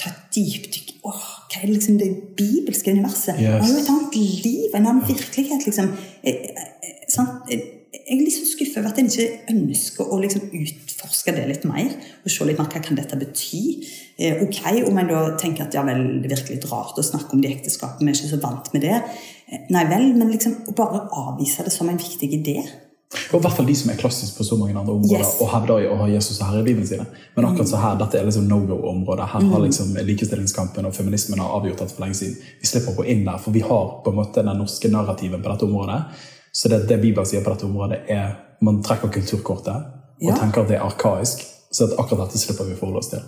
ta 0.00 0.10
et 0.10 0.34
dypdykk 0.34 0.90
Åh, 1.08 1.20
hva 1.48 1.62
er 1.62 1.70
liksom 1.70 1.96
det 1.96 2.10
bibelske 2.36 2.92
universet? 2.92 3.38
Yes. 3.40 3.46
Det 3.46 3.64
er 3.64 3.70
jo 3.70 3.78
et 3.80 3.90
annet 3.92 4.16
liv, 4.44 4.74
en 4.74 4.88
annen 4.90 5.06
virkelighet. 5.08 5.64
liksom. 5.64 5.88
Jeg 7.50 8.16
er 8.16 8.20
litt 8.22 8.36
skuffa 8.46 8.80
over 8.80 8.92
at 8.92 8.98
en 9.02 9.08
ikke 9.10 9.52
ønsker 9.52 10.10
å 10.10 10.18
liksom 10.22 10.52
utforske 10.54 11.34
det 11.34 11.46
litt 11.50 11.64
mer. 11.66 11.90
Og 12.22 12.32
se 12.32 12.46
litt 12.46 12.60
mer 12.60 12.70
hva 12.70 12.82
kan 12.84 12.98
dette 12.98 13.18
bety. 13.18 13.62
Eh, 14.20 14.42
ok, 14.44 14.60
Om 14.86 15.00
en 15.02 15.10
da 15.10 15.22
tenker 15.40 15.66
at 15.66 15.74
ja 15.74 15.82
vel, 15.86 16.20
det 16.22 16.30
virker 16.30 16.54
litt 16.54 16.68
rart 16.70 16.98
å 16.98 17.06
snakke 17.06 17.34
om 17.34 17.42
de 17.42 17.50
ekteskapene, 17.50 18.10
vi 18.10 18.14
er 18.14 18.20
ikke 18.20 18.36
så 18.36 18.42
vant 18.42 18.70
med 18.74 18.86
det. 18.86 19.00
Eh, 19.50 19.66
nei 19.74 19.84
vel, 19.90 20.12
men 20.14 20.30
liksom 20.30 20.60
å 20.70 20.76
bare 20.76 21.02
avvise 21.22 21.66
det 21.66 21.74
som 21.74 21.90
en 21.90 21.98
viktig 21.98 22.30
idé. 22.38 22.60
Og 23.10 23.40
i 23.40 23.42
hvert 23.42 23.56
fall 23.56 23.66
de 23.66 23.74
som 23.74 23.90
er 23.90 23.96
klassisk 23.98 24.36
på 24.38 24.44
så 24.46 24.56
mange 24.58 24.76
andre 24.78 24.94
områder 24.94 25.24
yes. 25.24 25.32
og 25.42 25.48
hevder 25.50 25.88
å 25.90 25.96
ha 25.98 26.04
Jesus 26.12 26.36
og 26.36 26.44
Herre 26.46 26.60
i 26.62 26.66
livet 26.68 26.86
sine. 26.92 27.06
Men 27.34 27.48
akkurat 27.48 27.70
så 27.72 27.80
her, 27.82 27.96
dette 27.98 28.20
er 28.20 28.28
liksom 28.28 28.44
no 28.46 28.60
go-området. 28.68 29.26
Her 29.32 29.46
har 29.48 29.62
mm. 29.62 29.64
liksom 29.64 29.96
likestillingskampen 30.06 30.86
og 30.86 30.94
feminismen 30.94 31.42
har 31.42 31.56
avgjort 31.56 31.82
dette 31.82 31.96
for 31.96 32.04
lenge 32.04 32.20
siden. 32.20 32.36
Vi 32.62 32.70
slipper 32.70 32.94
å 32.94 33.00
gå 33.00 33.08
inn 33.10 33.24
der, 33.26 33.40
for 33.42 33.56
vi 33.56 33.64
har 33.66 33.88
på 34.04 34.12
en 34.12 34.20
måte 34.20 34.44
den 34.46 34.62
norske 34.62 34.92
narrativen 34.94 35.42
på 35.42 35.50
dette 35.50 35.66
området. 35.66 35.98
Så 36.52 36.68
det, 36.68 36.84
det 36.88 37.00
Bibelen 37.02 37.28
sier 37.28 37.44
på 37.44 37.52
dette 37.52 37.68
området, 37.68 38.02
er 38.10 38.34
man 38.64 38.82
trekker 38.84 39.12
kulturkortet 39.14 39.76
og 40.20 40.28
ja. 40.28 40.36
tenker 40.36 40.64
at 40.64 40.72
det 40.72 40.78
er 40.78 40.84
arkaisk. 40.84 41.46
Så 41.70 41.86
akkurat 41.94 42.26
dette 42.26 42.40
slipper 42.42 42.66
vi 42.66 42.74
å 42.74 42.80
forholde 42.80 43.00
oss 43.00 43.12
til. 43.12 43.22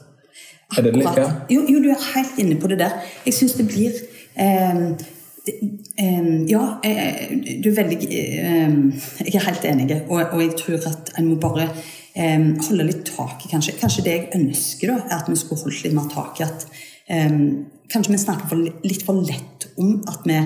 Er 0.77 0.87
det 0.87 0.95
like? 0.97 1.25
Jo, 1.53 1.63
jo, 1.69 1.81
du 1.85 1.91
er 1.93 2.07
helt 2.15 2.39
inne 2.43 2.57
på 2.61 2.69
det 2.73 2.81
der. 2.81 2.97
Jeg 3.27 3.37
syns 3.37 3.55
det 3.59 3.69
blir 3.69 3.97
eh, 4.41 4.81
det, 5.47 5.55
eh, 5.99 6.51
Ja, 6.51 6.81
eh, 6.85 7.61
du 7.65 7.71
er 7.71 7.77
veldig 7.83 7.99
eh, 8.03 8.75
Jeg 9.27 9.35
er 9.35 9.47
helt 9.49 9.65
enig, 9.65 10.03
og, 10.09 10.21
og, 10.21 10.41
jeg 10.43 10.57
tror 10.59 10.89
at 10.91 11.13
en 11.19 11.33
må 11.33 11.41
bare 11.41 11.71
holde 12.13 12.85
litt 12.85 13.07
tak 13.09 13.47
i 13.47 13.49
kanskje, 13.49 13.73
kanskje 13.81 14.03
det 14.05 14.13
jeg 14.13 14.27
ønsker, 14.37 14.91
da, 14.91 14.99
er 15.07 15.23
at 15.23 15.31
vi 15.33 15.37
skulle 15.41 15.63
holdt 15.63 15.79
litt 15.87 15.95
mer 15.97 16.11
tak 16.13 16.43
i 16.43 16.45
at 16.45 16.67
Kanskje 17.93 18.13
vi 18.13 18.19
snakker 18.21 18.51
for, 18.51 18.69
litt 18.85 19.03
for 19.05 19.25
lett 19.25 19.65
om 19.81 19.95
at 20.09 20.23
vi 20.29 20.37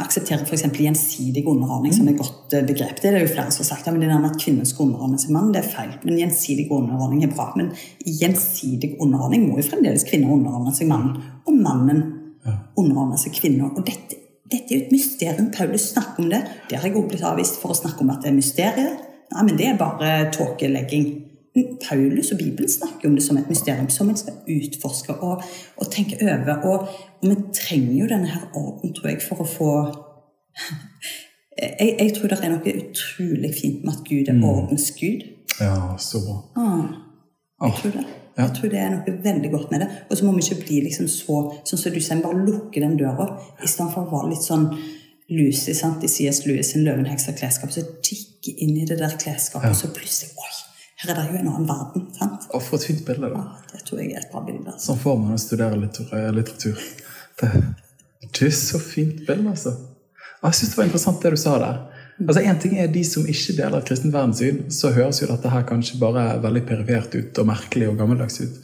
aksepterer 0.00 0.44
f.eks. 0.46 0.64
gjensidig 0.80 1.44
underordning 1.46 1.92
som 1.92 2.08
et 2.08 2.16
godt 2.18 2.54
eh, 2.56 2.64
begrep. 2.66 3.00
Det 3.00 3.10
er 3.10 3.18
det 3.18 3.24
jo 3.26 3.32
flere 3.34 3.52
som 3.52 3.64
har 3.64 3.68
sagt. 3.70 3.86
Ja, 3.86 3.92
men 3.92 4.00
det 4.02 4.08
der 4.08 4.20
med 4.22 4.32
at 4.32 4.40
kvinner 4.40 4.68
skal 4.68 4.86
underordne 4.86 5.20
seg 5.20 5.34
mann, 5.34 5.50
det 5.52 5.60
er 5.62 5.68
feil. 5.68 5.90
Men 6.04 6.20
gjensidig 6.22 6.68
underordning 6.72 7.26
er 7.26 7.34
bra. 7.34 7.50
Men 7.58 7.72
gjensidig 8.04 8.94
underordning 8.96 9.48
må 9.48 9.58
jo 9.60 9.66
fremdeles 9.68 10.06
kvinner 10.08 10.32
underordne 10.32 10.72
seg 10.76 10.88
mannen. 10.90 11.20
Og 11.44 11.60
mannen 11.60 12.02
ja. 12.46 12.56
underordne 12.80 13.20
seg 13.20 13.36
kvinner. 13.36 13.74
Og 13.74 13.84
dette, 13.84 14.20
dette, 14.48 14.66
er 14.72 14.78
jo 14.78 14.86
et 14.86 14.96
mysterium. 14.96 15.52
Paulus 15.54 15.90
snakker 15.92 16.24
om 16.24 16.32
det. 16.32 16.42
Der 16.70 16.80
har 16.80 16.88
jeg 16.88 16.96
også 16.96 17.12
blitt 17.12 17.28
avvist 17.28 17.60
for 17.60 17.74
å 17.74 17.80
snakke 17.82 18.04
om 18.06 18.14
at 18.14 18.24
det 18.24 18.32
er 18.32 18.38
mysteriet. 18.38 19.06
Nei, 19.34 19.44
men 19.44 19.58
det 19.60 19.68
er 19.68 19.80
bare 19.80 20.12
tåkelegging. 20.32 21.08
Paulus 21.88 22.32
og 22.32 22.38
Bibelen 22.38 22.70
snakker 22.70 23.08
om 23.08 23.14
det 23.16 23.24
som 23.24 23.36
et 23.36 23.48
mysterium 23.48 23.88
som 23.90 24.10
en 24.10 24.16
skal 24.16 24.34
utforske 24.48 25.14
og, 25.14 25.42
og 25.76 25.90
tenke 25.90 26.18
over. 26.22 26.54
Og, 26.62 26.88
og, 27.22 27.28
vi 27.28 27.36
trenger 27.54 27.94
jo 28.02 28.10
denne 28.10 28.30
her 28.30 28.44
orden, 28.54 28.94
tror 28.94 29.10
jeg, 29.10 29.22
for 29.24 29.42
å 29.42 29.48
få 29.48 29.72
jeg, 31.80 31.96
jeg, 31.98 32.12
tror 32.14 32.30
det 32.30 32.38
er 32.42 32.54
noe 32.54 32.76
utrolig 32.84 33.52
fint 33.56 33.82
med 33.84 33.96
at 33.96 34.06
Gud 34.06 34.30
er 34.30 34.38
mm. 34.38 34.46
ordens 34.52 34.90
Gud. 35.00 35.26
Ja, 35.58 35.96
så 35.98 36.22
bra. 36.22 36.38
Ah, 36.62 36.86
jeg 37.66 37.80
tror 37.80 37.96
det. 37.96 38.06
Jeg 38.38 38.54
tror 38.54 38.70
det 38.70 38.78
er 38.78 38.92
noe 38.92 39.16
veldig 39.24 39.50
godt 39.50 39.72
med 39.72 39.82
det. 39.82 39.88
Og 40.10 40.16
så 40.16 40.26
må 40.26 40.36
vi 40.36 40.44
ikke 40.44 40.62
bli 40.62 40.78
liksom 40.84 41.08
så 41.10 41.40
sånn 41.66 41.80
som 41.80 41.94
du 41.94 41.98
sier, 41.98 42.22
bare 42.22 42.44
lukke 42.46 42.82
den 42.84 42.94
døra 43.00 43.32
istedenfor 43.66 44.06
å 44.06 44.12
være 44.12 44.30
litt 44.36 44.46
sånn 44.46 44.68
Lucy 45.28 45.74
sant, 45.76 46.04
i 46.06 46.08
C.S. 46.08 46.44
Lewis' 46.46 46.76
'Løvenheks 46.78 47.28
av 47.28 47.36
klesskap'. 47.40 47.74
Så 47.74 47.82
kikke 47.98 48.54
inn 48.64 48.78
i 48.78 48.86
det 48.88 49.00
der 49.02 49.18
klesskapet, 49.18 49.66
ja. 49.66 49.74
og 49.74 49.76
så 49.82 49.90
plutselig 49.92 50.38
Oi! 50.38 50.67
Her 50.98 51.12
er 51.12 51.18
det 51.20 51.28
jo 51.30 51.38
en 51.38 51.50
annen 51.52 51.68
verden. 51.68 52.08
sant? 52.14 52.48
Og 52.50 52.62
for 52.62 52.78
et 52.78 52.88
fint 52.88 53.04
bilde. 53.06 53.28
da. 53.30 53.42
Ja, 53.44 53.66
det 53.72 53.84
tror 53.86 54.00
jeg 54.02 54.14
er 54.16 54.24
et 54.24 54.32
bra 54.32 54.42
bilde. 54.46 54.64
Altså. 54.66 54.86
Sånn 54.88 55.02
får 55.04 55.20
man 55.20 55.36
å 55.36 55.38
studere 55.38 55.78
litteratur. 55.78 56.80
Det, 57.38 57.50
det 58.24 58.48
er 58.48 58.56
så 58.56 58.80
fint 58.82 59.22
bilde, 59.28 59.52
altså. 59.52 59.76
Jeg 60.42 60.58
syns 60.58 60.72
det 60.72 60.80
var 60.80 60.88
interessant 60.88 61.22
det 61.22 61.32
du 61.34 61.38
sa 61.38 61.54
der. 61.62 61.78
Altså 62.24 62.42
En 62.42 62.58
ting 62.58 62.74
er 62.82 62.90
de 62.90 63.04
som 63.06 63.26
ikke 63.30 63.54
deler 63.60 63.78
et 63.78 63.86
kristent 63.86 64.14
verdenssyn. 64.14 64.64
Så 64.74 64.90
høres 64.96 65.22
jo 65.22 65.30
dette 65.30 65.54
her 65.54 65.62
kanskje 65.68 66.00
bare 66.02 66.26
veldig 66.42 66.64
perifert 66.66 67.14
ut 67.14 67.42
og 67.42 67.50
merkelig 67.52 67.92
og 67.92 67.98
gammeldags 68.02 68.40
ut. 68.42 68.58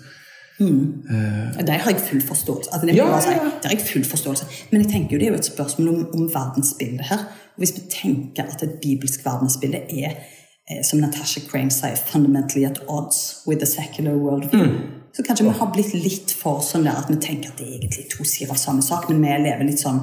Mm. 0.59 0.83
Uh, 1.11 1.63
det 1.67 1.79
har 1.83 1.91
jeg 1.91 1.99
full 1.99 2.21
forståelse 2.23 2.71
altså, 2.71 2.87
det, 2.87 2.93
ja, 2.95 3.09
si. 3.19 3.33
det 3.35 3.67
har 3.67 3.73
jeg 3.75 3.83
full 3.83 4.05
forståelse 4.07 4.45
Men 4.71 4.85
jeg 4.85 4.91
tenker 4.93 5.17
jo 5.17 5.19
det 5.19 5.27
er 5.27 5.33
jo 5.33 5.41
et 5.41 5.49
spørsmål 5.49 5.89
om, 5.91 6.05
om 6.15 6.29
verdensbildet 6.31 7.09
her. 7.09 7.25
Og 7.55 7.63
Hvis 7.63 7.75
vi 7.75 7.83
tenker 7.91 8.47
at 8.53 8.63
et 8.63 8.77
bibelsk 8.83 9.27
verdensbilde 9.27 9.81
er 9.91 10.15
Eh, 10.15 10.34
som 10.83 11.01
Natasha 11.01 11.41
Crane 11.49 11.71
sier, 11.71 11.97
'fundamentally 11.97 12.65
at 12.65 12.81
odds 12.89 13.43
with 13.47 13.59
the 13.59 13.67
secular 13.67 14.15
worldview'. 14.15 14.65
Mm. 14.65 14.91
Så 15.17 15.23
kanskje 15.23 15.45
vi 15.45 15.51
har 15.51 15.67
blitt 15.73 15.95
litt 15.95 16.31
for 16.31 16.61
sånn 16.61 16.85
der 16.85 16.97
at 16.99 17.11
vi 17.11 17.17
tenker 17.17 17.51
at 17.53 17.59
det 17.59 17.67
er 17.67 17.77
egentlig 17.79 18.09
to 18.11 18.25
sider 18.25 18.51
av 18.51 18.57
samme 18.57 18.83
sak, 18.83 19.09
men 19.09 19.23
vi 19.23 19.29
lever 19.45 19.65
litt 19.65 19.79
sånn 19.79 20.01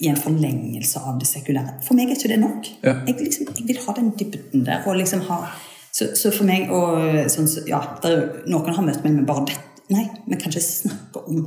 i 0.00 0.08
en 0.08 0.16
forlengelse 0.16 1.00
av 1.00 1.18
det 1.20 1.28
sekulære. 1.28 1.78
For 1.84 1.94
meg 1.94 2.10
er 2.10 2.16
ikke 2.16 2.28
det 2.28 2.40
nok. 2.40 2.68
Ja. 2.82 2.94
Jeg, 3.06 3.16
liksom, 3.20 3.46
jeg, 3.56 3.66
vil 3.68 3.80
ha 3.86 3.94
den 3.96 4.10
dybden 4.18 4.66
der. 4.66 4.82
og 4.86 4.96
liksom 4.96 5.20
ha 5.28 5.38
så, 5.92 6.06
så 6.16 6.30
for 6.30 6.44
meg 6.44 6.70
og 6.70 7.30
sånn, 7.32 7.48
ja, 7.68 7.80
der, 8.02 8.44
Noen 8.46 8.76
har 8.76 8.84
møtt 8.86 9.04
meg 9.04 9.16
med 9.16 9.26
bare 9.28 9.46
dette. 9.50 9.66
Nei, 9.90 10.06
vi 10.26 10.38
kan 10.38 10.52
ikke 10.52 10.62
snakke 10.62 11.24
om 11.26 11.40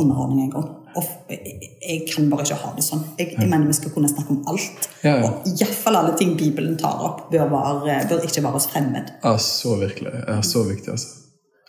underordning 0.00 0.46
en 0.46 0.54
gang. 0.54 0.70
Og 0.70 0.83
jeg 0.94 2.04
kan 2.10 2.30
bare 2.30 2.46
ikke 2.46 2.60
ha 2.60 2.70
det 2.76 2.84
sånn. 2.86 3.02
Jeg, 3.18 3.34
jeg 3.34 3.48
mener 3.50 3.66
vi 3.68 3.76
skal 3.76 3.92
kunne 3.94 4.10
snakke 4.10 4.36
om 4.36 4.44
alt. 4.52 4.88
Ja, 5.02 5.16
ja. 5.18 5.28
Og 5.30 5.50
iallfall 5.50 5.98
alle 6.00 6.14
ting 6.20 6.36
Bibelen 6.38 6.78
tar 6.80 7.02
opp, 7.04 7.26
bør, 7.32 7.48
være, 7.50 7.98
bør 8.10 8.24
ikke 8.28 8.44
være 8.46 8.60
oss 8.60 8.70
fremmed. 8.70 9.12
Ja, 9.24 9.36
så 9.42 9.76
virkelig. 9.82 10.14
Ja, 10.24 10.40
så 10.46 10.64
viktig, 10.68 10.94
altså. 10.94 11.20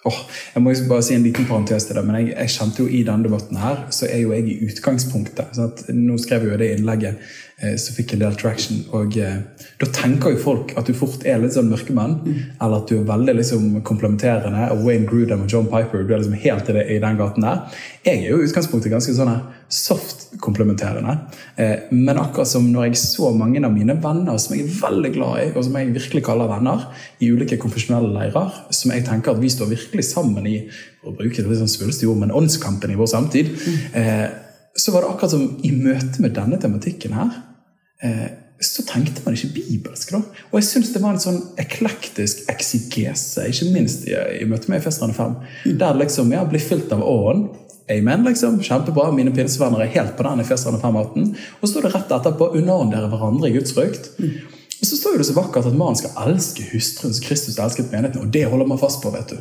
Oh, 0.05 0.17
jeg 0.53 0.61
må 0.61 0.73
bare 0.85 1.01
si 1.01 1.15
en 1.15 1.23
liten 1.25 1.47
parentes 1.49 1.87
til 1.87 1.97
det, 1.97 2.03
men 2.05 2.19
jeg, 2.19 2.35
jeg 2.35 2.51
kjente 2.53 2.83
jo 2.83 2.91
i 2.93 2.99
denne 3.07 3.25
debatten 3.25 3.57
her, 3.57 3.87
så 3.89 4.05
er 4.05 4.21
jo 4.21 4.35
jeg 4.35 4.45
i 4.51 4.59
utgangspunktet. 4.67 5.57
Nå 5.97 6.19
skrev 6.21 6.45
jeg 6.45 6.53
jo 6.53 6.59
det 6.61 6.67
innlegget 6.75 7.31
eh, 7.61 7.75
fikk 7.75 8.05
fikk 8.05 8.13
en 8.15 8.23
del 8.25 8.37
traction. 8.39 8.81
og 8.95 9.17
eh, 9.17 9.41
Da 9.81 9.89
tenker 9.93 10.35
jo 10.35 10.41
folk 10.41 10.73
at 10.77 10.87
du 10.87 10.93
fort 10.97 11.25
er 11.25 11.41
litt 11.41 11.55
sånn 11.55 11.71
mørkemann, 11.71 12.17
eller 12.59 12.77
at 12.81 12.89
du 12.89 12.99
er 12.99 13.09
veldig 13.09 13.37
liksom 13.39 13.81
komplementerende. 13.87 14.69
og 14.71 14.85
Wayne 14.85 15.07
Grudem 15.09 15.45
og 15.45 15.51
John 15.51 15.69
Piper, 15.71 16.03
du 16.03 16.13
er 16.13 16.21
liksom 16.21 16.39
helt 16.45 16.69
i, 16.69 16.77
det, 16.77 16.87
i 16.95 17.01
den 17.03 17.19
gaten 17.19 17.45
der. 17.45 17.81
Jeg 18.05 18.23
er 18.23 18.31
jo 18.31 18.41
i 18.41 18.49
utgangspunktet 18.49 18.93
ganske 18.93 19.15
sånn 19.15 19.33
soft 19.71 20.27
komplementerende. 20.43 21.17
Eh, 21.55 21.87
men 21.91 22.19
akkurat 22.21 22.47
som 22.47 22.67
når 22.69 22.89
jeg 22.89 23.01
så 23.01 23.31
mange 23.33 23.63
av 23.65 23.73
mine 23.73 23.97
venner 24.01 24.37
som 24.41 24.55
jeg 24.55 24.67
er 24.67 24.75
veldig 24.81 25.13
glad 25.15 25.41
i, 25.41 25.47
og 25.55 25.65
som 25.65 25.79
jeg 25.79 25.95
virkelig 25.95 26.25
kaller 26.27 26.51
venner, 26.51 26.85
i 27.23 27.31
ulike 27.31 27.57
konfesjonelle 27.61 28.11
leirer, 28.13 28.59
som 28.75 28.93
jeg 28.93 29.07
tenker 29.07 29.33
at 29.33 29.41
vi 29.41 29.51
står 29.51 29.71
virkelig 29.71 30.05
sammen 30.11 30.45
i 30.49 30.59
for 31.05 31.13
å 31.13 31.19
bruke 31.19 31.37
det 31.37 31.51
litt 31.51 31.61
sånn 31.61 31.69
svulstige 31.69 32.09
ord, 32.09 32.23
men 32.23 32.33
åndskampen 32.33 32.93
i 32.93 32.97
vår 32.97 33.09
samtid, 33.11 33.51
eh, 33.93 34.25
så 34.75 34.91
var 34.91 35.01
det 35.01 35.11
akkurat 35.13 35.31
som 35.31 35.45
i 35.63 35.71
møte 35.71 36.23
med 36.23 36.35
denne 36.35 36.59
tematikken 36.61 37.15
her, 37.15 37.35
eh, 38.03 38.27
så 38.59 38.85
tenkte 38.87 39.21
man 39.25 39.35
ikke 39.35 39.53
bibelsk. 39.55 40.11
da. 40.11 40.21
Og 40.51 40.59
jeg 40.59 40.67
syns 40.69 40.93
det 40.93 41.01
var 41.03 41.15
en 41.15 41.21
sånn 41.21 41.41
eklektisk 41.59 42.45
eksigese, 42.51 43.47
ikke 43.51 43.71
minst 43.73 44.07
i, 44.07 44.15
i 44.41 44.47
møte 44.47 44.71
med 44.71 44.79
Efeserne 44.79 45.15
5, 45.15 45.35
der 45.79 45.99
liksom 45.99 46.31
ja, 46.31 46.43
blir 46.47 46.63
fylt 46.63 46.91
av 46.95 47.03
åren. 47.03 47.49
Amen, 47.91 48.23
liksom. 48.25 48.57
Kjempebra. 48.65 49.11
Mine 49.13 49.31
pinsevenner 49.35 49.83
er 49.83 49.91
helt 49.93 50.15
på 50.17 50.25
den 50.25 50.41
Efeserne 50.41 50.79
5-18. 50.81 51.27
Og 51.59 51.67
så 51.67 51.73
står 51.75 51.85
det 51.85 51.91
rett 51.93 52.13
etterpå 52.15 52.47
'underordnere 52.55 53.11
hverandre 53.11 53.51
i 53.51 53.53
Guds 53.59 53.75
frykt. 53.77 54.09
Og 54.81 54.87
så 54.89 54.97
står 54.97 55.17
det 55.17 55.27
så 55.27 55.35
vakkert 55.37 55.67
at 55.69 55.77
mannen 55.77 55.99
skal 55.99 56.15
elske 56.25 56.65
hustruen 56.71 57.13
som 57.13 57.23
Kristus 57.23 57.59
elsket 57.59 57.91
menigheten, 57.91 58.25
og 58.25 58.33
det 58.33 58.45
holder 58.49 58.67
man 58.67 58.81
fast 58.81 59.03
på, 59.03 59.11
vet 59.13 59.29
du. 59.29 59.37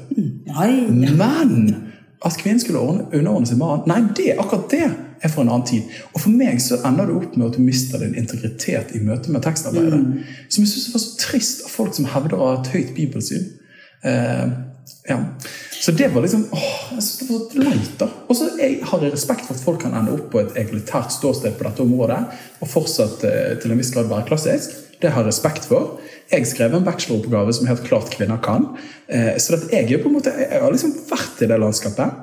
Nei, 0.47 0.91
Men 0.91 1.91
at 2.25 2.37
kvinnen 2.41 2.61
skulle 2.61 2.79
underordne 3.13 3.47
sin 3.47 3.59
mann 3.59 3.85
nei, 3.87 4.01
det, 4.17 4.37
akkurat 4.39 4.71
det 4.71 4.87
er 5.23 5.33
fra 5.33 5.45
en 5.45 5.51
annen 5.53 5.67
tid. 5.69 5.91
Og 6.13 6.23
for 6.23 6.35
meg 6.35 6.61
så 6.63 6.81
ender 6.87 7.11
det 7.11 7.17
opp 7.19 7.37
med 7.37 7.49
at 7.49 7.59
du 7.59 7.65
mister 7.65 8.03
din 8.03 8.17
integritet 8.19 8.95
i 8.97 9.03
møte 9.05 9.33
med 9.33 9.45
tekstarbeidet. 9.45 10.01
Som 10.49 10.65
jeg 10.65 10.73
syns 10.73 10.93
var 10.95 11.05
så 11.05 11.19
trist 11.23 11.65
av 11.67 11.75
folk 11.75 11.97
som 11.97 12.09
hevder 12.13 12.37
å 12.37 12.47
ha 12.49 12.55
et 12.59 12.73
høyt 12.75 12.95
bibelsyn. 12.97 13.51
Eh, 14.05 14.47
ja. 15.09 15.19
Så 15.81 15.93
det 15.93 16.09
var 16.15 16.25
liksom 16.25 16.47
åh, 16.51 16.95
jeg 16.95 17.03
synes 17.03 17.19
det 17.19 17.29
var 17.29 17.41
så 17.45 17.65
leit, 17.65 17.93
da. 18.01 18.09
Og 18.29 18.39
så 18.39 18.49
har 18.57 19.05
jeg 19.05 19.13
respekt 19.13 19.47
for 19.49 19.57
at 19.57 19.65
folk 19.67 19.83
kan 19.85 19.97
ende 19.97 20.15
opp 20.17 20.31
på 20.33 20.41
et 20.41 20.57
egalitært 20.61 21.13
ståsted 21.13 21.59
på 21.59 21.67
dette 21.67 21.85
området, 21.85 22.21
og 22.61 22.71
fortsatt 22.71 23.25
eh, 23.29 23.55
til 23.61 23.75
en 23.75 23.81
viss 23.81 23.93
grad 23.95 24.09
være 24.13 24.29
klassisk. 24.31 24.79
Det 25.03 25.13
har 25.13 25.25
jeg 25.25 25.33
respekt 25.33 25.67
for. 25.69 25.99
Jeg 26.33 26.47
skrev 26.49 26.77
en 26.77 26.87
bacheloroppgave 26.87 27.53
som 27.53 27.69
helt 27.69 27.85
klart 27.85 28.13
kvinner 28.15 28.41
kan. 28.45 28.71
Eh, 29.09 29.35
så 29.37 29.59
jeg, 29.69 30.01
på 30.01 30.09
en 30.09 30.17
måte, 30.17 30.33
jeg 30.41 30.63
har 30.63 30.73
liksom 30.73 30.95
vært 31.11 31.45
i 31.45 31.51
det 31.51 31.61
landskapet. 31.61 32.23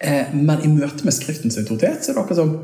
Eh, 0.00 0.34
men 0.34 0.64
i 0.64 0.70
møte 0.72 1.06
med 1.06 1.14
Skriftens 1.16 1.58
autoritet 1.60 2.04
så 2.04 2.12
er 2.12 2.16
det 2.16 2.24
akkurat 2.24 2.42
som 2.42 2.56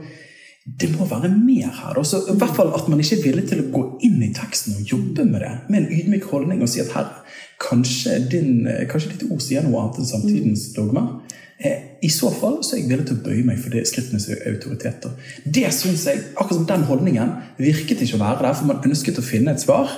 det 0.80 0.90
må 0.92 1.06
være 1.08 1.30
mer 1.32 1.70
her. 1.72 1.98
Også, 1.98 2.20
I 2.28 2.36
hvert 2.38 2.56
fall 2.56 2.72
at 2.76 2.88
man 2.88 3.00
ikke 3.00 3.16
er 3.18 3.24
villig 3.24 3.46
til 3.48 3.62
å 3.62 3.70
gå 3.72 3.84
inn 4.06 4.20
i 4.22 4.32
teksten 4.36 4.76
og 4.76 4.92
jobbe 4.92 5.24
med 5.26 5.40
det 5.42 5.52
med 5.70 5.80
en 5.80 5.92
ydmyk 5.96 6.28
holdning 6.30 6.60
og 6.62 6.70
si 6.70 6.82
at 6.82 6.92
herre, 6.94 7.24
kanskje, 7.60 8.18
din, 8.32 8.66
eh, 8.66 8.86
kanskje 8.88 9.14
ditt 9.14 9.26
ord 9.30 9.42
sier 9.44 9.64
noe 9.64 9.80
annet 9.80 10.00
enn 10.00 10.10
samtidens 10.10 10.70
dogmer. 10.76 11.08
Eh, 11.60 11.96
I 12.02 12.08
så 12.08 12.30
fall 12.32 12.60
så 12.64 12.76
er 12.76 12.82
jeg 12.82 12.90
villig 12.92 13.08
til 13.08 13.18
å 13.18 13.24
bøye 13.24 13.44
meg 13.44 13.58
for 13.60 13.72
det 13.72 13.86
skriftenes 13.88 14.30
autoriteter. 14.48 15.12
Det 15.44 15.66
synes 15.76 16.06
jeg, 16.08 16.22
akkurat 16.36 16.60
som 16.60 16.68
Den 16.68 16.86
holdningen 16.88 17.34
virket 17.58 18.00
ikke 18.00 18.16
å 18.16 18.24
være 18.24 18.46
der, 18.46 18.54
for 18.54 18.70
man 18.70 18.84
ønsket 18.84 19.20
å 19.20 19.26
finne 19.26 19.52
et 19.52 19.60
svar. 19.60 19.90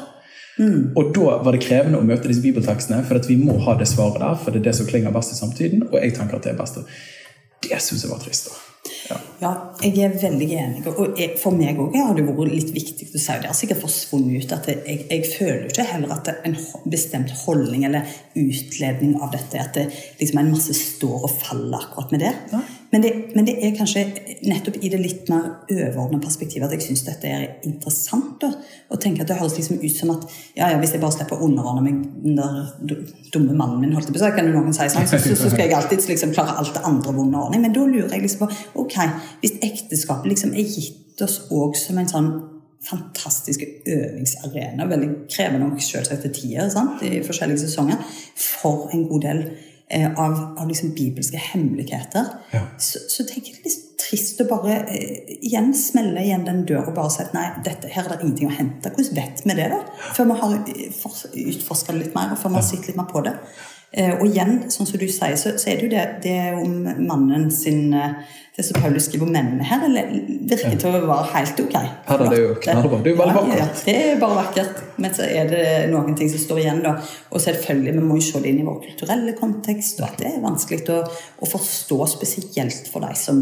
Og 0.60 1.14
da 1.14 1.38
var 1.42 1.54
det 1.54 1.62
krevende 1.64 1.98
å 1.98 2.04
møte 2.04 2.28
disse 2.28 2.42
bibeltekstene, 2.44 3.04
for 3.08 3.18
at 3.18 3.28
vi 3.28 3.38
må 3.40 3.56
ha 3.64 3.76
det 3.78 3.88
svaret 3.88 4.20
der, 4.20 4.36
for 4.36 4.52
det 4.52 4.60
er 4.60 4.66
det 4.68 4.74
som 4.76 4.88
klinger 4.88 5.14
best 5.14 5.32
i 5.32 5.38
samtiden, 5.38 5.86
og 5.88 5.96
jeg 5.96 6.14
tenker 6.18 6.36
at 6.36 6.44
det 6.44 6.52
er 6.52 6.58
best. 6.58 6.82
Det 7.62 7.82
syns 7.82 8.02
jeg 8.02 8.10
var 8.10 8.18
trist. 8.18 8.48
da. 8.50 8.90
Ja. 9.10 9.20
Ja, 9.42 9.50
jeg 9.82 9.98
er 9.98 10.12
veldig 10.14 10.46
enig. 10.54 10.82
Og 10.86 11.16
jeg, 11.18 11.32
for 11.42 11.56
meg 11.56 11.80
òg 11.82 11.96
har 11.98 12.12
det 12.14 12.22
vært 12.28 12.52
litt 12.52 12.70
viktig 12.74 13.08
å 13.08 13.18
si 13.18 13.38
det. 13.42 13.48
har 13.50 13.56
sikkert 13.58 13.82
forsvunnet 13.82 14.44
ut 14.44 14.54
at 14.54 14.68
jeg, 14.70 15.00
jeg 15.08 15.30
føler 15.32 15.64
ikke 15.66 15.86
heller 15.88 16.14
at 16.14 16.30
en 16.46 16.54
bestemt 16.86 17.32
holdning 17.42 17.88
eller 17.88 18.06
utledning 18.38 19.16
av 19.18 19.32
dette 19.34 19.58
at 19.58 19.74
det 19.74 19.88
liksom 20.20 20.38
en 20.44 20.52
masse 20.54 20.76
står 20.78 21.26
og 21.26 21.34
faller 21.42 21.82
akkurat 21.82 22.14
med 22.14 22.22
det. 22.22 22.32
Ja. 22.52 22.62
Men 22.92 23.02
det, 23.02 23.10
men 23.34 23.46
det 23.48 23.54
er 23.64 23.70
kanskje 23.72 24.02
nettopp 24.44 24.74
i 24.84 24.90
det 24.92 24.98
litt 25.00 25.30
mer 25.32 25.46
overordnede 25.64 26.20
perspektivet 26.26 26.66
at 26.66 26.74
jeg 26.76 26.84
syns 26.90 27.06
dette 27.06 27.30
er 27.30 27.46
interessant. 27.64 28.34
Da, 28.42 28.50
og 28.92 29.00
tenker 29.00 29.24
at 29.24 29.30
Det 29.30 29.38
høres 29.38 29.54
liksom 29.56 29.78
ut 29.80 29.96
som 29.96 30.12
at 30.12 30.26
ja, 30.58 30.68
ja, 30.68 30.76
hvis 30.76 30.92
jeg 30.92 31.00
bare 31.00 31.14
slipper 31.14 31.40
å 31.40 31.46
underordne 31.46 31.86
meg 31.86 32.02
den 32.20 33.06
dumme 33.32 33.56
mannen 33.56 33.80
min, 33.80 33.94
holdt 33.96 34.10
jeg 34.10 34.18
på 34.18 34.20
så 34.20 34.28
kan 34.36 34.50
jo 34.50 34.58
noen 34.58 34.76
si 34.76 34.90
sånn, 34.92 35.08
så, 35.08 35.22
så, 35.24 35.38
så 35.40 35.48
skal 35.54 35.64
jeg 35.64 35.78
alltid 35.78 36.04
liksom 36.12 36.34
klare 36.36 36.58
alt 36.60 36.74
det 36.76 36.84
andre 36.84 37.14
ved 37.16 37.24
underordning. 37.24 37.64
Men 37.64 37.76
da 37.78 37.86
lurer 37.88 38.12
jeg 38.12 38.26
liksom 38.26 38.44
på 38.44 38.84
ok, 38.84 38.98
hvis 39.40 39.58
ekteskapet 39.62 40.30
liksom 40.32 40.54
er 40.54 40.66
gitt 40.68 41.22
oss 41.22 41.40
òg 41.52 41.76
som 41.78 41.98
en 41.98 42.08
sånn 42.10 42.32
fantastisk 42.82 43.62
øvingsarena, 43.86 44.88
veldig 44.90 45.10
krevende 45.30 45.68
nok 45.68 45.82
selvsagt 45.82 46.24
til 46.26 46.32
tider 46.34 46.70
sant, 46.72 47.02
i 47.06 47.20
forskjellige 47.22 47.62
sesonger, 47.62 48.00
for 48.34 48.88
en 48.92 49.04
god 49.06 49.22
del 49.22 49.42
eh, 49.86 50.08
av, 50.10 50.34
av 50.58 50.66
liksom 50.68 50.90
bibelske 50.96 51.38
hemmeligheter, 51.52 52.32
Ja. 52.52 52.64
så, 52.78 52.98
så 53.08 53.26
tenker 53.28 53.52
jeg 53.52 53.60
det 53.62 53.70
er 53.70 53.70
litt 53.70 53.88
trist 54.02 54.42
å 54.42 54.48
bare 54.50 54.80
eh, 54.90 55.36
igjen 55.46 55.70
smelle 55.78 56.24
igjen 56.26 56.46
den 56.48 56.64
døra 56.66 56.88
og 56.90 56.96
bare 56.98 57.12
si 57.14 57.22
at 57.22 57.36
nei, 57.36 57.46
dette, 57.64 57.92
her 57.92 58.08
er 58.08 58.16
det 58.16 58.24
ingenting 58.26 58.50
å 58.50 58.56
hente. 58.56 58.90
Hvordan 58.96 59.20
vet 59.20 59.44
vi 59.46 59.58
det, 59.60 59.68
da? 59.76 59.82
Før 60.16 60.32
vi 60.32 60.40
har 60.42 60.58
utforska 61.52 61.94
det 61.94 62.00
litt 62.02 62.18
mer, 62.18 62.34
og 62.34 62.42
før 62.42 62.56
vi 62.56 62.60
har 62.60 62.66
sett 62.66 62.90
litt 62.90 62.98
mer 62.98 63.08
på 63.14 63.22
det. 63.28 63.36
Eh, 63.92 64.14
og 64.18 64.26
igjen, 64.26 64.64
sånn 64.72 64.88
som 64.88 64.98
du 64.98 65.06
sier, 65.06 65.36
så, 65.38 65.54
så 65.60 65.70
er 65.70 65.78
det 65.78 65.86
jo 65.86 65.92
det, 65.92 66.04
det 66.24 66.36
om 66.56 67.04
mannen 67.06 67.50
sin 67.54 67.92
eh, 67.94 68.40
Det 68.52 68.64
som 68.66 68.76
Paulus 68.82 69.06
skriver 69.08 69.24
om 69.24 69.30
mennene 69.32 69.64
her, 69.64 69.80
eller, 69.86 70.10
virker 70.50 70.74
til 70.76 70.92
å 70.92 70.98
være 71.08 71.28
helt 71.32 71.60
ok. 71.62 71.76
Ja, 71.78 72.16
det 72.20 72.26
er 72.36 72.42
jo 72.42 72.56
knallbra. 72.60 72.98
Det 73.00 73.08
er 73.08 73.14
jo 73.14 73.20
veldig 73.22 73.44
Ja, 73.48 73.56
ja, 73.62 73.68
det 73.86 73.94
er 73.96 74.18
bare 74.20 74.36
vakkert. 74.42 74.82
Men 75.00 75.14
så 75.16 75.24
er 75.24 75.48
det 75.48 75.62
noen 75.88 76.18
ting 76.18 76.28
som 76.28 76.42
står 76.42 76.60
igjen, 76.60 76.82
da. 76.84 76.98
Og 77.32 77.40
selvfølgelig, 77.40 77.94
vi 77.96 78.04
må 78.10 78.18
jo 78.20 78.26
se 78.26 78.42
det 78.44 78.52
inn 78.52 78.60
i 78.60 78.66
vår 78.66 78.82
kulturelle 78.84 79.32
kontekst, 79.40 80.02
og 80.02 80.10
at 80.10 80.20
det 80.20 80.28
er 80.34 80.44
vanskelig 80.44 80.84
å, 80.92 81.00
å 81.40 81.50
forstå, 81.54 82.00
spesielt 82.18 82.92
for 82.92 83.08
de 83.08 83.16
som 83.16 83.40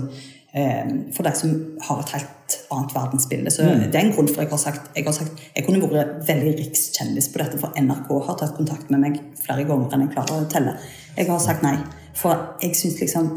eh, 0.54 0.86
for 1.14 1.26
de 1.26 1.34
som 1.42 1.58
har 1.88 2.02
et 2.06 2.16
helt 2.20 2.58
annet 2.70 2.94
verdensbilde. 3.02 3.50
Så 3.50 3.66
Mm. 3.66 3.90
Det 3.90 3.94
er 3.98 4.04
en 4.06 4.14
grunn 4.14 4.30
for 4.30 4.40
at 4.40 4.46
jeg 4.46 4.54
har 4.54 4.58
sagt 4.58 4.90
jeg, 4.94 5.04
har 5.04 5.12
sagt 5.12 5.46
jeg 5.56 5.66
kunne 5.66 5.90
vært 5.90 6.26
veldig 6.28 6.54
rikskjendis 6.62 7.32
på 7.34 7.42
dette, 7.42 7.58
for 7.58 7.74
NRK 7.74 8.26
har 8.26 8.38
tatt 8.38 8.56
kontakt 8.56 8.90
med 8.90 9.00
meg 9.02 9.20
flere 9.42 9.66
ganger 9.66 9.90
enn 9.94 10.06
jeg 10.06 10.14
klarer 10.14 10.38
å 10.38 10.50
telle. 10.50 10.78
Jeg 11.16 11.26
har 11.26 11.42
sagt 11.42 11.66
nei, 11.66 11.78
for 12.14 12.54
jeg 12.62 12.78
syns 12.78 13.00
liksom 13.02 13.34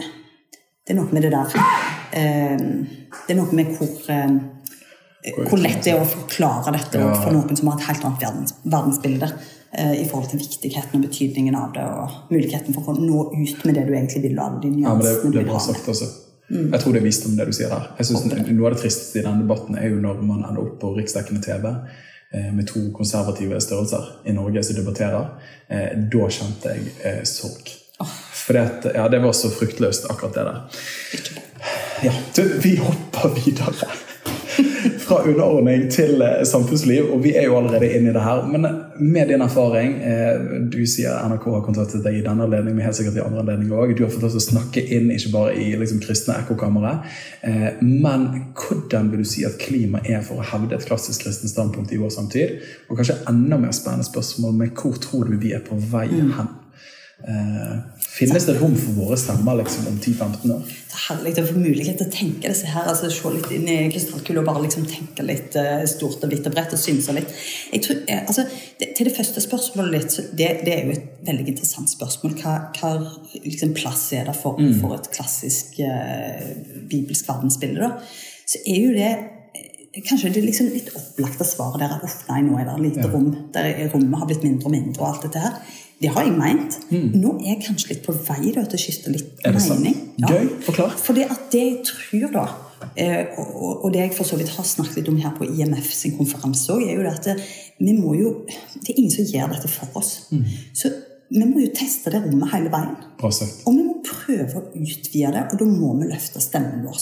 Det 0.83 0.93
er 0.93 0.99
noe 0.99 1.15
med 1.15 1.23
det 1.23 1.31
der 1.31 1.53
eh, 2.19 2.63
Det 3.27 3.31
er 3.31 3.39
noe 3.39 3.55
med 3.55 3.71
hvor 3.77 4.11
eh, 4.11 4.33
hvor 5.47 5.55
lett 5.61 5.85
det 5.85 5.93
er 5.93 6.01
å 6.03 6.07
forklare 6.09 6.73
dette 6.75 6.99
Ja. 6.99 7.13
for 7.15 7.31
noen 7.31 7.55
som 7.55 7.69
har 7.71 7.77
et 7.79 7.85
helt 7.87 8.03
annet 8.03 8.23
verdens, 8.25 8.53
verdensbilde 8.67 9.29
eh, 9.71 9.93
i 10.01 10.07
forhold 10.09 10.29
til 10.33 10.41
viktigheten 10.41 10.99
og 10.99 11.05
betydningen 11.07 11.55
av 11.55 11.69
det, 11.77 11.85
og 11.87 12.33
muligheten 12.33 12.75
for 12.75 12.91
å 12.91 12.97
nå 12.99 13.21
ut 13.31 13.63
med 13.63 13.77
det 13.79 13.85
du 13.87 13.93
egentlig 13.95 14.23
vil, 14.25 14.35
og 14.35 14.43
alle 14.45 14.59
de 14.65 14.73
Ja, 14.83 14.93
men 14.97 15.05
det, 15.05 15.13
det 15.31 15.45
er 15.45 15.47
bra 15.47 15.61
sagt, 15.63 15.87
altså. 15.87 16.09
Jeg 16.51 16.79
tror 16.83 16.91
det 16.93 16.99
er 16.99 17.05
visdom, 17.07 17.37
det 17.39 17.45
du 17.47 17.53
sier 17.55 17.71
der. 17.71 17.85
Jeg 17.97 18.09
synes 18.09 18.25
Noe 18.49 18.67
av 18.67 18.75
det 18.75 18.81
tristeste 18.83 19.21
i 19.21 19.23
denne 19.23 19.45
debatten 19.45 19.77
er 19.79 19.87
jo 19.93 20.01
når 20.03 20.19
man 20.27 20.43
ender 20.43 20.59
opp 20.65 20.75
på 20.81 20.91
riksdekkende 20.97 21.39
TV 21.41 21.69
eh, 21.71 22.49
med 22.51 22.67
to 22.67 22.83
konservative 22.93 23.61
størrelser 23.63 24.11
i 24.27 24.35
Norge 24.35 24.65
som 24.67 24.75
debatterer. 24.75 25.31
Eh, 25.71 25.95
da 26.11 26.27
kjente 26.27 26.75
jeg 26.75 26.91
eh, 26.99 27.23
sorg. 27.23 27.71
For 28.43 28.59
ja, 28.95 29.07
det 29.09 29.19
var 29.23 29.33
så 29.33 29.49
fruktløst, 29.49 30.09
akkurat 30.11 30.33
det 30.33 30.43
der. 30.43 30.57
Ja, 32.03 32.13
du, 32.35 32.59
vi 32.63 32.75
hopper 32.75 33.35
videre. 33.45 33.87
Fra 34.99 35.23
underordning 35.23 35.87
til 35.91 36.21
eh, 36.21 36.43
samfunnsliv, 36.47 37.07
og 37.13 37.23
vi 37.23 37.31
er 37.39 37.47
jo 37.47 37.55
allerede 37.57 37.87
inne 37.95 38.11
i 38.11 38.13
det 38.13 38.23
her. 38.23 38.43
Men 38.51 38.67
med 38.99 39.31
din 39.31 39.41
erfaring, 39.41 39.95
eh, 40.03 40.41
du 40.71 40.81
sier 40.87 41.15
NRK 41.29 41.47
har 41.55 41.63
kontaktet 41.63 42.03
deg 42.03 42.19
i 42.19 42.23
denne 42.25 42.43
anledning, 42.45 42.75
men 42.75 42.85
helt 42.85 42.99
sikkert 42.99 43.17
i 43.21 43.23
andre 43.23 43.41
anledninger 43.45 43.79
òg. 43.79 43.95
Du 43.95 44.03
har 44.03 44.11
fått 44.11 44.25
til 44.27 44.41
å 44.41 44.43
snakke 44.43 44.83
inn, 44.83 45.07
ikke 45.15 45.31
bare 45.33 45.55
i 45.59 45.69
liksom, 45.79 46.01
kristne 46.03 46.35
ekkokamre. 46.43 46.93
Eh, 47.47 47.69
men 47.79 48.27
hvordan 48.59 49.11
vil 49.13 49.23
du 49.23 49.29
si 49.31 49.45
at 49.47 49.55
klima 49.61 50.03
er 50.03 50.23
for 50.27 50.43
å 50.43 50.49
hevde 50.51 50.75
et 50.75 50.87
klassisk 50.87 51.23
kristent 51.25 51.53
standpunkt 51.53 51.95
i 51.95 52.01
vår 52.01 52.11
samtid? 52.17 52.59
Og 52.89 52.99
kanskje 52.99 53.21
enda 53.31 53.59
mer 53.61 53.75
spennende 53.75 54.07
spørsmål 54.07 54.59
med 54.59 54.75
hvor 54.75 54.99
tror 54.99 55.31
du 55.31 55.39
vi 55.39 55.55
er 55.55 55.63
på 55.63 55.79
vei 55.79 56.09
hen? 56.11 56.51
Eh, 57.23 58.02
finnes 58.13 58.45
det 58.45 58.53
rom 58.59 58.75
for 58.77 58.97
våre 58.99 59.17
stemmer 59.17 59.57
liksom, 59.57 59.87
om 59.89 59.95
10-15 59.97 60.51
år? 60.53 60.61
Det 60.67 60.97
er 60.97 61.03
herlig 61.07 61.33
å 61.41 61.45
få 61.47 61.57
mulighet 61.57 61.97
til 61.97 62.09
å 62.09 62.13
tenke 62.13 62.51
disse 62.51 62.69
her, 62.69 62.85
altså 62.91 63.09
se 63.11 63.31
litt 63.33 63.49
inn 63.55 63.65
i 63.71 63.77
krystallkula 63.89 64.43
og 64.43 64.49
bare 64.51 64.63
liksom 64.67 64.85
tenke 64.89 65.25
litt 65.25 65.57
uh, 65.57 65.81
stort 65.89 66.21
og 66.25 66.33
vidt 66.33 66.45
og 66.49 66.53
bredt 66.53 66.75
og 66.77 66.81
synse 66.81 67.15
litt. 67.17 67.33
Jeg 67.73 67.85
tror, 67.87 68.01
eh, 68.05 68.21
altså, 68.21 68.45
det, 68.79 68.91
til 68.97 69.09
det 69.09 69.15
første 69.17 69.41
spørsmålet 69.43 69.95
litt, 69.97 70.17
det, 70.37 70.49
det, 70.67 70.75
er 70.75 70.85
jo 70.85 70.95
et 70.97 71.25
veldig 71.25 71.47
interessant 71.55 71.89
spørsmål. 71.89 72.37
Hva, 72.43 72.55
hva 72.77 72.93
liksom, 73.41 73.73
plass 73.77 74.05
er 74.13 74.29
det 74.29 74.37
for, 74.37 74.61
mm. 74.61 74.75
for 74.83 74.97
et 74.99 75.09
klassisk 75.13 75.81
eh, 75.81 76.51
bibelsk 76.89 77.29
verdensbilde? 77.33 77.89
da? 77.89 77.95
Så 78.45 78.61
er 78.67 78.83
jo 78.83 78.97
det 78.97 79.13
Kanskje 79.93 80.31
det 80.33 80.39
er 80.41 80.45
liksom 80.47 80.71
litt 80.73 80.87
opplagte 80.97 81.45
svaret 81.45 81.83
der 81.83 81.91
at 81.93 82.23
nei, 82.25 82.39
nå 82.41 82.55
er 82.57 82.65
det 82.65 82.79
lite 82.81 83.03
ja. 83.03 83.09
rom. 83.13 83.27
Der 83.53 83.67
rommet 83.91 84.23
har 84.23 84.25
blitt 84.25 84.41
mindre 84.41 84.65
og 84.65 84.73
mindre. 84.73 84.95
og 85.03 85.09
alt 85.11 85.27
dette 85.27 85.43
her. 85.43 85.59
Det 86.01 86.11
har 86.11 86.25
jeg 86.25 86.33
meint. 86.35 86.77
Mm. 86.89 87.13
Nå 87.21 87.37
er 87.39 87.53
jeg 87.53 87.61
kanskje 87.67 87.93
litt 87.93 88.03
på 88.05 88.15
vei 88.27 88.51
da, 88.55 88.65
til 88.67 88.79
å 88.79 88.81
skifte 88.81 89.13
litt 89.13 89.45
mening. 89.45 89.95
Ja. 90.19 90.33
Gøy, 90.33 90.49
forklar. 90.65 90.97
For 90.99 91.17
det 91.17 91.29
at 91.31 91.47
det 91.53 91.63
jeg 91.63 91.77
tror, 91.87 92.27
da, 92.33 92.45
eh, 92.99 93.39
og, 93.39 93.87
det 93.93 94.01
jeg 94.01 94.13
for 94.17 94.27
så 94.27 94.39
vidt 94.39 94.51
har 94.55 94.67
snakket 94.67 95.01
litt 95.01 95.13
om 95.13 95.21
her 95.23 95.33
på 95.37 95.47
IMF 95.47 95.93
sin 95.95 96.17
konferanse 96.17 96.75
òg, 96.75 96.83
er 96.87 96.99
jo 96.99 97.07
at 97.09 97.31
vi 97.79 97.95
må 97.97 98.13
jo 98.19 98.35
Det 98.83 98.93
er 98.93 98.99
ingen 98.99 99.11
som 99.11 99.25
gjør 99.25 99.53
dette 99.55 99.69
for 99.71 99.99
oss. 99.99 100.27
Mm. 100.31 100.43
Så 100.75 100.91
vi 101.31 101.45
må 101.47 101.63
jo 101.63 101.71
teste 101.73 102.11
det 102.13 102.21
rommet 102.25 102.51
hele 102.51 102.71
veien. 102.73 102.95
Og 103.65 103.77
vi 103.77 103.85
må 103.85 103.95
prøve 104.05 104.59
å 104.59 104.65
utvide 104.75 105.31
det, 105.33 105.43
og 105.51 105.59
da 105.61 105.67
må 105.69 105.93
vi 106.01 106.09
løfte 106.11 106.41
stemmen 106.43 106.83
vår. 106.85 106.99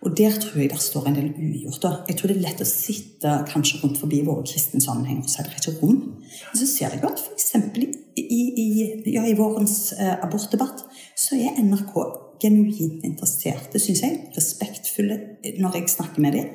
Og 0.00 0.16
der 0.16 0.32
tror 0.40 0.62
jeg 0.62 0.70
det 0.72 0.80
står 0.80 1.10
en 1.10 1.16
del 1.18 1.28
ugjort. 1.36 1.84
Jeg 2.08 2.16
tror 2.16 2.30
det 2.30 2.36
er 2.38 2.44
lett 2.46 2.62
å 2.64 2.68
sitte 2.68 3.34
kanskje 3.50 3.82
rundt 3.82 4.00
forbi 4.00 4.22
våre 4.24 4.46
kristne 4.48 4.80
sammenhenger 4.80 5.26
og 5.26 5.32
si 5.32 5.44
det 5.44 5.52
er 5.52 5.60
ikke 5.60 5.76
rom. 5.82 5.98
Så 6.54 6.66
ser 6.66 6.94
jeg 6.94 7.04
at 7.06 7.20
f.eks. 7.20 7.52
I, 8.20 8.40
i, 8.62 8.66
ja, 9.14 9.24
i 9.26 9.36
vårens 9.38 9.92
eh, 9.96 10.16
abortdebatt 10.24 10.84
så 11.18 11.38
er 11.38 11.60
NRK 11.62 11.94
genuint 12.40 13.04
interesserte, 13.06 13.80
syns 13.82 14.02
jeg, 14.04 14.20
respektfulle 14.36 15.18
når 15.60 15.78
jeg 15.78 15.92
snakker 15.92 16.24
med 16.24 16.36
dem, 16.38 16.52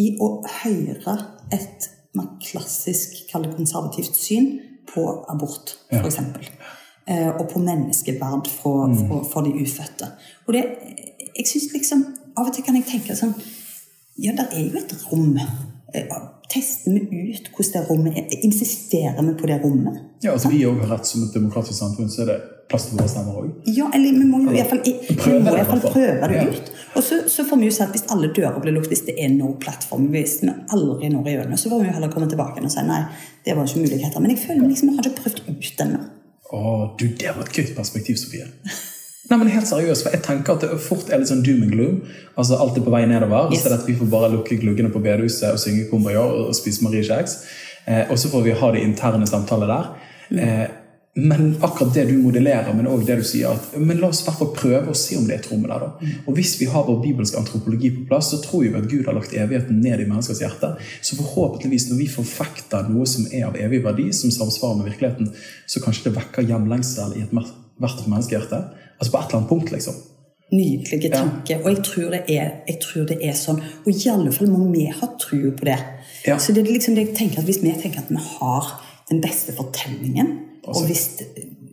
i 0.00 0.14
å 0.20 0.34
høre 0.62 1.16
et 1.52 1.90
klassisk, 2.42 3.24
kall 3.30 3.46
konservativt 3.54 4.16
syn 4.16 4.54
på 4.88 5.04
abort, 5.30 5.76
f.eks. 5.92 6.18
Eh, 7.10 7.28
og 7.28 7.48
på 7.50 7.58
menneskeverd 7.62 8.48
for, 8.50 8.86
mm. 8.86 9.06
for, 9.08 9.24
for 9.32 9.46
de 9.46 9.54
ufødte. 9.62 10.12
Og 10.46 10.54
det, 10.54 10.64
jeg 11.38 11.48
synes 11.48 11.72
liksom 11.74 12.04
av 12.36 12.48
og 12.48 12.54
til 12.54 12.64
kan 12.64 12.78
jeg 12.78 12.88
tenke 12.88 13.16
sånn 13.16 13.34
Ja, 14.20 14.34
det 14.36 14.50
er 14.52 14.66
jo 14.66 14.78
et 14.78 14.92
rom. 15.08 15.32
Eh, 15.94 16.16
tester 16.52 16.90
vi 16.92 17.32
ut 17.32 17.50
hvordan 17.52 17.72
det 17.72 17.82
rommet 17.90 18.18
er? 18.18 18.38
Insisterer 18.46 19.22
vi 19.22 19.34
på 19.40 19.46
det 19.50 19.60
rommet? 19.64 20.00
Ja, 20.22 20.32
altså 20.32 20.48
Vi 20.48 20.64
òg 20.66 20.80
har 20.84 20.96
rett 20.96 21.08
som 21.08 21.24
et 21.26 21.34
demokratisk 21.34 21.78
samfunn, 21.78 22.10
så 22.10 22.22
er 22.24 22.30
det 22.32 22.38
plass 22.70 22.86
til 22.88 22.96
våre 22.96 23.10
stemmer 23.10 23.40
òg. 23.42 23.50
Ja, 23.68 23.88
eller 23.94 24.16
vi 24.16 24.28
må 24.28 24.40
jo 24.44 24.54
iallfall 24.56 24.80
prøve, 25.18 25.52
prøve 25.92 26.30
det 26.32 26.46
ut. 26.48 26.72
Og 26.96 27.04
så, 27.04 27.20
så, 27.28 27.44
får 27.48 27.60
vi 27.60 27.68
jo 27.68 27.74
si 27.76 27.82
at 27.84 27.92
hvis 27.92 28.06
alle 28.14 28.30
dører 28.36 28.60
blir 28.62 28.76
lukket, 28.76 28.92
hvis 28.94 29.04
det 29.08 29.16
er 29.20 29.32
no 29.34 29.52
plattform, 29.60 30.08
hvis 30.14 30.38
vi 30.44 30.52
aldri 30.76 31.12
når 31.12 31.28
igjennom, 31.32 31.60
så 31.60 31.72
får 31.72 31.82
vi 31.82 31.90
jo 31.90 31.98
heller 31.98 32.12
komme 32.12 32.30
tilbake 32.32 32.62
og 32.62 32.72
si 32.72 32.84
nei, 32.88 33.02
det 33.44 33.56
var 33.58 33.68
ikke 33.68 33.84
muligheter. 33.84 34.24
Men 34.24 34.34
jeg 34.34 34.42
føler 34.46 34.64
liksom 34.68 34.92
vi 34.92 34.96
har 34.98 35.10
ikke 35.10 35.24
prøvd 35.26 35.44
ut 35.50 35.84
ennå. 35.86 36.02
Å, 36.52 36.62
du, 37.00 37.06
det 37.20 37.36
var 37.36 37.44
et 37.44 37.60
gøy 37.60 37.72
perspektiv, 37.76 38.20
Sofie. 38.20 38.48
Nei, 39.32 39.38
men 39.40 39.48
helt 39.48 39.64
seriøst, 39.64 40.04
for 40.04 40.12
Jeg 40.12 40.24
tenker 40.26 40.58
at 40.58 40.64
det 40.66 40.76
fort 40.84 41.08
er 41.08 41.22
litt 41.22 41.30
sånn 41.30 41.40
doom 41.46 41.62
and 41.64 41.72
gloom. 41.72 41.94
altså 42.36 42.58
Alt 42.60 42.76
er 42.76 42.84
på 42.84 42.92
vei 42.92 43.06
nedover. 43.08 43.48
Yes. 43.48 43.64
Så 43.64 43.72
at 43.72 43.86
vi 43.88 43.96
får 43.96 44.10
bare 44.12 44.28
lukke 44.34 44.58
gluggene 44.60 44.92
på 44.92 45.00
bedehuset 45.00 45.54
og 45.54 45.62
synge 45.62 45.86
kumbaya 45.88 46.20
og 46.20 46.52
spise 46.58 46.84
Marie 46.84 47.00
Kjeks. 47.06 47.38
Eh, 47.88 48.10
og 48.10 48.20
så 48.20 48.28
får 48.28 48.44
vi 48.44 48.58
ha 48.60 48.70
det 48.74 48.82
interne 48.84 49.26
samtalet 49.26 49.72
der. 49.72 49.88
Mm. 50.28 50.42
Eh, 50.44 50.66
men 51.14 51.56
akkurat 51.60 51.94
det 51.94 52.04
du 52.08 52.12
modellerer, 52.22 52.72
men 52.76 52.88
òg 52.88 53.06
det 53.08 53.18
du 53.20 53.24
sier 53.24 53.52
at 53.52 53.74
men 53.76 53.98
la 54.00 54.08
oss 54.08 54.22
i 54.22 54.26
hvert 54.26 54.38
fall 54.38 54.52
prøve 54.56 54.92
å 54.92 54.96
se 54.96 55.16
om 55.16 55.26
det 55.28 55.34
er 55.34 55.40
et 55.40 55.48
rom 55.50 55.64
der. 55.64 55.80
da. 55.80 55.88
Mm. 55.96 56.12
Og 56.28 56.36
Hvis 56.36 56.52
vi 56.60 56.68
har 56.72 56.86
vår 56.86 57.00
bibelske 57.02 57.40
antropologi 57.40 57.90
på 57.96 58.06
plass, 58.12 58.30
så 58.32 58.42
tror 58.44 58.64
vi 58.68 58.76
at 58.76 58.88
Gud 58.88 59.08
har 59.08 59.16
lagt 59.16 59.32
evigheten 59.32 59.80
ned 59.80 60.00
i 60.00 60.08
menneskers 60.08 60.44
hjerte. 60.44 60.74
Så 61.00 61.16
forhåpentligvis, 61.16 61.88
når 61.88 62.04
vi 62.04 62.12
forfekter 62.12 62.88
noe 62.92 63.08
som 63.08 63.24
er 63.32 63.48
av 63.48 63.56
evig 63.56 63.80
verdi, 63.84 64.10
som 64.12 64.32
samsvarer 64.32 64.80
med 64.80 64.92
virkeligheten, 64.92 65.32
så 65.66 65.80
kanskje 65.80 66.10
det 66.10 66.16
vekker 66.20 66.48
hjemlengsel 66.48 67.16
i 67.16 67.24
ethvert 67.24 68.08
menneskehjerte. 68.08 68.64
Altså 69.02 69.12
på 69.12 69.18
et 69.18 69.24
eller 69.32 69.38
annet 69.40 69.48
punkt, 69.50 69.70
liksom. 69.74 69.94
Nydelige 70.52 71.08
tanker. 71.10 71.56
Ja. 71.56 71.64
Og 71.64 71.70
jeg 71.72 71.84
tror, 71.84 72.14
er, 72.14 72.50
jeg 72.68 72.78
tror, 72.84 73.06
det 73.08 73.16
er, 73.18 73.32
sånn. 73.34 73.58
Og 73.82 73.88
i 73.90 74.10
alle 74.12 74.30
fall 74.36 74.52
må 74.52 74.68
vi 74.70 74.84
ha 74.86 75.08
tro 75.18 75.40
på 75.58 75.66
det. 75.66 75.78
Ja. 76.28 76.36
Så 76.38 76.54
det 76.54 76.62
er 76.62 76.70
liksom 76.70 76.94
det 76.94 77.08
jeg 77.08 77.16
tenker 77.18 77.40
at 77.40 77.48
Hvis 77.48 77.58
vi 77.64 77.72
tenker 77.82 78.04
at 78.04 78.12
vi 78.12 78.20
har 78.20 78.68
den 79.08 79.18
beste 79.24 79.56
fortellingen, 79.56 80.28
altså. 80.62 80.76
og 80.76 80.86
hvis 80.86 81.08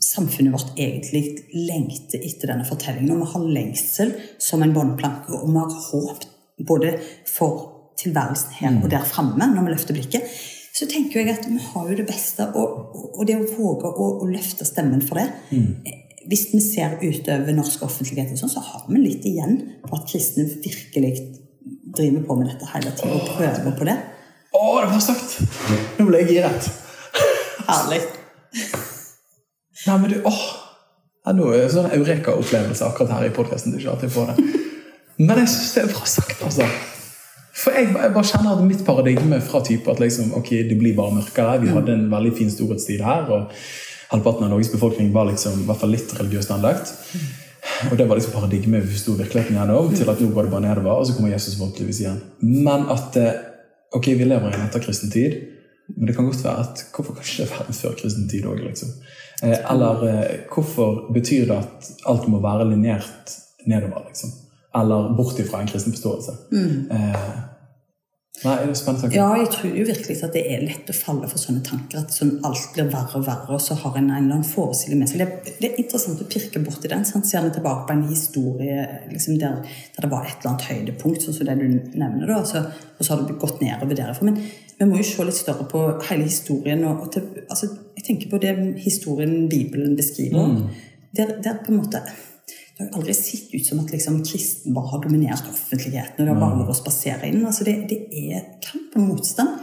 samfunnet 0.01 0.55
vårt 0.55 0.73
egentlig 0.80 1.43
lengter 1.53 2.23
etter 2.25 2.49
denne 2.49 2.65
fortellingen, 2.65 3.13
og 3.13 3.21
vi 3.21 3.30
har 3.36 3.45
lengsel 3.59 4.15
som 4.41 4.65
en 4.65 4.73
båndplanke, 4.73 5.38
og 5.38 5.51
vi 5.51 5.59
har 5.59 5.77
håp 5.91 6.25
både 6.65 6.95
for 7.30 7.93
tilværelsen 7.99 8.57
her 8.57 8.73
mm. 8.73 8.82
og 8.84 8.89
der 8.89 9.05
framme 9.05 9.51
når 9.53 9.67
vi 9.67 9.75
løfter 9.75 9.95
blikket, 9.95 10.41
så 10.73 10.88
tenker 10.89 11.21
jeg 11.21 11.36
at 11.36 11.45
vi 11.45 11.61
har 11.61 11.88
jo 11.91 11.95
det 11.99 12.07
beste. 12.09 12.49
Og, 12.55 12.95
og 13.19 13.23
det 13.27 13.38
å 13.38 13.47
våge 13.53 13.91
å, 13.91 14.13
å 14.23 14.27
løfte 14.34 14.65
stemmen 14.65 15.03
for 15.05 15.19
det 15.19 15.30
mm 15.51 15.99
hvis 16.28 16.47
vi 16.51 16.59
ser 16.63 16.97
utover 16.99 17.55
norsk 17.55 17.84
offentlighet, 17.88 18.36
sånn, 18.39 18.51
så 18.51 18.63
har 18.63 18.86
vi 18.89 18.99
litt 19.01 19.26
igjen 19.28 19.59
på 19.86 19.95
at 19.95 20.07
kristne 20.09 20.45
virkelig 20.49 21.13
driver 21.95 22.26
på 22.28 22.38
med 22.39 22.51
dette 22.51 22.70
hele 22.74 22.91
tiden 22.97 23.15
og 23.15 23.30
prøver 23.38 23.76
på 23.78 23.88
det. 23.88 23.97
Å, 24.49 24.63
det 24.82 24.89
var 24.91 25.03
sagt! 25.03 25.38
Nå 25.99 26.07
ble 26.09 26.24
jeg 26.24 26.36
giret. 26.36 26.70
Herlig. 27.70 28.01
Nei, 29.86 29.95
men 29.95 30.11
du, 30.11 30.20
åh! 30.28 30.43
Ja, 31.28 31.34
nå 31.36 31.49
er 31.53 31.65
det 31.65 31.74
sånn 31.76 31.91
eureka-opplevelse 31.93 32.88
akkurat 32.88 33.11
her 33.13 33.28
i 33.28 33.34
podkasten. 33.36 33.76
Men 35.20 35.43
jeg 35.43 35.51
syns 35.51 35.76
det 35.76 35.84
er 35.84 35.91
bra 35.91 36.07
sagt, 36.09 36.39
altså. 36.47 36.65
For 37.59 37.76
jeg, 37.76 37.89
jeg, 37.91 38.11
bare 38.15 38.28
kjenner 38.28 38.55
at 38.55 38.63
mitt 38.63 38.82
paradigme 38.88 39.41
fra 39.43 39.59
type 39.67 39.91
at 39.91 39.99
liksom, 39.99 40.32
ok, 40.39 40.51
det 40.70 40.78
blir 40.80 40.95
bare 40.95 41.17
mørkere 41.17 41.57
Vi 41.59 41.74
hadde 41.74 41.95
en 41.97 42.05
veldig 42.11 42.32
fin 42.38 42.51
storhetstid 42.53 43.03
her. 43.03 43.28
og 43.36 43.51
halvparten 44.10 44.47
av 44.47 44.53
Norges 44.53 44.72
befolkning 44.74 45.12
var 45.14 45.30
liksom, 45.30 45.62
i 45.64 45.68
hvert 45.68 45.82
fall 45.84 45.93
litt 45.93 46.14
religiøst 46.18 46.51
anlagt. 46.55 46.93
Og 47.91 47.97
det 47.99 48.07
var 48.10 48.18
liksom 48.18 48.34
paradigmet 48.34 48.84
vi 48.86 48.95
forsto 48.95 49.16
virkeligheten 49.20 49.57
gjennom, 49.60 49.91
til 49.93 50.10
at 50.10 50.22
nå 50.24 50.32
går 50.34 50.47
det 50.47 50.53
bare 50.53 50.66
nedover, 50.66 50.97
og 50.97 51.07
så 51.07 51.16
kommer 51.16 51.34
Jesus 51.34 51.57
forhåpentligvis 51.60 52.01
igjen. 52.03 52.20
Men 52.41 52.88
at 52.93 53.18
eh, 53.20 53.39
ok, 53.95 54.12
vi 54.20 54.28
lever 54.28 54.51
i 54.51 54.57
en 54.60 54.66
etterkristen 54.68 55.14
tid, 55.14 55.38
men 55.95 56.10
det 56.10 56.16
kan 56.18 56.28
godt 56.28 56.43
være 56.45 56.66
at 56.66 56.84
hvorfor 56.93 57.18
kan 57.18 57.26
ikke 57.26 57.49
verden 57.49 57.78
før 57.78 57.93
førkristen 57.93 58.30
tid 58.32 58.47
òg, 58.49 58.62
liksom? 58.66 58.91
Eh, 59.43 59.57
eller 59.72 60.05
eh, 60.10 60.36
hvorfor 60.53 61.05
betyr 61.16 61.47
det 61.49 61.57
at 61.57 61.91
alt 62.10 62.28
må 62.32 62.41
være 62.43 62.68
linjert 62.72 63.36
nedover, 63.70 64.07
liksom? 64.10 64.34
Eller 64.80 65.14
bort 65.18 65.39
ifra 65.41 65.62
en 65.62 65.70
kristen 65.70 65.95
forståelse? 65.95 66.36
Mm. 66.51 66.91
Eh, 66.93 67.30
Nei, 68.39 68.53
det 68.61 68.71
er 68.71 68.77
spennende 68.79 69.15
Ja, 69.17 69.25
jeg 69.35 69.49
tror 69.51 69.73
jo 69.75 69.85
virkelig 69.89 70.15
at 70.23 70.35
det 70.35 70.43
er 70.47 70.61
lett 70.63 70.91
å 70.91 70.95
falle 70.95 71.27
for 71.27 71.41
sånne 71.41 71.63
tanker. 71.65 72.05
At 72.05 72.13
sånn, 72.15 72.37
alt 72.47 72.69
blir 72.75 72.87
verre 72.93 73.19
og 73.19 73.25
verre, 73.25 73.57
og 73.57 73.63
så 73.63 73.75
har 73.81 73.97
en 73.99 74.07
en 74.07 74.13
eller 74.15 74.37
annen 74.37 74.47
forestilling 74.47 75.01
med 75.01 75.11
seg. 75.11 75.23
Det, 75.23 75.55
det, 75.57 75.67
er 75.67 75.81
interessant 75.83 76.21
å 76.23 76.27
pirke 76.29 76.61
borti 76.63 76.91
den. 76.91 77.03
Sant? 77.07 77.27
Ser 77.27 77.43
vi 77.43 77.51
tilbake 77.57 77.83
på 77.89 77.97
en 77.97 78.05
historie 78.07 78.85
liksom 79.11 79.41
der, 79.41 79.59
der, 79.65 80.05
det 80.05 80.11
var 80.13 80.23
et 80.23 80.37
eller 80.39 80.53
annet 80.53 80.69
høydepunkt, 80.69 81.25
sånn 81.25 81.35
som 81.35 81.51
det 81.51 81.57
du 81.59 81.67
nevner, 81.99 82.31
da, 82.31 82.39
så, 82.47 82.63
og 82.95 83.03
så 83.03 83.13
har 83.13 83.25
det 83.27 83.37
gått 83.43 83.59
nedover 83.65 83.99
derfra. 83.99 84.29
Men 84.31 84.39
vi 84.79 84.87
må 84.87 85.01
jo 85.01 85.09
se 85.09 85.27
litt 85.27 85.41
større 85.41 85.67
på 85.67 85.83
hele 86.07 86.29
historien. 86.29 86.87
Og, 86.87 87.03
og 87.05 87.13
til, 87.17 87.27
altså, 87.49 87.73
jeg 87.99 88.07
tenker 88.07 88.31
på 88.31 88.39
det 88.45 88.55
historien 88.85 89.35
Bibelen 89.51 89.99
beskriver. 89.99 90.47
Mm. 90.47 90.87
Der, 91.17 91.39
der 91.43 91.59
på 91.65 91.73
en 91.73 91.81
måte 91.81 92.05
det 92.80 92.86
har 92.88 93.01
aldri 93.01 93.13
sett 93.13 93.53
ut 93.53 93.65
som 93.65 93.80
at 93.82 93.89
liksom, 93.91 94.21
kristen 94.23 94.73
bare 94.73 94.88
har 94.93 95.01
dominert 95.03 95.47
offentligheten. 95.51 96.21
og 96.21 96.27
Det 96.27 96.32
har 96.32 96.39
bare 96.39 96.59
vært 96.61 96.71
å 96.71 96.77
spasere 96.77 97.27
inn. 97.27 97.41
Altså, 97.43 97.65
det, 97.67 97.73
det, 97.89 97.97
er 98.07 98.45
kamp 98.63 98.95
og 98.95 99.03
motstand. 99.03 99.57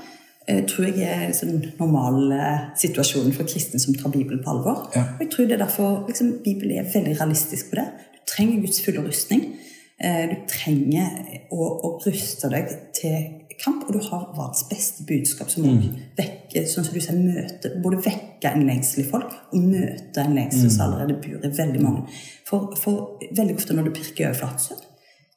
Jeg 0.47 0.59
eh, 0.61 0.67
tror 0.69 0.85
jeg 0.91 1.07
er 1.07 1.23
liksom, 1.31 1.55
normal 1.81 2.35
eh, 2.37 3.33
for 3.39 3.49
kristne 3.49 3.81
som 3.81 3.97
tar 3.97 4.13
Bibelen 4.13 4.43
på 4.45 4.53
alvor. 4.53 4.85
Ja. 4.93 5.07
Og 5.17 5.25
jeg 5.25 5.31
tror 5.33 5.49
det 5.49 5.57
er 5.57 5.65
derfor 5.65 6.05
liksom, 6.11 6.35
Bibelen 6.45 6.77
er 6.77 6.93
veldig 6.93 7.17
realistisk 7.17 7.71
på 7.71 7.81
det. 7.81 7.87
Du 8.13 8.21
trenger 8.35 8.61
Guds 8.67 8.85
fulle 8.85 9.07
rustning. 9.09 9.49
Eh, 9.97 10.23
du 10.35 10.37
trenger 10.53 11.49
å, 11.57 11.73
å 11.89 11.95
ruste 12.05 12.53
deg 12.53 12.69
til 13.01 13.17
kamp, 13.61 13.85
og 13.87 13.95
du 13.97 14.01
har 14.03 14.27
verdens 14.37 14.65
beste 14.71 15.05
budskap, 15.09 15.51
som 15.53 15.67
mm. 15.67 15.87
vekker, 16.19 16.67
sånn 16.71 16.87
som 16.87 16.97
du 16.97 17.01
sier, 17.03 17.19
møte, 17.19 17.73
både 17.85 18.01
vekker 18.05 18.53
en 18.53 18.67
lengsel 18.69 19.05
i 19.05 19.07
folk 19.09 19.33
og 19.53 19.65
møter 19.71 20.23
en 20.23 20.37
lengsel 20.37 20.69
som 20.69 20.83
mm. 20.83 20.85
allerede 20.87 21.19
bor 21.23 21.49
i 21.49 21.53
veldig 21.61 21.83
mange. 21.83 22.21
For, 22.49 22.77
for, 22.81 23.17
veldig 23.31 23.57
ofte 23.57 23.77
når 23.77 23.89
du 23.89 23.97
pirker 23.97 24.29
over 24.29 24.47
overflaten, 24.47 24.85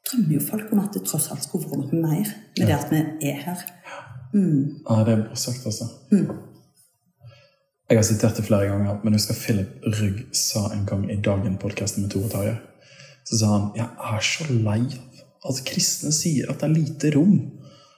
drømmer 0.09 0.35
jo 0.35 0.43
folk 0.45 0.73
om 0.73 0.83
at 0.83 0.95
det 0.95 1.05
tross 1.07 1.29
alt 1.33 1.45
skulle 1.45 1.69
vært 1.69 1.93
noe 1.93 2.03
mer 2.03 2.29
med 2.29 2.63
ja. 2.63 2.69
det 2.69 2.77
at 2.77 2.93
vi 2.93 3.31
er 3.31 3.41
her. 3.47 3.65
Mm. 4.33 4.63
Ja, 4.85 5.01
det 5.05 5.15
er 5.15 5.25
bra 5.25 5.37
sagt, 5.39 5.65
altså. 5.69 5.89
Mm. 6.13 6.49
Jeg 7.89 7.97
har 7.97 8.05
sitert 8.05 8.37
det 8.37 8.45
flere 8.45 8.69
ganger, 8.69 8.99
men 9.03 9.15
husker 9.17 9.33
Philip 9.33 9.85
Rygg 9.97 10.27
sa 10.37 10.67
en 10.75 10.83
gang 10.85 11.07
i 11.09 11.17
Dagen-podkasten 11.25 12.03
med 12.05 12.11
Tore 12.13 12.29
Tarjei 12.29 12.57
Så 13.25 13.39
sa 13.39 13.47
han 13.55 13.63
jeg 13.79 13.87
er 14.11 14.27
så 14.27 14.45
lei 14.51 14.83
av 15.39 15.55
at 15.55 15.63
kristne 15.65 16.11
sier 16.13 16.51
at 16.51 16.61
det 16.61 16.67
er 16.67 16.75
lite 16.75 17.11
rom 17.15 17.39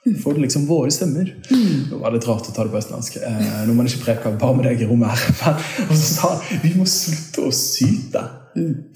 For 0.02 0.34
det 0.34 0.48
liksom 0.48 0.66
våre 0.66 0.90
stemmer. 0.90 1.28
Det 1.46 1.98
var 2.02 2.14
litt 2.14 2.26
rart 2.26 2.48
å 2.50 2.54
ta 2.56 2.64
det 2.66 2.74
på 2.74 2.80
østlandsk. 2.80 3.20
Eh, 3.22 3.50
når 3.68 3.76
man 3.78 3.90
ikke 3.90 4.06
preker 4.08 4.38
bare 4.42 4.58
med 4.58 4.66
deg 4.66 4.82
i 4.82 4.88
rommet 4.90 5.14
her. 5.14 5.66
Og 5.86 5.94
så 5.94 6.08
sa 6.08 6.32
han 6.32 6.62
vi 6.64 6.72
må 6.80 6.88
slutte 6.90 7.46
å 7.46 7.52
syte. 7.54 8.24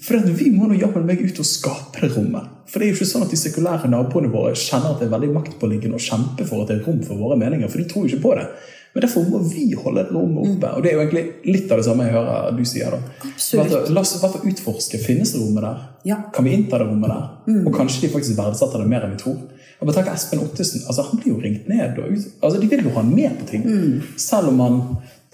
For 0.02 0.18
at 0.18 0.26
vi 0.36 0.50
må 0.52 0.66
nå 0.66 0.76
jammen 0.80 1.06
meg 1.06 1.22
ut 1.22 1.38
og 1.40 1.46
skape 1.48 2.02
det 2.02 2.10
rommet. 2.16 2.50
For 2.66 2.82
det 2.82 2.88
er 2.88 2.90
jo 2.90 2.98
ikke 2.98 3.08
sånn 3.12 3.24
at 3.24 3.30
de 3.32 3.38
sekulære 3.38 3.88
naboene 3.92 4.32
våre 4.32 4.56
kjenner 4.58 4.96
at 4.96 5.00
det 5.00 5.06
er 5.06 5.14
veldig 5.14 5.30
maktpåliggende 5.36 6.00
å 6.00 6.02
kjempe 6.02 6.48
for 6.48 6.64
at 6.64 6.72
det 6.72 6.80
er 6.80 6.88
rom 6.88 6.98
for 7.06 7.22
våre 7.22 7.38
meninger, 7.38 7.70
for 7.70 7.80
de 7.80 7.86
tror 7.88 8.04
jo 8.04 8.16
ikke 8.16 8.24
på 8.26 8.34
det. 8.40 8.48
Men 8.96 9.04
derfor 9.04 9.26
må 9.28 9.38
vi 9.44 9.66
holde 9.76 10.06
rommet 10.08 10.54
oppe. 10.54 10.68
Og 10.72 10.80
det 10.82 10.88
er 10.88 10.94
jo 10.96 11.00
egentlig 11.02 11.24
litt 11.44 11.72
av 11.74 11.82
det 11.82 11.84
samme 11.84 12.06
jeg 12.06 12.14
hører 12.14 12.54
du 12.56 12.62
sier. 12.64 12.94
da. 12.94 13.26
Absolutt. 13.28 13.90
La 13.92 14.00
oss 14.00 14.14
hvert 14.22 14.46
utforske. 14.48 15.00
Finnes 15.02 15.34
det 15.34 15.40
rommet 15.42 15.66
der? 15.66 15.82
Ja. 16.08 16.16
Kan 16.32 16.46
vi 16.48 16.54
innta 16.56 16.78
det 16.80 16.86
rommet 16.88 17.12
der? 17.12 17.26
Og 17.66 17.74
kanskje 17.76 18.06
de 18.06 18.12
faktisk 18.14 18.38
verdsetter 18.38 18.80
det 18.80 18.88
mer 18.88 19.04
enn 19.04 19.12
vi 19.12 19.20
tror. 19.20 19.36
Og 19.76 19.90
bare 19.90 20.06
Espen 20.14 20.40
Ottesen, 20.40 20.86
altså 20.88 21.04
Han 21.10 21.20
blir 21.20 21.34
jo 21.34 21.42
ringt 21.42 21.68
ned. 21.68 21.98
Og 22.00 22.16
altså 22.40 22.60
De 22.62 22.70
vil 22.72 22.86
jo 22.88 22.94
ha 22.94 23.02
han 23.02 23.12
med 23.14 23.36
på 23.42 23.50
ting. 23.52 23.68
Selv 24.16 24.48
om 24.54 24.64
han 24.64 24.80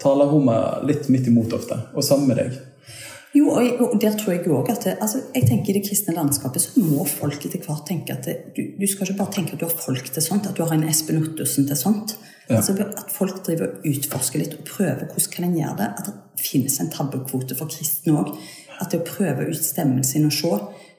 taler 0.03 0.27
rommet 0.27 0.83
litt 0.89 1.07
midt 1.15 1.31
imot 1.31 1.55
ofte. 1.55 1.79
Og 1.95 2.03
sammen 2.03 2.27
med 2.27 2.41
deg. 2.43 2.59
Jo, 3.33 3.47
og, 3.49 3.63
jeg, 3.65 3.77
og 3.81 3.95
der 4.01 4.13
tror 4.17 4.35
jeg 4.35 4.43
jo 4.45 4.59
også 4.59 4.75
at 4.75 4.83
det, 4.85 4.91
altså, 5.01 5.21
jeg 5.33 5.47
tenker 5.49 5.71
I 5.71 5.79
det 5.79 5.87
kristne 5.87 6.13
landskapet 6.13 6.61
så 6.61 6.83
må 6.85 7.05
folk 7.09 7.45
etter 7.47 7.63
hvert 7.65 7.87
tenke 7.89 8.13
at 8.13 8.27
det, 8.29 8.35
du, 8.53 8.61
du 8.77 8.85
skal 8.89 9.07
ikke 9.07 9.23
bare 9.23 9.33
tenke 9.39 9.55
at 9.55 9.63
du 9.63 9.65
har 9.65 9.73
folk 9.73 10.11
til 10.13 10.21
sånt, 10.21 10.45
at 10.45 10.57
du 10.57 10.61
har 10.61 10.75
en 10.75 10.85
Espen 10.85 11.17
Ottosen 11.23 11.65
til 11.69 11.79
sånt. 11.79 12.13
Ja. 12.49 12.59
Altså, 12.59 12.75
at 12.83 13.09
folk 13.13 13.39
driver 13.47 13.71
og 13.71 13.87
utforsker 13.89 14.43
litt 14.43 14.53
og 14.57 14.67
prøver 14.67 15.07
hvordan 15.07 15.33
kan 15.33 15.47
en 15.47 15.57
gjøre 15.57 15.79
det. 15.79 15.89
At 15.97 16.09
det 16.11 16.43
finnes 16.43 16.77
en 16.83 16.91
tabbekvote 16.93 17.57
for 17.57 17.71
kristne 17.73 18.19
òg. 18.19 18.33
At 18.83 18.93
det 18.93 19.01
å 19.01 19.07
prøve 19.07 19.47
ut 19.49 19.65
stemmen 19.65 20.05
sin 20.05 20.27
og 20.29 20.35
se. 20.35 20.53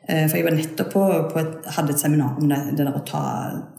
Eh, 0.08 0.26
For 0.26 0.40
jeg 0.40 0.48
var 0.48 0.56
nettopp 0.58 0.90
på, 0.92 1.04
på 1.30 1.40
et, 1.40 1.70
hadde 1.76 1.94
et 1.94 2.02
seminar 2.02 2.40
om 2.40 2.50
det, 2.50 2.60
det 2.74 2.82
der 2.82 2.98
å 2.98 3.04
ta, 3.06 3.22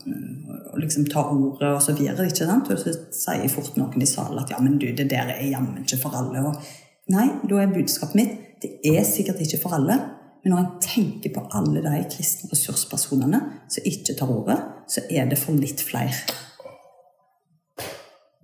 mm, 0.06 0.80
liksom 0.80 1.10
ta 1.12 1.26
ordet 1.34 1.74
og 1.74 1.84
så 1.84 1.98
videre. 1.98 2.30
ikke 2.30 2.48
sant? 2.48 2.72
Og 2.72 2.80
så 2.80 2.96
sier 3.12 3.52
fort 3.52 3.76
noen 3.82 4.02
i 4.02 4.10
salen 4.10 4.40
at 4.42 4.56
ja, 4.56 4.64
men 4.64 4.80
du, 4.80 4.88
det 4.96 5.10
der 5.12 5.36
er 5.36 5.44
jammen 5.50 5.84
ikke 5.84 6.00
for 6.06 6.18
alle. 6.22 6.48
Og, 6.48 6.74
nei, 7.14 7.28
da 7.50 7.62
er 7.62 7.74
budskapet 7.76 8.22
mitt 8.22 8.45
det 8.62 8.72
er 8.88 9.04
sikkert 9.08 9.42
ikke 9.44 9.62
for 9.64 9.78
alle. 9.78 9.98
Men 10.44 10.54
når 10.54 10.62
en 10.62 10.74
tenker 10.84 11.32
på 11.34 11.42
alle 11.58 11.82
de 11.82 12.04
kristne 12.12 12.52
ressurspersonene 12.52 13.40
som 13.66 13.88
ikke 13.90 14.14
tar 14.18 14.30
ordet, 14.30 14.60
så 14.92 15.02
er 15.10 15.26
det 15.32 15.40
for 15.42 15.58
litt 15.58 15.82
flere. 15.82 16.14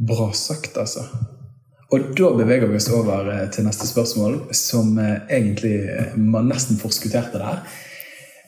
Bra 0.01 0.32
sagt, 0.34 0.80
altså. 0.82 1.05
Og 1.91 2.14
da 2.16 2.32
beveger 2.39 2.72
vi 2.72 2.80
oss 2.80 2.88
over 2.89 3.28
eh, 3.30 3.47
til 3.51 3.68
neste 3.68 3.86
spørsmål, 3.86 4.38
som 4.55 4.95
eh, 4.97 5.28
egentlig 5.30 5.76
eh, 5.91 6.16
man 6.18 6.47
nesten 6.49 6.80
forskutterte 6.80 7.38
der. 7.38 7.62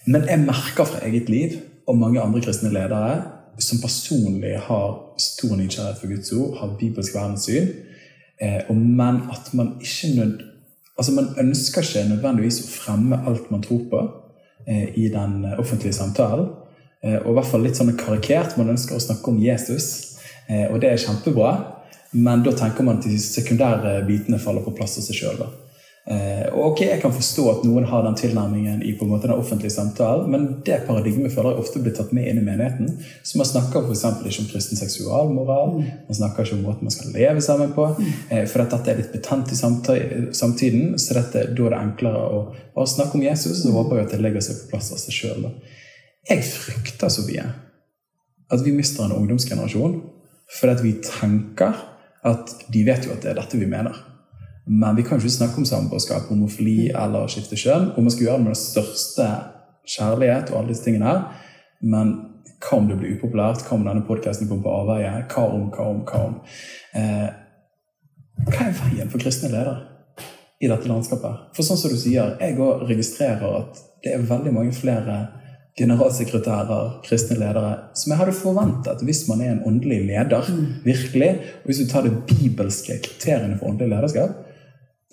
Men 0.07 0.25
jeg 0.29 0.41
merker 0.47 0.87
fra 0.87 1.03
eget 1.05 1.29
liv 1.29 1.59
og 1.87 1.99
mange 1.99 2.21
andre 2.23 2.41
kristne 2.41 2.71
ledere 2.73 3.19
som 3.61 3.83
personlig 3.83 4.55
har 4.65 4.95
stor 5.21 5.53
nysgjerrighet 5.59 5.99
for 5.99 6.09
Guds 6.09 6.31
ord, 6.33 6.55
har 6.57 6.73
bibelsk 6.79 7.13
verdenssyn, 7.13 7.67
men 8.73 9.19
at 9.31 9.51
man 9.53 9.75
ikke 9.77 10.09
nød, 10.15 10.39
altså 10.97 11.15
man 11.15 11.31
ønsker 11.41 11.85
ikke 11.85 12.07
nødvendigvis 12.09 12.59
å 12.63 12.71
fremme 12.71 13.21
alt 13.27 13.49
man 13.53 13.63
tror 13.65 13.85
på 13.91 14.01
eh, 14.67 14.91
i 14.99 15.07
den 15.13 15.43
eh, 15.45 15.59
offentlige 15.59 15.95
samtalen. 15.97 16.51
Eh, 17.03 17.19
og 17.19 17.33
i 17.33 17.37
hvert 17.37 17.49
fall 17.51 17.65
litt 17.65 17.79
sånn 17.79 17.93
karikert. 17.99 18.57
Man 18.59 18.71
ønsker 18.73 18.97
å 18.97 19.03
snakke 19.03 19.31
om 19.31 19.41
Jesus, 19.43 19.89
eh, 20.47 20.67
og 20.69 20.79
det 20.83 20.93
er 20.93 21.01
kjempebra. 21.03 21.53
Men 22.13 22.43
da 22.45 22.53
tenker 22.55 22.85
man 22.85 23.01
at 23.01 23.07
de 23.09 23.17
sekundære 23.17 24.03
bitene 24.07 24.41
faller 24.41 24.65
på 24.65 24.75
plass 24.77 24.99
av 25.01 25.07
seg 25.07 25.17
sjøl. 25.17 25.45
Eh, 26.03 26.49
og 26.51 26.73
ok, 26.73 26.81
Jeg 26.81 26.99
kan 26.99 27.13
forstå 27.15 27.43
at 27.47 27.61
noen 27.63 27.85
har 27.87 28.03
den 28.03 28.17
tilnærmingen 28.19 28.81
i 28.83 28.91
på 28.99 29.05
en 29.05 29.13
måte 29.13 29.29
den 29.29 29.39
offentlige 29.39 29.71
samtalen, 29.71 30.27
men 30.31 30.47
det 30.67 30.81
paradigmet 30.87 31.31
føler 31.31 31.53
jeg 31.53 31.63
ofte 31.63 31.79
blir 31.79 31.95
tatt 31.95 32.11
med 32.11 32.27
inn 32.27 32.41
i 32.41 32.43
menigheten. 32.43 32.89
Så 33.23 33.39
man 33.39 33.47
snakker 33.47 33.87
f.eks. 33.87 34.03
ikke 34.27 34.43
om 34.43 34.49
kristen 34.51 34.79
seksualmoral, 34.79 35.77
man 35.79 36.19
snakker 36.19 36.43
ikke 36.43 36.57
om 36.59 36.65
måten 36.67 36.89
man 36.89 36.95
skal 36.95 37.15
leve 37.15 37.41
sammen 37.41 37.71
på. 37.77 37.87
Eh, 38.29 38.43
for 38.51 38.65
at 38.65 38.75
dette 38.75 38.91
er 38.91 38.99
litt 38.99 39.15
betent 39.15 39.55
i 39.55 39.59
samtiden, 39.59 40.99
så 40.99 41.19
dette, 41.21 41.47
da 41.55 41.69
er 41.69 41.77
det 41.77 41.81
enklere 41.81 42.27
å 42.27 42.43
bare 42.75 42.95
snakke 42.97 43.19
om 43.19 43.23
Jesus. 43.23 43.63
Så 43.63 43.71
håper 43.71 44.01
jeg 44.01 44.09
at 44.09 44.17
det 44.17 44.23
legger 44.25 44.43
seg 44.43 44.59
på 44.59 44.73
plass 44.75 44.91
av 44.91 44.99
seg 44.99 45.15
sjøl. 45.15 45.51
Jeg 46.27 46.43
frykter 46.47 47.11
så 47.11 47.23
mye 47.27 47.47
at 48.53 48.61
vi 48.63 48.75
mister 48.75 49.07
en 49.07 49.15
ungdomsgenerasjon 49.15 50.01
fordi 50.53 50.73
at 50.75 50.81
vi 50.83 50.91
tenker 51.03 51.79
at 52.27 52.51
de 52.71 52.83
vet 52.85 53.07
jo 53.07 53.15
at 53.15 53.23
det 53.23 53.31
er 53.31 53.39
dette 53.39 53.57
vi 53.57 53.67
mener. 53.67 53.95
Men 54.65 54.95
vi 54.95 55.03
kan 55.03 55.19
ikke 55.19 55.29
snakke 55.29 55.59
om 55.59 55.65
samboerskap, 55.67 56.29
homofili 56.29 56.87
eller 56.95 57.27
skifte 57.31 57.57
kjønn. 57.59 57.91
Og 57.95 58.05
man 58.05 58.13
skal 58.13 58.27
gjøre 58.27 58.39
det 58.39 58.45
med 58.45 58.53
den 58.53 58.61
største 58.61 59.29
kjærlighet 59.95 60.51
og 60.51 60.59
alle 60.59 60.71
disse 60.71 60.85
tingene 60.85 61.09
her. 61.09 61.23
Men 61.83 62.13
hva 62.63 62.79
om 62.79 62.87
det 62.87 62.97
blir 62.99 63.17
upopulært? 63.17 63.65
Hva 63.67 63.75
om 63.75 63.87
denne 63.87 64.05
podkasten 64.07 64.47
kommer 64.47 64.63
på 64.63 64.75
avveie? 64.81 65.13
Hva 65.33 65.47
om, 65.51 65.65
hva 65.73 65.87
om, 65.91 66.03
hva 66.07 66.21
om? 66.29 66.37
Eh, 66.95 67.27
hva 68.47 68.67
er 68.69 68.77
veien 68.79 69.11
for 69.11 69.21
kristne 69.21 69.51
ledere 69.51 69.75
i 70.63 70.69
dette 70.71 70.87
landskapet? 70.87 71.49
For 71.57 71.67
sånn 71.67 71.79
som 71.79 71.91
du 71.91 71.99
sier, 71.99 72.37
jeg 72.39 72.59
òg 72.63 72.87
registrerer 72.87 73.59
at 73.59 73.83
det 74.03 74.15
er 74.15 74.27
veldig 74.29 74.53
mange 74.55 74.75
flere 74.75 75.17
generalsekretærer, 75.79 76.99
kristne 77.05 77.35
ledere, 77.39 77.73
som 77.97 78.13
jeg 78.13 78.19
hadde 78.19 78.35
forventet 78.37 79.03
hvis 79.07 79.23
man 79.29 79.41
er 79.41 79.55
en 79.55 79.63
åndelig 79.67 80.03
leder. 80.07 80.49
virkelig, 80.85 81.29
og 81.63 81.65
Hvis 81.65 81.81
du 81.81 81.87
tar 81.89 82.03
de 82.05 82.15
bibelske 82.29 82.99
kriteriene 83.01 83.57
for 83.59 83.73
åndelig 83.73 83.89
lederskap, 83.89 84.52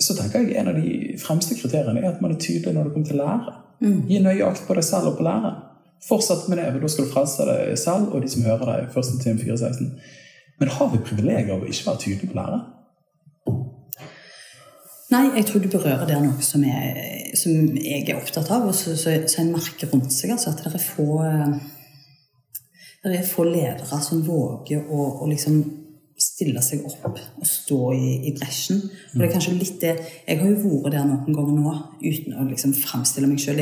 så 0.00 0.16
tenker 0.16 0.44
jeg 0.44 0.56
en 0.60 0.70
av 0.72 0.78
de 0.80 1.16
fremste 1.20 1.56
kriteriene 1.58 2.00
er 2.00 2.12
at 2.14 2.22
man 2.24 2.34
er 2.34 2.40
tydelig 2.40 2.72
når 2.74 2.88
det 2.88 2.94
kommer 2.94 3.10
til 3.10 3.20
lære. 3.20 3.56
Gi 4.08 4.20
nøye 4.24 4.46
akt 4.46 4.66
på 4.66 4.76
deg 4.76 4.86
selv 4.86 5.12
og 5.12 5.18
på 5.18 5.26
læreren. 5.26 5.60
Fortsett 6.06 6.46
med 6.48 6.56
det, 6.56 6.70
for 6.72 6.80
da 6.80 6.88
skal 6.88 7.06
du 7.06 7.12
frelse 7.12 7.46
deg 7.48 7.78
selv 7.80 8.14
og 8.14 8.22
de 8.24 8.30
som 8.32 8.44
hører 8.48 8.70
deg. 8.70 8.86
1. 8.96 9.10
Tim 9.24 9.40
4,16. 9.40 9.90
Men 10.60 10.72
har 10.76 10.92
vi 10.92 11.02
privilegier 11.04 11.54
av 11.56 11.64
å 11.64 11.68
ikke 11.68 11.88
være 11.88 12.02
tydelig 12.04 12.30
på 12.30 12.38
lære? 12.40 12.60
Nei, 15.10 15.24
jeg 15.34 15.46
tror 15.48 15.62
du 15.64 15.68
berører 15.72 16.06
der 16.06 16.20
noe 16.22 16.44
som, 16.46 16.62
jeg, 16.62 17.32
som 17.36 17.52
jeg 17.74 18.04
er 18.06 18.20
opptatt 18.20 18.50
av, 18.54 18.68
og 18.70 18.76
så, 18.78 18.94
så, 18.96 19.16
så 19.26 19.40
en 19.42 19.50
merker 19.56 19.90
rundt 19.90 20.12
seg 20.14 20.36
altså, 20.36 20.52
at 20.52 20.62
det 20.62 20.70
er 20.70 20.84
få 20.84 21.06
eh, 21.26 21.56
det 23.02 23.16
er 23.18 23.26
få 23.26 23.46
ledere 23.48 23.98
som 24.04 24.20
våger 24.22 24.84
å, 24.86 25.06
å 25.24 25.28
liksom 25.30 25.58
stille 26.40 26.62
seg 26.64 26.84
opp 26.88 27.04
og 27.10 27.46
stå 27.46 27.80
i, 27.92 28.12
i 28.30 28.34
bresjen. 28.36 28.80
Og 29.12 29.18
det 29.20 29.26
er 29.28 29.34
kanskje 29.34 29.56
litt 29.58 29.80
det 29.82 29.96
Jeg 29.98 30.40
har 30.40 30.48
jo 30.48 30.78
vært 30.80 30.94
der 30.96 31.08
noen 31.08 31.36
ganger 31.36 31.58
nå 31.58 31.74
uten 32.00 32.38
å 32.40 32.46
liksom 32.48 32.72
framstille 32.76 33.28
meg 33.28 33.42
sjøl. 33.42 33.60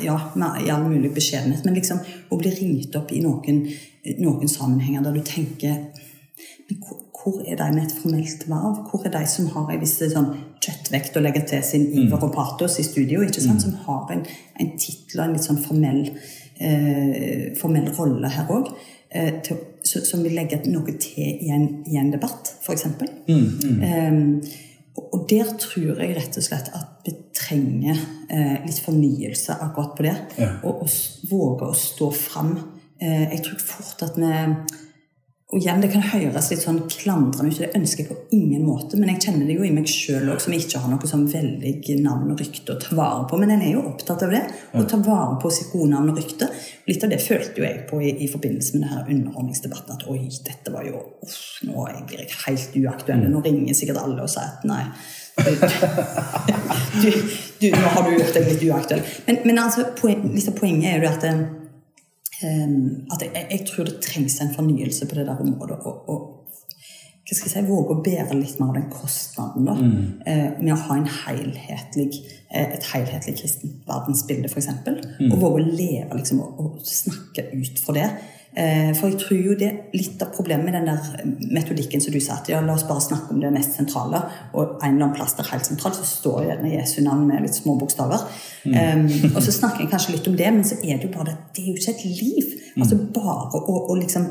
Ja, 0.00 0.16
med, 0.38 0.64
all 0.70 0.86
mulig 0.88 1.12
beskjedenhet. 1.12 1.66
Men 1.66 1.76
liksom 1.76 2.00
å 2.00 2.38
bli 2.40 2.52
ringt 2.56 2.96
opp 2.96 3.12
i 3.12 3.20
noen, 3.24 3.66
noen 4.20 4.48
sammenhenger 4.48 5.04
der 5.04 5.18
du 5.18 5.24
tenker 5.26 5.84
hvor, 6.70 7.00
hvor 7.10 7.40
er 7.42 7.56
de 7.58 7.74
med 7.74 7.88
et 7.88 7.96
formelt 7.98 8.44
verv? 8.48 8.84
Hvor 8.88 9.02
er 9.04 9.12
de 9.12 9.24
som 9.28 9.48
har 9.54 9.72
en 9.72 9.80
viss 9.82 9.96
sånn 9.98 10.30
kjøttvekt 10.62 11.18
å 11.18 11.24
legge 11.24 11.42
til 11.50 11.64
sin 11.66 11.88
iver 11.90 12.22
og 12.22 12.32
patos 12.36 12.78
i 12.80 12.86
studio? 12.86 13.24
ikke 13.26 13.42
sant? 13.42 13.64
Som 13.64 13.74
har 13.88 14.14
en, 14.14 14.22
en 14.60 14.70
tittel 14.78 15.18
og 15.20 15.26
en 15.26 15.34
litt 15.34 15.48
sånn 15.48 15.60
formell, 15.60 16.04
eh, 16.62 17.50
formell 17.58 17.90
rolle 17.98 18.30
her 18.30 18.54
òg. 18.54 18.70
Eh, 19.12 19.40
til- 19.42 19.56
så- 19.82 20.04
som 20.06 20.22
vil 20.22 20.32
legge 20.38 20.60
noe 20.70 20.92
til 21.02 21.24
i 21.42 21.48
en, 21.50 21.82
i 21.86 21.96
en 21.96 22.12
debatt, 22.12 22.52
f.eks. 22.62 22.84
Um, 23.28 24.42
og 24.96 25.14
og 25.14 25.26
der 25.30 25.44
tror 25.58 25.98
jeg 26.02 26.16
rett 26.16 26.36
og 26.36 26.42
slett 26.44 26.68
at 26.74 26.86
vi 27.06 27.12
trenger 27.34 27.96
uh, 28.30 28.66
litt 28.66 28.78
fornyelse 28.84 29.54
akkurat 29.64 29.96
på 29.96 30.02
det. 30.06 30.14
Ja. 30.38 30.52
Og, 30.62 30.82
og 30.82 30.88
våge 31.30 31.70
å 31.70 31.74
stå 31.74 32.10
fram. 32.14 32.52
Uh, 33.02 33.26
jeg 33.32 33.42
tror 33.46 33.58
fort 33.64 34.02
at 34.02 34.16
vi 34.16 34.30
og 35.50 35.58
igjen, 35.58 35.80
Det 35.82 35.88
kan 35.90 36.04
høres 36.12 36.48
litt 36.52 36.62
sånn 36.62 36.78
klandrende 36.86 37.50
ut, 37.50 37.58
det 37.58 37.74
ønsker 37.74 38.04
jeg 38.04 38.08
på 38.12 38.36
ingen 38.36 38.62
måte. 38.62 38.94
Men 38.96 39.10
jeg 39.10 39.24
kjenner 39.24 39.48
det 39.48 39.56
jo 39.56 39.64
i 39.66 39.72
meg 39.74 39.88
sjøl 39.90 40.28
òg, 40.30 40.38
som 40.44 40.54
ikke 40.54 40.78
har 40.78 40.92
noe 40.92 41.10
sånn 41.10 41.24
veldig 41.26 41.96
navn 42.04 42.30
og 42.30 42.38
rykte 42.38 42.76
å 42.76 42.78
ta 42.78 42.94
vare 42.94 43.24
på. 43.26 43.38
Men 43.40 43.56
en 43.56 43.64
er 43.66 43.72
jo 43.74 43.82
opptatt 43.90 44.22
av 44.22 44.30
det. 44.30 44.44
Å 44.78 44.84
ta 44.86 45.00
vare 45.02 45.40
på 45.42 45.50
sitt 45.50 45.72
gode 45.72 45.90
navn 45.90 46.12
og 46.12 46.20
rykte. 46.20 46.46
Litt 46.86 47.02
av 47.02 47.10
det 47.10 47.18
følte 47.24 47.58
jo 47.58 47.66
jeg 47.66 47.82
på 47.90 47.98
i, 47.98 48.12
i 48.22 48.30
forbindelse 48.30 48.76
med 48.76 48.86
denne 48.86 49.02
underordningsdebatten. 49.16 49.98
At 49.98 50.06
oi, 50.12 50.20
dette 50.46 50.74
var 50.74 50.86
jo 50.86 51.02
uff, 51.26 51.40
Nå 51.66 51.88
blir 52.06 52.22
jeg 52.22 52.36
helt 52.44 52.76
uaktuell. 52.84 53.26
Nå 53.26 53.42
ringer 53.42 53.74
sikkert 53.74 54.04
alle 54.04 54.22
og 54.22 54.30
sier 54.30 54.54
at 54.54 54.68
nei. 54.70 54.84
Du, 57.00 57.10
du, 57.60 57.70
nå 57.70 57.90
har 57.94 58.04
du 58.04 58.16
gjort 58.16 58.34
deg 58.34 58.48
litt 58.50 58.62
uaktuell. 58.66 59.02
Men, 59.26 59.38
men 59.46 59.60
altså, 59.62 59.86
poen, 59.98 60.30
liksom, 60.34 60.56
poenget 60.58 60.90
er 60.90 61.04
jo 61.04 61.10
at 61.10 61.26
eh, 61.28 61.42
at 62.44 63.22
jeg, 63.24 63.46
jeg 63.50 63.66
tror 63.68 63.84
det 63.84 64.00
trengs 64.04 64.40
en 64.40 64.54
fornyelse 64.54 65.06
på 65.06 65.14
det 65.18 65.26
der 65.28 65.40
området. 65.40 65.76
Og, 65.84 66.08
og 66.08 66.40
hva 67.30 67.36
skal 67.36 67.46
jeg 67.46 67.52
si, 67.52 67.68
våge 67.68 67.94
å 67.94 68.02
bære 68.02 68.36
litt 68.38 68.58
mer 68.58 68.72
av 68.72 68.78
den 68.80 68.88
kostnaden 68.90 69.68
da, 69.68 69.74
eh, 70.26 70.48
med 70.58 70.72
å 70.74 70.80
ha 70.88 70.96
en 70.98 71.06
helhetlig, 71.06 72.24
eh, 72.50 72.72
et 72.74 72.88
helhetlig 72.90 73.36
kristent 73.38 73.84
verdensbilde, 73.86 74.50
f.eks. 74.50 74.70
Og 75.30 75.36
våge 75.38 75.60
å 75.60 75.66
leve 75.68 76.16
liksom, 76.16 76.40
og, 76.42 76.58
og 76.58 76.80
snakke 76.82 77.46
ut 77.52 77.78
fra 77.84 77.94
det. 77.94 78.08
Eh, 78.50 78.90
for 78.98 79.06
jeg 79.06 79.18
tror 79.20 79.38
jo 79.38 79.52
det 79.54 79.66
er 79.68 79.94
litt 79.94 80.22
av 80.24 80.32
problemet 80.34 80.66
med 80.66 80.74
den 80.74 80.88
der 80.88 81.52
metodikken 81.54 82.02
som 82.02 82.14
du 82.14 82.18
sa, 82.18 82.40
at 82.40 82.50
ja, 82.50 82.58
la 82.64 82.74
oss 82.74 82.86
bare 82.88 83.04
snakke 83.04 83.30
om 83.30 83.38
det 83.42 83.52
mest 83.54 83.76
sentrale, 83.78 84.24
og 84.50 84.80
en 84.80 84.96
eller 84.96 85.06
annen 85.06 85.14
plass 85.14 85.36
der 85.38 85.46
helt 85.52 85.68
sentralt 85.68 86.00
så 86.00 86.06
står 86.08 86.48
gjerne 86.48 86.72
Jesu 86.74 86.98
navn 87.06 87.28
med 87.30 87.46
litt 87.46 87.54
små 87.54 87.76
bokstaver. 87.78 88.26
Um, 88.66 89.06
og 89.30 89.38
så 89.46 89.54
snakker 89.54 89.84
jeg 89.84 89.92
kanskje 89.92 90.16
litt 90.16 90.26
om 90.28 90.36
det, 90.36 90.50
men 90.56 90.66
så 90.66 90.80
er 90.82 90.98
det 90.98 91.06
jo 91.06 91.14
bare 91.14 91.30
det, 91.30 91.36
det 91.56 91.62
er 91.62 91.70
jo 91.70 91.78
ikke 91.78 91.94
et 91.94 92.06
liv. 92.18 92.56
Altså 92.76 92.98
bare 93.14 93.60
å, 93.60 93.78
å 93.92 93.98
liksom 94.00 94.26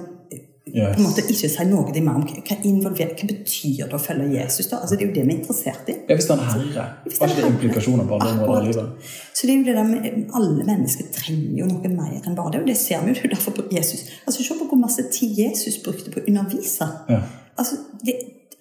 Yes. 0.73 0.95
på 0.95 1.01
en 1.01 1.05
måte 1.07 1.23
ikke 1.23 1.49
si 1.49 1.65
noe 1.69 1.93
til 1.93 2.03
meg 2.05 2.19
om 2.19 2.23
hva, 2.27 2.57
involver, 2.69 3.13
hva 3.17 3.27
betyr 3.29 3.87
det 3.89 3.95
å 3.97 4.01
følge 4.01 4.27
Jesus. 4.35 4.69
da? 4.71 4.79
Altså 4.83 4.95
Det 4.95 5.05
er 5.05 5.09
jo 5.09 5.15
det 5.15 5.25
vi 5.25 5.33
er 5.33 5.39
interessert 5.39 5.89
i. 5.91 5.95
Ja, 6.09 6.17
Hvis 6.19 6.29
han 6.29 6.43
er 6.43 6.49
herre, 6.53 6.85
har 7.05 7.33
ikke 7.33 7.41
det 7.41 7.51
implikasjoner 7.53 8.09
på 8.09 8.19
andre 8.19 8.31
områder 8.35 8.61
i 8.61 8.71
livet? 8.71 9.11
Så 9.33 9.47
det 9.47 9.53
er 9.53 9.57
jo 9.57 9.67
det 9.69 9.75
der 9.79 9.89
med, 9.89 10.09
Alle 10.39 10.65
mennesker 10.71 11.11
trenger 11.15 11.59
jo 11.61 11.69
noe 11.69 11.93
mer 11.93 12.17
enn 12.19 12.37
bare 12.37 12.53
det. 12.55 12.63
Og 12.63 12.67
det 12.71 12.77
ser 12.77 13.03
vi 13.03 13.13
jo 13.13 13.19
det 13.19 13.25
er 13.29 13.35
derfor 13.35 13.57
på 13.59 13.67
Jesus. 13.71 14.05
Altså 14.25 14.43
Se 14.43 14.57
på 14.59 14.69
hvor 14.71 14.81
masse 14.81 15.05
tid 15.13 15.37
Jesus 15.43 15.79
brukte 15.83 16.11
på 16.13 16.21
å 16.21 16.27
undervise. 16.27 16.89
Ja. 17.09 17.21
Altså, 17.57 17.81
det, 18.05 18.17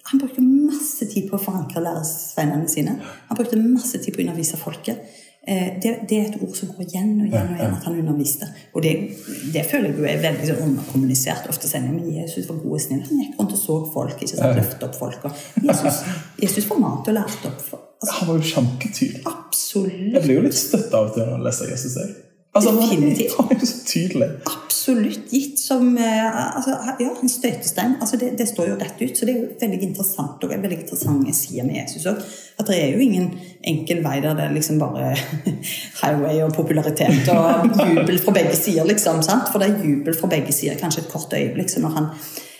Han 0.09 0.19
brukte 0.19 0.41
masse 0.41 1.05
tid 1.05 1.29
på 1.29 1.37
å 1.37 1.41
forankre 1.41 1.83
læresveinene 1.85 2.69
sine. 2.71 2.95
Han 3.27 3.37
brukte 3.37 3.59
masse 3.61 3.99
tid 4.01 4.15
på 4.15 4.23
å 4.23 4.25
undervise 4.25 4.57
folket. 4.57 5.03
Eh, 5.49 5.69
Det, 5.81 5.91
det 6.09 6.17
er 6.19 6.25
et 6.29 6.41
ord 6.45 6.53
som 6.55 6.69
går 6.75 6.83
igjen 6.85 7.11
og 7.23 7.27
igjen 7.27 7.47
og 7.49 7.57
igjen 7.57 7.75
at 7.77 7.85
han 7.87 7.99
underviste. 8.03 8.45
Og 8.75 8.83
det, 8.85 8.91
det 9.53 9.63
føler 9.65 9.89
jeg 9.89 9.97
jo 9.97 10.05
er 10.11 10.21
veldig 10.27 10.47
sånn 10.49 10.63
underkommunisert. 10.67 11.49
Ofte 11.49 11.67
sier 11.71 11.81
jeg 11.87 11.95
men 11.95 12.11
Jesus 12.19 12.47
var 12.49 12.59
god 12.61 12.75
og 12.77 12.83
snill. 12.85 13.01
Han 13.09 13.23
gikk 13.23 13.39
rundt 13.39 13.55
og 13.57 13.61
så 13.63 13.77
folk, 13.95 14.15
ikke 14.21 14.35
sant, 14.37 14.59
Løfte 14.59 14.85
opp 14.89 14.95
folk. 14.99 15.25
Og 15.25 15.65
Jesus, 15.65 16.01
Jesus 16.43 16.69
formante 16.69 17.09
og 17.09 17.17
lærte 17.17 17.49
opp. 17.49 17.65
Altså, 17.99 18.13
Han 18.19 18.27
var 18.29 18.35
jo 18.39 18.49
kjempetydelig. 18.53 19.23
absolutt. 19.25 20.13
Jeg 20.13 20.21
blir 20.27 20.35
jo 20.37 20.45
litt 20.45 20.59
støtt 20.59 20.93
av 20.93 21.09
og 21.09 21.15
til 21.17 21.25
når 21.25 21.37
jeg 21.39 21.45
leser 21.49 21.71
Jesus. 21.73 21.97
Jeg. 21.97 22.15
Altså, 22.53 22.71
Definitivt. 22.71 23.33
tydelig. 23.93 24.27
Absolutt 24.45 25.33
gitt 25.33 25.59
som 25.59 25.97
eh, 25.97 26.55
altså, 26.55 26.73
ja, 26.99 27.11
en 27.21 27.29
støtestein. 27.29 27.93
Altså, 28.01 28.17
det, 28.17 28.31
det 28.39 28.47
står 28.49 28.71
jo 28.71 28.77
rett 28.79 29.01
ut. 29.01 29.13
Så 29.17 29.27
det 29.27 29.35
er 29.35 29.37
jo 29.43 29.49
veldig 29.61 29.79
interessant 29.85 30.43
og 30.43 30.49
veldig 30.49 30.79
interessante 30.79 31.35
sider 31.37 31.67
med 31.67 31.77
Jesus 31.77 32.07
òg. 32.09 32.23
At 32.57 32.71
det 32.71 32.79
er 32.81 32.95
jo 32.95 33.03
ingen 33.05 33.29
enkel 33.69 34.01
vei 34.05 34.17
der 34.25 34.33
det 34.39 34.47
er 34.47 34.55
liksom 34.55 34.81
bare 34.81 35.11
highway 36.01 36.41
og 36.47 36.55
popularitet 36.57 37.29
og 37.35 37.69
jubel 37.85 38.17
fra 38.23 38.35
begge 38.39 38.57
sider, 38.57 38.87
liksom. 38.89 39.21
sant? 39.25 39.51
For 39.53 39.61
det 39.61 39.69
er 39.69 39.85
jubel 39.85 40.17
fra 40.17 40.31
begge 40.33 40.55
sider, 40.55 40.79
kanskje 40.81 41.05
et 41.05 41.11
kort 41.13 41.37
øyeblikk. 41.37 41.69
Så 41.69 41.85
når 41.85 41.97
han, 41.99 42.09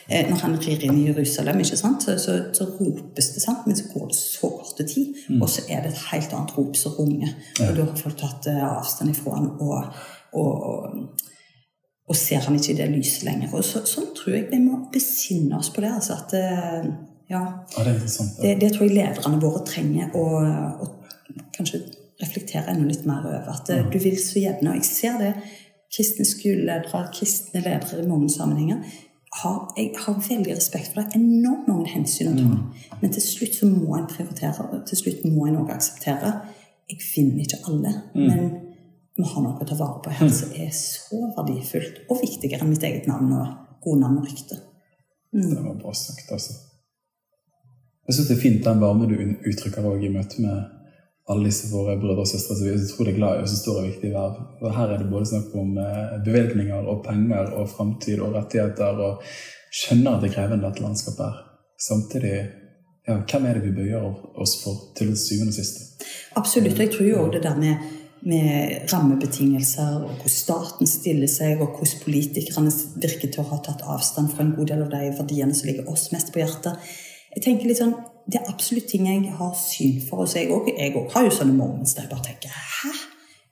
når 0.10 0.42
han 0.42 0.56
rir 0.58 0.84
inn 0.88 0.98
i 0.98 1.08
Jerusalem, 1.10 1.62
sant? 1.68 2.06
Så, 2.06 2.16
så, 2.22 2.38
så 2.56 2.66
ropes 2.80 3.32
det, 3.36 3.44
sant? 3.44 3.68
men 3.68 3.78
så 3.78 3.90
går 3.94 4.08
det 4.10 4.18
så 4.18 4.50
kort 4.50 4.80
tid. 4.82 5.18
Og 5.38 5.50
så 5.50 5.66
er 5.70 5.84
det 5.86 5.94
et 5.94 6.06
helt 6.10 6.34
annet 6.34 6.56
rop 6.58 6.78
som 6.80 6.96
runger. 6.98 7.36
Og 7.62 7.76
da 7.78 7.86
har 7.86 8.00
folk 8.00 8.18
tatt 8.18 8.50
eh, 8.50 8.64
avstand 8.66 9.14
ifra 9.14 9.38
han 9.38 9.52
og, 9.62 10.00
og 10.40 11.20
og 12.10 12.18
ser 12.18 12.42
han 12.42 12.56
ikke 12.58 12.72
i 12.74 12.78
det 12.80 12.88
lyset 12.90 13.26
lenger. 13.28 13.52
Og 13.54 13.66
så, 13.66 13.84
sånn 13.86 14.10
tror 14.18 14.34
jeg 14.34 14.48
vi 14.50 14.60
må 14.64 14.80
besinne 14.94 15.60
oss 15.60 15.70
på 15.74 15.84
det. 15.84 15.92
Altså 15.94 16.16
at, 16.18 16.34
eh, 16.34 16.88
ja, 17.30 17.42
Ja, 17.78 17.84
det 17.86 17.96
det, 18.42 18.56
det 18.64 18.72
tror 18.74 18.88
jeg 18.88 18.96
lederne 18.96 19.42
våre 19.42 19.62
trenger 19.68 20.16
å, 20.18 20.24
å 20.82 20.88
kanskje 21.54 21.84
reflektere 22.20 22.74
enda 22.74 22.88
litt 22.90 23.06
mer 23.06 23.28
over. 23.28 23.52
At 23.54 23.70
eh, 23.70 23.86
du 23.86 24.00
vil 24.02 24.18
så 24.22 24.42
gjerne, 24.42 24.74
og 24.74 24.82
jeg 24.82 24.90
ser 24.90 25.22
det, 25.22 25.34
kristne 25.94 26.26
skoleledere, 26.26 27.06
kristne 27.14 27.62
ledere 27.66 28.04
i 28.04 28.10
mange 28.10 28.30
sammenhenger, 28.34 28.82
har, 29.38 29.74
jeg 29.78 29.94
har 29.98 30.16
veldig 30.30 30.56
respekt 30.56 30.94
for 30.94 31.02
det. 31.02 31.20
Enormt 31.20 31.68
mange 31.70 31.92
hensyn 31.92 32.32
å 32.32 32.38
ta. 32.38 32.96
Men 33.02 33.14
til 33.14 33.24
slutt 33.24 33.60
så 33.60 33.70
må 33.70 33.94
en 33.98 34.08
prioritere, 34.10 34.66
og 34.66 34.88
til 34.90 35.02
slutt 35.04 35.28
må 35.30 35.46
en 35.48 35.60
òg 35.62 35.70
akseptere. 35.76 36.32
Jeg 36.90 37.04
finner 37.06 37.44
ikke 37.44 37.62
alle, 37.70 37.94
men 38.16 38.50
vi 39.20 39.28
har 39.28 39.44
noe 39.44 39.60
å 39.62 39.68
ta 39.68 39.78
vare 39.78 40.02
på 40.02 40.16
her 40.16 40.32
som 40.34 40.56
er 40.58 40.72
så 40.74 41.20
verdifullt 41.36 42.02
og 42.08 42.24
viktigere 42.24 42.66
enn 42.66 42.72
mitt 42.72 42.86
eget 42.88 43.10
navn 43.10 43.36
og 43.38 43.84
gode 43.84 44.02
navn 44.02 44.22
og 44.22 44.26
rykte. 44.26 44.58
Det 45.36 45.62
var 45.62 45.78
bra 45.78 45.94
sagt, 45.94 46.32
altså. 46.34 46.56
Jeg 48.10 48.18
syns 48.18 48.30
det 48.32 48.38
er 48.38 48.42
fint 48.42 48.64
den 48.66 48.82
varme 48.82 49.06
du 49.06 49.14
uttrykker 49.20 49.86
òg 49.86 50.08
i 50.08 50.10
møte 50.14 50.42
med 50.42 50.79
alle 51.30 51.46
disse 51.46 51.70
våre 51.70 51.94
brødre 52.02 52.24
og 52.24 52.30
søstre 52.30 52.56
som 52.58 52.66
vi 52.66 52.72
er 52.74 52.82
utrolig 52.82 53.14
glad 53.18 53.38
i, 53.38 53.44
og 53.44 53.52
som 53.52 53.60
står 53.60 53.80
i 53.82 53.90
viktige 53.92 54.16
verv. 54.16 54.40
Og 54.64 54.74
Her 54.74 54.94
er 54.94 55.02
det 55.02 55.12
både 55.12 55.30
snakk 55.30 55.54
om 55.62 55.78
eh, 55.78 56.16
bevilgninger 56.26 56.90
og 56.90 57.04
penger 57.06 57.54
og 57.60 57.70
framtid 57.70 58.24
og 58.26 58.34
rettigheter, 58.38 59.04
og 59.06 59.22
skjønner 59.70 60.18
at 60.18 60.26
det 60.26 60.34
krevende, 60.34 60.66
dette 60.66 60.86
landskapet 60.86 61.28
er. 61.28 61.38
Samtidig, 61.80 62.34
ja, 63.08 63.20
hvem 63.22 63.46
er 63.46 63.60
det 63.60 63.68
vi 63.68 63.76
bøyer 63.78 64.10
oss 64.42 64.58
for 64.64 64.90
til 64.98 65.14
syvende 65.18 65.54
og 65.54 65.60
siste? 65.60 65.86
Absolutt. 66.40 66.76
Og 66.76 66.86
jeg 66.86 66.94
tror 66.96 67.10
jo 67.12 67.22
òg 67.22 67.32
det 67.38 67.44
der 67.46 67.62
med, 67.62 67.86
med 68.26 68.90
rammebetingelser, 68.92 70.02
og 70.02 70.10
hvordan 70.16 70.34
staten 70.34 70.90
stiller 70.90 71.30
seg, 71.30 71.62
og 71.62 71.78
hvordan 71.78 72.04
politikerne 72.08 72.74
virker 73.06 73.30
til 73.30 73.46
å 73.46 73.52
ha 73.54 73.62
tatt 73.70 73.86
avstand 73.86 74.34
fra 74.34 74.48
en 74.48 74.56
god 74.58 74.74
del 74.74 74.82
av 74.88 74.94
de 74.98 75.14
verdiene 75.22 75.54
som 75.54 75.70
ligger 75.70 75.94
oss 75.94 76.10
mest 76.16 76.34
på 76.34 76.42
hjertet. 76.42 76.90
Jeg 77.36 77.46
tenker 77.46 77.70
litt 77.70 77.78
sånn, 77.78 77.94
Det 78.30 78.40
er 78.42 78.50
absolutt 78.52 78.88
ting 78.92 79.08
jeg 79.10 79.32
har 79.40 79.54
syn 79.58 80.02
for. 80.10 80.26
Så 80.30 80.40
jeg 80.44 80.52
også 80.54 81.06
har 81.16 81.24
jo 81.26 81.32
sånne 81.34 81.56
moments 81.58 81.96
der 81.98 82.06
jeg 82.06 82.12
bare 82.12 82.28
tenker 82.30 82.50
Hæ? 82.54 82.92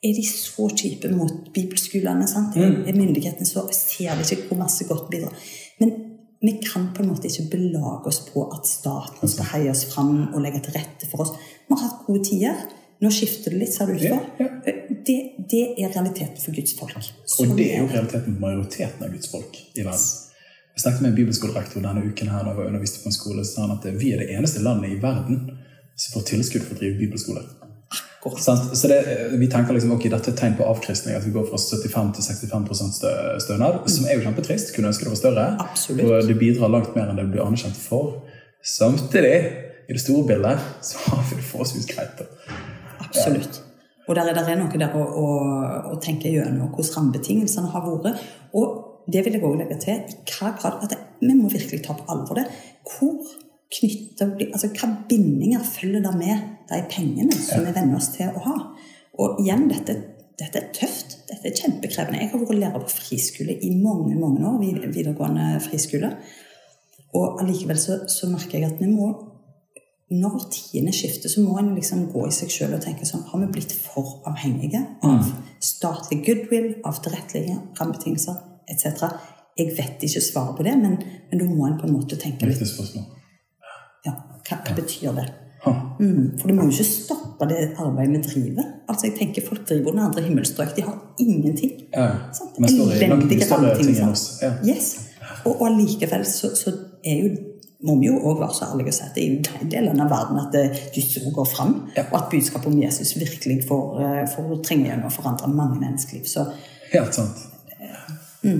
Er 0.05 0.13
de 0.13 0.23
så 0.29 0.67
kjipe 0.77 1.09
mot 1.09 1.47
bibelskolene? 1.55 2.27
sant? 2.29 2.55
Er 2.57 2.93
myndighetene 2.93 3.45
så 3.49 3.63
Ser 3.73 4.13
de 4.19 4.27
ikke 4.35 4.51
hvor 4.51 4.59
masse 4.61 4.85
godt 4.85 5.07
bidrar? 5.09 5.33
Men 5.79 5.95
vi 6.41 6.53
kan 6.61 6.91
på 6.93 7.01
en 7.01 7.09
måte 7.09 7.25
ikke 7.31 7.49
belage 7.55 8.05
oss 8.11 8.19
på 8.29 8.43
at 8.53 8.67
staten 8.69 9.29
skal 9.31 9.49
heie 9.55 9.71
oss 9.73 9.85
fram 9.89 10.27
og 10.33 10.41
legge 10.43 10.61
til 10.67 10.75
rette 10.77 11.09
for 11.09 11.25
oss. 11.25 11.31
Vi 11.67 11.73
har 11.73 11.81
hatt 11.87 12.03
gode 12.05 12.21
tider. 12.29 12.61
Nå 13.01 13.09
skifter 13.13 13.53
det 13.53 13.59
litt, 13.63 13.73
ser 13.73 13.89
det 13.89 13.97
ut 13.97 14.05
for. 14.05 14.29
Ja, 14.41 14.47
Det, 15.07 15.17
det 15.51 15.63
er 15.79 15.89
realiteten 15.93 16.37
for 16.41 16.51
Guds 16.53 16.73
folk. 16.77 16.95
Og 17.39 17.57
det 17.57 17.67
er 17.73 17.81
jo 17.81 17.89
realiteten 17.89 18.33
for 18.33 18.41
majoriteten 18.41 19.05
av 19.05 19.11
Guds 19.13 19.29
folk 19.31 19.57
i 19.73 19.85
verden. 19.85 20.26
Jeg 20.77 20.83
snakket 20.83 21.01
med 21.01 21.09
en 21.09 21.15
bibelskolerektor 21.17 21.81
denne 21.81 22.03
uken 22.05 22.27
her 22.29 22.43
da 22.45 22.51
jeg 22.53 22.69
underviste 22.69 22.99
på 23.01 23.09
en 23.09 23.15
skole, 23.15 23.41
så 23.41 23.55
sa 23.55 23.63
han 23.63 23.71
at 23.79 23.85
vi 23.97 24.11
er 24.13 24.19
det 24.21 24.27
eneste 24.35 24.61
landet 24.61 24.91
i 24.93 24.99
verden 25.01 25.39
som 25.97 26.11
får 26.13 26.27
tilskudd 26.29 26.67
for 26.67 26.77
å 26.77 26.81
drive 26.83 26.99
bibelskole. 26.99 27.41
Så 28.37 28.87
det, 28.91 28.99
vi 29.41 29.47
tenker 29.49 29.73
liksom, 29.73 29.95
ok, 29.95 30.05
dette 30.11 30.29
er 30.29 30.35
et 30.35 30.39
tegn 30.41 30.57
på 30.59 30.65
avkristning, 30.69 31.15
at 31.17 31.25
vi 31.25 31.31
går 31.33 31.47
fra 31.49 31.57
75 31.57 32.11
til 32.13 32.27
65 32.27 32.93
stø- 32.93 33.39
stønad, 33.41 33.79
som 33.89 34.05
er 34.05 34.19
jo 34.19 34.25
kjempetrist. 34.27 34.73
Kunne 34.75 34.91
ønske 34.91 35.07
det 35.07 35.13
var 35.15 35.19
større. 35.21 35.45
Absolutt. 35.63 36.03
Og 36.05 36.27
det 36.29 36.35
bidrar 36.37 36.73
langt 36.73 36.93
mer 36.93 37.09
enn 37.09 37.17
det 37.17 37.25
blir 37.31 37.45
anerkjent 37.45 37.77
for. 37.79 38.19
Samtidig, 38.61 39.37
i 39.87 39.95
det 39.95 40.03
store 40.03 40.27
bildet, 40.29 40.65
så 40.85 41.01
har 41.07 41.23
vi 41.29 41.39
det 41.39 41.47
forholdsvis 41.47 41.87
greit. 41.89 42.21
Absolutt. 43.01 43.63
Og 44.07 44.15
der 44.15 44.29
er, 44.29 44.43
er 44.43 44.59
noe 44.59 44.79
der 44.79 44.93
å, 44.95 45.03
å, 45.03 45.25
å 45.95 45.97
tenke 46.03 46.29
gjennom 46.31 46.69
hvordan 46.69 46.93
rammebetingelsene 46.99 47.73
har 47.73 47.87
vært. 47.87 48.21
Og 48.53 48.86
det 49.13 49.23
vil 49.25 49.37
jeg 49.37 49.43
også 49.43 49.59
legge 49.61 49.77
til 49.81 49.93
i 49.93 50.15
hva 50.33 50.53
grad 50.57 50.83
at 50.87 50.95
vi 51.21 51.33
må 51.33 51.49
virkelig 51.49 51.83
ta 51.85 51.95
på 51.97 52.07
alvor 52.11 52.39
det. 52.39 52.47
Hvor 52.87 53.21
knytter, 53.73 54.33
altså 54.51 54.69
Hva 54.75 54.89
bindinger 55.09 55.63
følger 55.63 56.03
det 56.03 56.13
med 56.17 56.43
de 56.69 56.81
pengene 56.91 57.35
som 57.35 57.65
vi 57.65 57.73
venner 57.75 57.99
oss 57.99 58.11
til 58.15 58.31
å 58.31 58.43
ha? 58.45 58.57
Og 59.17 59.39
igjen, 59.41 59.65
dette, 59.71 59.95
dette 60.39 60.61
er 60.61 60.67
tøft. 60.75 61.17
Dette 61.29 61.49
er 61.49 61.55
kjempekrevende. 61.55 62.19
Jeg 62.21 62.31
har 62.33 62.43
vært 62.43 62.59
lærer 62.59 62.83
på 62.83 62.97
friskole 62.99 63.55
i 63.55 63.71
mange 63.75 64.15
mange 64.19 64.43
år, 64.47 64.59
videregående 64.91 65.55
friskole. 65.63 66.11
Og 67.17 67.41
allikevel 67.41 67.79
så, 67.81 68.03
så 68.11 68.29
merker 68.31 68.59
jeg 68.59 68.69
at 68.69 68.83
vi 68.83 68.91
må 68.91 69.09
når 70.07 70.45
tidene 70.53 70.93
skifter, 70.95 71.27
så 71.27 71.41
må 71.43 71.57
en 71.59 71.73
liksom 71.75 72.05
gå 72.13 72.21
i 72.29 72.31
seg 72.31 72.51
sjøl 72.53 72.77
og 72.77 72.79
tenke 72.79 73.03
sånn 73.03 73.25
Har 73.27 73.41
vi 73.41 73.49
blitt 73.57 73.73
for 73.75 74.21
avhengige 74.29 74.79
av 75.03 75.33
statlig 75.59 76.21
goodwill, 76.23 76.69
av 76.87 77.01
tilrettelige 77.03 77.57
rammebetingelser 77.75 78.37
etc.? 78.69 79.07
Jeg 79.57 79.73
vet 79.77 80.03
ikke 80.05 80.21
svaret 80.21 80.57
på 80.57 80.65
det, 80.67 80.75
men, 80.77 80.99
men 81.31 81.41
da 81.41 81.49
må 81.49 81.65
en 81.65 81.79
på 81.79 81.87
en 81.87 81.97
måte 81.97 82.19
tenke 82.21 82.45
litt 82.45 82.61
ja, 84.05 84.13
hva, 84.13 84.59
hva 84.61 84.75
betyr 84.77 85.15
det? 85.17 85.27
Mm, 85.99 86.37
for 86.39 86.47
du 86.47 86.53
må 86.53 86.67
jo 86.67 86.75
ikke 86.75 86.85
stoppe 86.85 87.47
det 87.49 87.57
arbeidet 87.81 88.21
vi 88.21 88.21
driver. 88.27 88.69
Altså 88.87 89.09
jeg 89.09 89.17
tenker 89.17 89.45
Folk 89.47 89.65
driver 89.67 89.91
under 89.91 90.05
andre 90.05 90.23
himmelstrøk. 90.27 90.75
De 90.77 90.85
har 90.85 90.95
ingenting. 91.19 91.73
Ja, 91.93 92.07
men 92.57 92.69
Elendige. 92.69 93.49
Ja. 94.41 94.53
Yes. 94.63 95.09
Og, 95.43 95.61
og 95.61 95.67
allikevel 95.71 96.25
så, 96.25 96.53
så 96.55 96.73
er 97.03 97.23
jo 97.23 97.35
må 97.85 97.99
vi 97.99 98.07
jo 98.07 98.15
også 98.17 98.39
være 98.39 98.53
så 98.57 98.67
ærlige 98.73 98.89
og 98.89 98.95
si 98.95 99.03
at 99.05 99.11
det 99.15 99.23
er 99.23 99.33
jo 99.33 99.41
den 99.59 99.71
delen 99.71 99.99
av 100.01 100.09
verden 100.09 100.39
at 100.41 100.55
eh, 100.57 101.33
går 101.35 101.45
fram, 101.45 101.75
og 102.07 102.15
at 102.17 102.31
budskapet 102.31 102.71
om 102.71 102.79
Jesus 102.81 103.11
virkelig 103.19 103.59
får, 103.67 103.99
eh, 104.01 104.23
får 104.33 104.55
trenge 104.65 104.89
gjennom 104.89 105.11
å 105.11 105.13
forandre 105.13 105.51
mange 105.51 105.77
menneskeliv. 105.83 106.25
Så 106.25 106.47
Helt 106.89 107.13
sant. 107.13 107.43
Ja, 108.43 108.51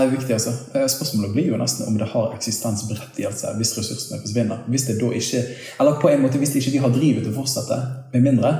det 0.00 0.06
er 0.06 0.10
viktig, 0.10 0.32
altså. 0.34 0.50
Eh, 0.74 0.86
Spørsmålet 0.88 1.32
blir 1.34 1.50
jo 1.52 1.58
nesten 1.60 1.86
om 1.86 1.98
det 2.00 2.08
har 2.12 2.32
eksistensberettigelse 2.36 3.52
hvis 3.58 3.74
ressursene 3.78 4.20
forsvinner. 4.22 4.62
Hvis 4.72 4.86
det 4.88 4.96
da 5.00 5.10
ikke, 5.14 5.42
eller 5.80 5.98
på 6.00 6.08
en 6.08 6.22
måte, 6.24 6.38
hvis 6.40 6.54
det 6.54 6.62
ikke 6.62 6.76
de 6.76 6.84
har 6.86 6.94
drivet 6.94 7.26
til 7.26 7.34
å 7.34 7.40
fortsette, 7.42 7.78
med 8.12 8.24
mindre, 8.24 8.54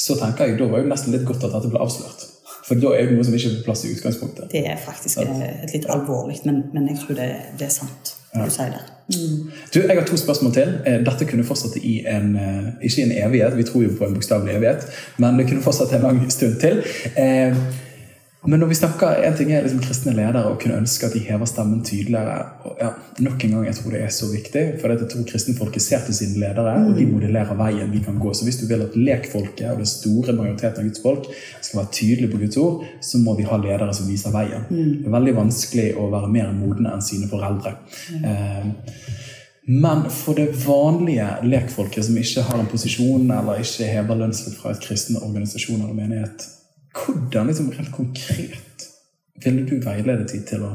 så 0.00 0.16
tenker 0.18 0.48
jeg 0.48 0.58
da 0.58 0.70
var 0.72 0.80
jo 0.82 0.88
nesten 0.90 1.12
litt 1.14 1.26
godt 1.28 1.44
at 1.44 1.52
dette 1.54 1.70
ble 1.70 1.82
avslørt. 1.84 2.24
For 2.64 2.80
da 2.80 2.94
er 2.96 3.10
det 3.10 3.18
noe 3.18 3.24
som 3.28 3.34
ikke 3.36 3.50
er 3.50 3.58
på 3.60 3.66
plass 3.66 3.84
i 3.84 3.92
utgangspunktet. 3.92 4.48
det 4.52 4.64
er 4.64 4.78
faktisk 4.80 5.20
eh, 5.20 5.62
et 5.66 5.74
litt 5.76 5.86
alvorlig, 5.92 6.38
men, 6.48 6.62
men 6.72 6.88
jeg 6.88 7.02
tror 7.02 7.18
det, 7.20 7.28
det 7.60 7.68
er 7.68 7.74
sant. 7.74 8.14
Ja. 8.34 8.46
Du 8.48 8.50
sier 8.50 8.72
det. 8.72 8.80
Mm. 9.12 9.50
Du, 9.74 9.80
Jeg 9.84 9.98
har 9.98 10.06
to 10.08 10.16
spørsmål 10.16 10.54
til. 10.56 10.72
Eh, 10.88 11.02
Dette 11.04 11.28
kunne 11.28 11.44
fortsette 11.44 11.78
i 11.84 11.98
en 12.08 12.32
ikke 12.80 13.02
i 13.02 13.04
en 13.04 13.12
evighet, 13.28 13.56
vi 13.60 13.68
tror 13.68 13.84
jo 13.84 13.92
på 13.98 14.08
en 14.08 14.16
bokstavelig 14.16 14.56
evighet, 14.56 14.88
men 15.20 15.36
det 15.38 15.46
kunne 15.52 15.62
fortsette 15.62 16.00
en 16.00 16.08
lang 16.08 16.24
stund 16.32 16.56
til. 16.64 16.80
Eh, 17.20 17.60
Men 18.46 18.60
når 18.60 18.68
vi 18.68 18.76
snakker, 18.76 19.22
en 19.24 19.36
ting 19.38 19.52
er 19.52 19.62
liksom 19.64 19.80
kristne 19.80 20.12
ledere 20.12 20.42
og 20.50 20.58
kunne 20.60 20.76
ønske 20.82 21.06
at 21.06 21.14
de 21.16 21.22
hever 21.24 21.48
stemmen 21.48 21.80
tydeligere. 21.84 22.42
og 22.64 22.76
ja, 22.80 22.90
nok 23.24 23.44
en 23.44 23.50
gang, 23.50 23.66
Jeg 23.66 23.74
tror 23.74 23.90
det 23.90 24.02
er 24.02 24.08
så 24.08 24.26
viktig, 24.32 24.64
for 24.80 24.88
jeg 24.88 25.08
tror 25.10 25.24
kristenfolket 25.30 25.82
ser 25.82 26.04
til 26.04 26.14
sine 26.14 26.40
ledere, 26.40 26.74
og 26.86 26.96
de 26.96 27.06
modellerer 27.06 27.56
veien 27.56 27.92
vi 27.92 28.02
kan 28.04 28.18
gå. 28.18 28.34
Så 28.34 28.44
hvis 28.44 28.60
du 28.60 28.66
vil 28.66 28.82
at 28.82 28.96
lekfolket 28.96 29.70
og 29.70 29.76
den 29.76 29.86
store 29.86 30.32
majoriteten 30.32 30.80
av 30.80 30.88
Guds 30.88 31.02
folk 31.02 31.28
skal 31.60 31.80
være 31.80 31.92
tydelige 31.92 32.32
på 32.32 32.38
Guds 32.38 32.56
ord, 32.56 32.84
så 33.00 33.18
må 33.18 33.36
vi 33.36 33.48
ha 33.48 33.56
ledere 33.56 33.94
som 33.94 34.08
viser 34.08 34.34
veien. 34.34 34.66
Det 34.68 35.06
er 35.06 35.16
veldig 35.16 35.36
vanskelig 35.36 35.94
å 35.96 36.10
være 36.12 36.28
mer 36.28 36.52
modne 36.52 36.92
enn 36.92 37.02
sine 37.02 37.28
foreldre. 37.28 37.78
Eh, 38.24 38.66
men 39.66 40.04
for 40.12 40.36
det 40.36 40.50
vanlige 40.66 41.30
lekfolket 41.48 42.04
som 42.04 42.18
ikke 42.20 42.44
har 42.44 42.60
en 42.60 42.68
posisjon 42.68 43.30
eller 43.30 43.62
ikke 43.64 43.88
hever 43.88 44.20
lønnslipp 44.20 44.58
fra 44.60 44.74
et 44.74 44.84
kristen 44.84 45.16
organisasjon 45.16 45.80
eller 45.80 45.96
menighet, 45.96 46.44
hvordan 46.94 47.50
liksom 47.50 47.72
helt 47.72 47.92
konkret 47.92 48.88
ville 49.44 49.66
du 49.66 49.78
veiledet 49.82 50.30
dem 50.30 50.44
til 50.48 50.64
å 50.64 50.72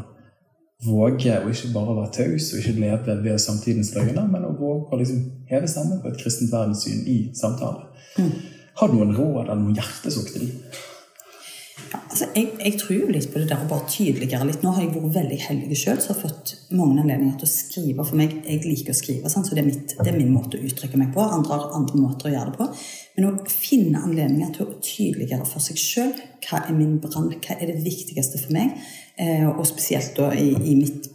våge 0.86 1.36
å 1.40 1.50
ikke 1.52 1.74
bare 1.74 1.96
være 1.98 2.12
taus 2.16 2.52
og 2.54 2.62
ikke 2.62 2.80
leve 2.80 3.16
ved 3.24 3.42
samtidens 3.42 3.92
løgner, 3.96 4.28
men 4.32 4.46
å 4.48 4.54
våge 4.56 4.94
å 4.96 5.00
liksom 5.00 5.26
heve 5.50 5.68
stemmen 5.68 6.00
på 6.04 6.12
et 6.12 6.22
kristent 6.22 6.54
verdenssyn 6.54 7.02
i 7.08 7.18
samtale? 7.36 7.90
Mm. 8.20 8.32
Har 8.80 8.92
du 8.92 8.96
noen 8.96 9.16
råd 9.16 9.42
eller 9.44 9.60
noen 9.60 9.76
hjertesukk 9.76 10.32
til 10.34 10.46
dem? 10.46 10.80
Altså 11.98 12.28
jeg, 12.36 12.50
jeg, 12.60 12.76
tror 12.82 13.12
litt 13.14 13.28
på 13.32 13.42
det 13.42 13.50
der 13.50 13.64
å 13.64 13.68
bare 13.70 13.88
tydeligere 13.90 14.46
litt. 14.48 14.64
Nå 14.64 14.74
har 14.76 14.84
jeg 14.84 14.92
vært 14.94 15.16
veldig 15.16 15.38
heldig 15.46 15.78
sjøl, 15.78 16.00
så 16.02 16.12
har 16.14 16.20
fått 16.20 16.54
mange 16.76 17.02
anledninger 17.02 17.38
til 17.40 17.48
å 17.48 17.52
skrive. 17.52 18.06
For 18.06 18.20
meg, 18.20 18.36
jeg 18.46 18.64
liker 18.66 18.94
å 18.94 18.98
skrive, 19.00 19.32
sant? 19.32 19.50
så 19.50 19.58
det 19.58 19.64
er, 19.64 19.70
mitt, 19.70 19.96
det 19.98 20.12
er, 20.12 20.18
min 20.18 20.34
måte 20.34 20.60
å 20.60 20.66
uttrykke 20.70 21.00
meg 21.02 21.14
på. 21.16 21.24
Andre 21.24 21.56
har 21.56 21.78
andre 21.80 22.02
måter 22.02 22.30
å 22.30 22.34
gjøre 22.34 22.52
det 22.54 22.60
på. 22.60 22.68
Men 23.18 23.30
å 23.30 23.34
finne 23.52 24.04
anledninger 24.06 24.52
til 24.56 24.66
å 24.66 24.78
tydeligere 24.86 25.48
for 25.50 25.66
seg 25.66 25.82
sjøl 25.82 26.14
hva 26.46 26.64
er 26.66 26.76
min 26.78 27.00
brann, 27.04 27.32
hva 27.36 27.58
er 27.58 27.72
det 27.74 27.82
viktigste 27.86 28.42
for 28.42 28.56
meg, 28.56 28.78
eh, 29.20 29.48
og 29.50 29.66
spesielt 29.68 30.14
da 30.18 30.30
i, 30.34 30.52
i 30.56 30.76
mitt 30.80 31.10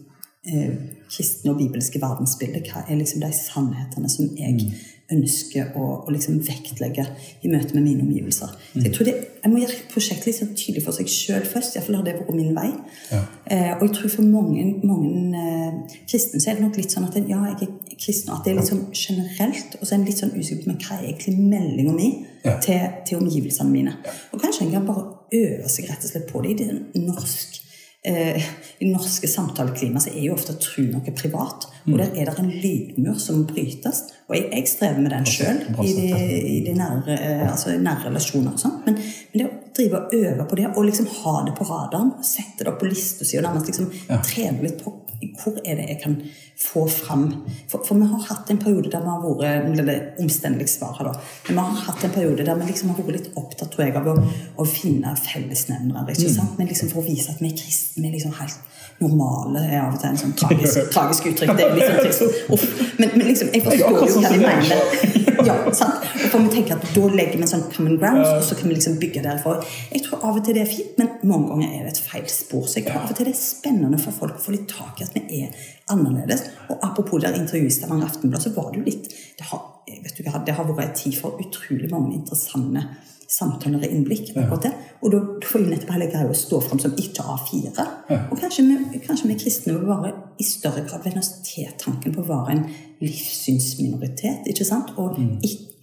eh, 0.50 0.74
kristne 1.10 1.54
og 1.54 1.60
bibelske 1.62 2.02
verdensbilde, 2.02 2.64
hva 2.68 2.84
er 2.88 3.00
liksom 3.00 3.22
de 3.22 3.30
sannhetene 3.36 4.10
som 4.12 4.34
jeg 4.38 4.58
mm 4.58 4.93
ønsker 5.12 5.74
å, 5.76 5.86
å 6.06 6.12
liksom 6.12 6.38
vektlegge 6.46 7.04
i 7.44 7.50
møte 7.52 7.76
med 7.76 7.84
mine 7.84 8.04
omgivelser. 8.06 8.52
Så 8.72 8.84
jeg 8.86 8.92
tror 8.94 9.08
det, 9.08 9.14
jeg 9.42 9.52
må 9.52 9.60
gjøre 9.60 9.80
prosjektet 9.90 10.28
litt 10.30 10.38
sånn 10.38 10.54
tydelig 10.56 10.84
for 10.86 10.96
seg 10.96 11.10
sjøl 11.12 11.44
først. 11.48 11.76
Iallfall 11.76 11.98
har 11.98 12.06
det 12.06 12.14
vært 12.16 12.36
min 12.36 12.54
vei. 12.56 12.70
Ja. 13.10 13.20
Eh, 13.52 13.72
og 13.76 13.84
jeg 13.84 13.94
tror 13.98 14.14
for 14.14 14.28
mange, 14.28 14.64
mange 14.86 15.42
eh, 15.42 15.98
kristne 16.08 16.40
så 16.40 16.50
er 16.50 16.56
det 16.58 16.64
nok 16.64 16.78
litt 16.80 16.94
sånn 16.94 17.08
at 17.08 17.18
ja, 17.20 17.40
jeg 17.50 17.68
er 17.68 17.98
kristen, 18.00 18.32
og 18.32 18.38
at 18.38 18.46
det 18.46 18.54
er 18.54 18.60
litt 18.60 18.70
sånn 18.70 18.86
generelt. 18.96 19.76
Og 19.80 19.84
så 19.84 19.92
er 19.92 20.00
en 20.00 20.06
litt 20.08 20.22
sånn 20.22 20.32
usikker 20.38 20.64
på 20.70 20.78
hva 20.86 21.00
er 21.00 21.10
egentlig 21.10 21.36
meldinga 21.52 21.96
mi 21.98 22.08
ja. 22.44 22.56
til, 22.64 22.80
til, 23.04 23.20
omgivelsene 23.20 23.74
mine. 23.74 23.98
Og 24.32 24.40
kanskje 24.40 24.68
en 24.68 24.72
kan 24.78 24.88
bare 24.88 25.10
øve 25.34 25.68
seg 25.72 25.90
rett 25.90 26.08
og 26.08 26.14
slett 26.14 26.30
på 26.30 26.44
det 26.44 26.54
i 26.54 26.58
det 26.62 27.04
norsk 27.04 27.60
eh, 28.08 28.48
I 28.78 28.88
norske 28.90 29.28
samtaleklimaet 29.30 30.06
så 30.06 30.12
er 30.12 30.26
jo 30.26 30.34
ofte 30.36 30.56
tru 30.60 30.86
noe 30.90 31.14
privat. 31.16 31.68
Og 31.84 31.98
der 32.00 32.14
er 32.16 32.30
det 32.30 32.40
en 32.40 32.48
lydmur 32.48 33.18
som 33.20 33.42
må 33.42 33.48
brytes. 33.50 34.04
Og 34.28 34.36
jeg, 34.38 34.46
jeg 34.52 34.70
strever 34.70 35.02
med 35.04 35.12
den 35.12 35.26
sjøl 35.28 35.60
i 35.84 35.92
de, 35.92 36.06
i 36.54 36.58
de 36.64 36.72
nære, 36.78 37.18
eh, 37.18 37.44
altså 37.50 37.74
nære, 37.76 38.08
relasjoner 38.08 38.54
og 38.54 38.62
sånn. 38.62 38.78
Men, 38.86 38.96
men, 39.32 39.42
det 39.42 39.48
å 39.48 39.52
drive 39.76 40.00
og 40.00 40.14
øve 40.16 40.48
på 40.48 40.60
det, 40.60 40.68
og 40.72 40.88
liksom 40.88 41.10
ha 41.20 41.34
det 41.48 41.56
på 41.58 41.68
radaren, 41.68 42.14
sette 42.24 42.64
det 42.64 42.72
opp 42.72 42.80
på 42.80 42.88
lista 42.88 43.26
si 43.26 43.40
og 43.40 43.44
nærmest 43.44 43.72
liksom 43.72 43.90
ja. 44.08 44.20
trene 44.24 44.64
litt 44.64 44.80
på 44.84 44.94
hvor 45.40 45.56
er 45.64 45.78
det 45.80 45.86
jeg 45.88 46.00
kan 46.02 46.16
få 46.58 46.84
fram 46.90 47.24
For, 47.70 47.82
for 47.82 47.98
vi 47.98 48.06
har 48.10 48.26
hatt 48.28 48.50
en 48.52 48.60
periode 48.62 48.90
der 48.92 49.02
vi 49.02 49.10
har 49.10 49.22
vært 49.24 49.80
det 49.84 49.94
er 49.94 50.22
omstendelig 50.22 50.68
svar 50.70 51.00
da. 51.02 51.14
Men 51.48 51.58
vi 51.58 51.64
har 51.64 51.82
hatt 51.88 52.04
en 52.06 52.14
periode 52.14 52.46
der 52.46 52.60
vi 52.60 52.68
liksom 52.68 52.92
har 52.92 53.00
vært 53.00 53.18
litt 53.18 53.40
opptatt 53.40 53.72
tror 53.74 53.86
jeg, 53.86 53.96
av 53.98 54.10
å, 54.12 54.16
å 54.60 54.68
finne 54.68 55.16
fellesnevnere. 55.18 56.14
ikke 56.14 56.30
mm. 56.30 56.36
sant? 56.36 56.58
Men 56.58 56.70
liksom 56.70 56.92
for 56.92 57.02
å 57.02 57.08
vise 57.08 57.34
at 57.34 57.42
vi 57.42 57.50
er 57.50 57.58
kristne. 57.58 58.04
Vi 58.04 58.10
er 58.10 58.16
liksom 58.18 58.36
helt 58.38 58.73
normale 59.02 59.62
er 59.66 59.80
av 59.82 59.94
og 59.94 60.00
til 60.00 60.12
en 60.12 60.18
sånn 60.20 60.34
tragisk, 60.38 60.90
tragisk 60.94 61.26
uttrykk. 61.30 61.52
Det 61.58 61.66
er 61.66 61.76
litt 61.76 61.90
sånn 61.90 62.00
trist. 62.04 62.80
Men, 63.00 63.10
men, 63.16 63.26
liksom, 63.28 63.50
jeg 63.54 63.64
forstår 63.66 63.98
jo 63.98 64.22
hva 64.22 64.32
de 64.32 64.40
mener. 64.42 65.22
Ja, 65.44 65.56
sant? 65.76 66.04
Og 66.04 66.28
for 66.30 66.44
vi 66.44 66.50
tenker 66.54 66.78
at 66.78 66.84
Da 66.94 67.08
legger 67.10 67.36
vi 67.36 67.44
en 67.44 67.50
sånn 67.50 67.64
common 67.74 67.98
ground, 68.00 68.22
og 68.22 68.44
så 68.46 68.56
kan 68.58 68.70
vi 68.70 68.76
liksom 68.78 68.96
bygge 69.02 69.24
derfra. 69.24 69.56
Jeg 69.90 70.04
tror 70.06 70.22
av 70.24 70.38
og 70.38 70.46
til 70.46 70.56
det 70.56 70.64
er 70.64 70.70
fint, 70.70 70.94
men 71.00 71.10
mange 71.28 71.50
ganger 71.50 71.72
er 71.74 71.86
det 71.86 71.94
et 71.94 72.02
feil 72.06 72.26
spor. 72.32 72.68
Så 72.70 72.80
jeg 72.80 72.88
tror 72.88 73.02
av 73.02 73.12
og 73.12 73.18
til 73.18 73.28
det 73.28 73.34
er 73.34 73.40
spennende 73.40 74.00
for 74.00 74.16
folk 74.16 74.38
å 74.38 74.44
få 74.44 74.54
litt 74.54 74.68
tak 74.70 75.02
i 75.02 75.08
at 75.08 75.16
vi 75.18 75.42
er 75.42 75.64
annerledes. 75.92 76.46
Og 76.68 76.78
apropos 76.78 77.24
der 77.24 77.36
intervjuet 77.38 77.72
i 77.72 77.76
Stavanger 77.78 78.08
Aftenblad, 78.08 78.44
så 78.46 78.54
var 78.56 78.70
det 78.70 78.80
jo 78.80 78.86
litt 78.88 79.10
det 79.10 79.48
har, 79.50 79.64
vet 79.90 80.14
du, 80.16 80.22
det 80.22 80.54
har 80.56 80.70
vært 80.70 80.86
en 80.86 81.00
tid 81.02 81.18
for 81.18 81.40
utrolig 81.42 81.90
mange 81.90 82.14
interessante 82.14 82.86
samtaler 83.34 83.82
og 83.82 83.90
innblikk. 83.90 84.32
Ja. 84.36 84.46
det. 84.62 84.72
Og 85.02 85.12
da, 85.12 85.20
får 85.44 85.62
vi 85.62 85.70
nettopp 85.72 85.92
hele 85.96 86.08
greia 86.12 86.30
å 86.30 86.38
stå 86.38 86.60
fram 86.64 86.80
som 86.82 86.94
ikke 87.00 87.26
A4. 87.34 87.72
Ja. 88.10 88.18
Og 88.30 88.40
kanskje 88.40 88.64
vi, 88.68 89.00
kanskje 89.04 89.30
vi 89.30 89.38
kristne 89.40 89.76
vil 89.76 89.88
bare 89.88 90.12
i 90.40 90.46
større 90.46 90.84
grad 90.86 91.04
venne 91.04 91.22
oss 91.22 91.32
til 91.46 91.70
tanken 91.80 92.14
på 92.14 92.24
å 92.24 92.28
være 92.30 92.56
en 92.56 92.64
livssynsminoritet. 93.02 94.48
ikke 94.50 94.66
sant? 94.68 94.94
Og, 94.96 95.18
mm. 95.18 95.38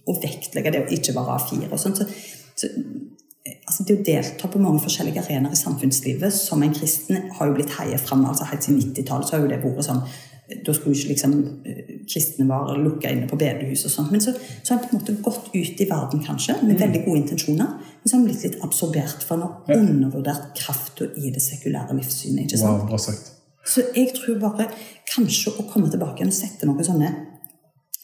og 0.08 0.22
vektlegge 0.24 0.74
det 0.74 0.84
å 0.84 0.92
ikke 0.96 1.16
være 1.18 1.38
A4. 1.38 1.68
og 1.70 1.80
sånt. 1.80 2.02
Så, 2.02 2.08
så, 2.56 2.72
altså 3.66 3.86
det 3.88 3.98
å 3.98 4.04
delta 4.06 4.50
på 4.50 4.60
mange 4.62 4.82
forskjellige 4.84 5.24
arenaer 5.24 5.54
i 5.54 5.62
samfunnslivet 5.62 6.34
som 6.34 6.62
en 6.62 6.74
kristen 6.74 7.30
har 7.38 7.48
jo 7.48 7.56
blitt 7.56 7.74
heiet 7.78 8.02
fram. 8.02 8.24
altså 8.28 8.48
Helt 8.50 8.66
siden 8.66 8.82
90-tallet 8.82 9.28
så 9.28 9.36
har 9.36 9.44
jo 9.44 9.52
det 9.52 9.62
vært 9.62 9.86
sånn 9.86 10.04
da 10.66 10.74
skulle 10.74 10.96
ikke 10.96 11.12
liksom 11.12 11.34
eh, 11.68 11.92
kristne 12.10 12.46
være 12.48 12.78
lukka 12.82 13.10
inne 13.12 13.28
på 13.30 13.38
bedehus 13.40 13.84
og 13.88 13.94
sånt. 13.94 14.12
Men 14.14 14.22
så, 14.24 14.34
så, 14.34 14.74
har 14.74 14.78
han 14.78 14.84
på 14.84 14.92
en 14.92 15.00
måte 15.00 15.16
gått 15.24 15.50
ut 15.54 15.82
i 15.84 15.88
verden, 15.88 16.22
kanskje, 16.26 16.58
med 16.62 16.74
mm. 16.76 16.80
veldig 16.80 17.02
gode 17.06 17.22
intensjoner. 17.22 17.74
Men 17.78 18.04
så 18.04 18.14
har 18.14 18.20
han 18.20 18.28
blitt 18.28 18.46
litt 18.46 18.64
absorbert 18.66 19.26
for 19.26 19.36
han 19.36 19.46
har 19.48 19.74
ja. 19.74 19.80
undervurdert 19.80 20.52
krafta 20.58 21.08
i 21.16 21.32
det 21.34 21.42
sekulære 21.44 21.96
livssynet. 21.98 22.46
ikke 22.46 22.60
sant? 22.62 22.82
Wow, 22.82 22.88
bra 22.92 23.00
sagt. 23.00 23.32
Så 23.64 23.84
jeg 23.94 24.10
tror 24.16 24.40
bare 24.42 24.70
kanskje 25.12 25.54
å 25.54 25.66
komme 25.70 25.90
tilbake 25.90 26.26
og 26.26 26.34
sette 26.34 26.66
noen 26.66 26.86
sånne 26.86 27.12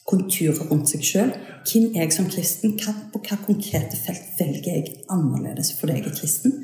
konturer 0.09 0.71
rundt 0.71 0.89
seg 0.89 1.05
sjøl. 1.05 1.33
Hvem 1.69 1.91
er 1.93 2.07
jeg 2.07 2.15
som 2.17 2.29
kristen? 2.33 2.77
Hva, 2.81 2.95
på 3.13 3.21
hva 3.27 3.37
konkrete 3.45 3.99
felt 4.01 4.39
velger 4.39 4.79
jeg 4.79 5.01
annerledes 5.13 5.75
fordi 5.77 5.99
jeg 5.99 6.07
er 6.07 6.17
kristen? 6.17 6.55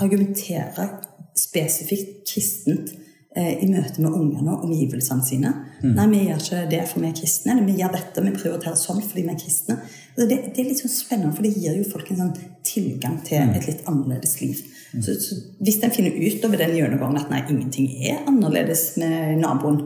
Argumentere 0.00 0.88
spesifikt 1.36 2.22
kristent 2.30 2.94
i 3.34 3.66
møte 3.66 3.98
med 3.98 4.14
ungene 4.14 4.52
og 4.52 4.68
omgivelsene 4.68 5.24
sine. 5.26 5.50
Mm. 5.80 5.94
Nei, 5.96 6.04
vi 6.12 6.20
gjør 6.28 6.42
ikke 6.42 6.60
det 6.70 6.82
for 6.86 7.02
vi 7.02 7.08
er 7.08 7.16
kristne. 7.18 7.54
Eller 7.54 7.66
vi 7.66 7.78
gjør 7.80 7.94
dette, 7.96 8.22
vi 8.22 8.34
prioriterer 8.36 8.78
sånn 8.78 9.00
fordi 9.02 9.24
vi 9.24 9.32
er 9.32 9.40
kristne. 9.40 9.78
Altså, 10.14 10.28
det, 10.30 10.36
det, 10.46 10.62
er 10.62 10.68
litt 10.68 10.82
sånn 10.84 10.92
spennende, 10.94 11.34
for 11.34 11.46
det 11.46 11.56
gir 11.58 11.74
jo 11.74 11.88
folk 11.90 12.12
en 12.12 12.20
sånn 12.20 12.34
tilgang 12.66 13.16
til 13.26 13.42
mm. 13.42 13.56
et 13.58 13.66
litt 13.66 13.82
annerledes 13.90 14.36
liv. 14.38 14.60
Mm. 14.92 15.00
Så, 15.02 15.16
så, 15.24 15.40
hvis 15.66 15.80
en 15.82 15.94
finner 15.96 16.14
ut 16.14 16.46
over 16.46 16.62
den 16.62 16.76
gjennomgangen 16.78 17.18
at 17.24 17.32
nei, 17.32 17.42
ingenting 17.50 17.90
er 18.06 18.22
annerledes 18.30 18.92
med 19.02 19.40
naboen, 19.42 19.82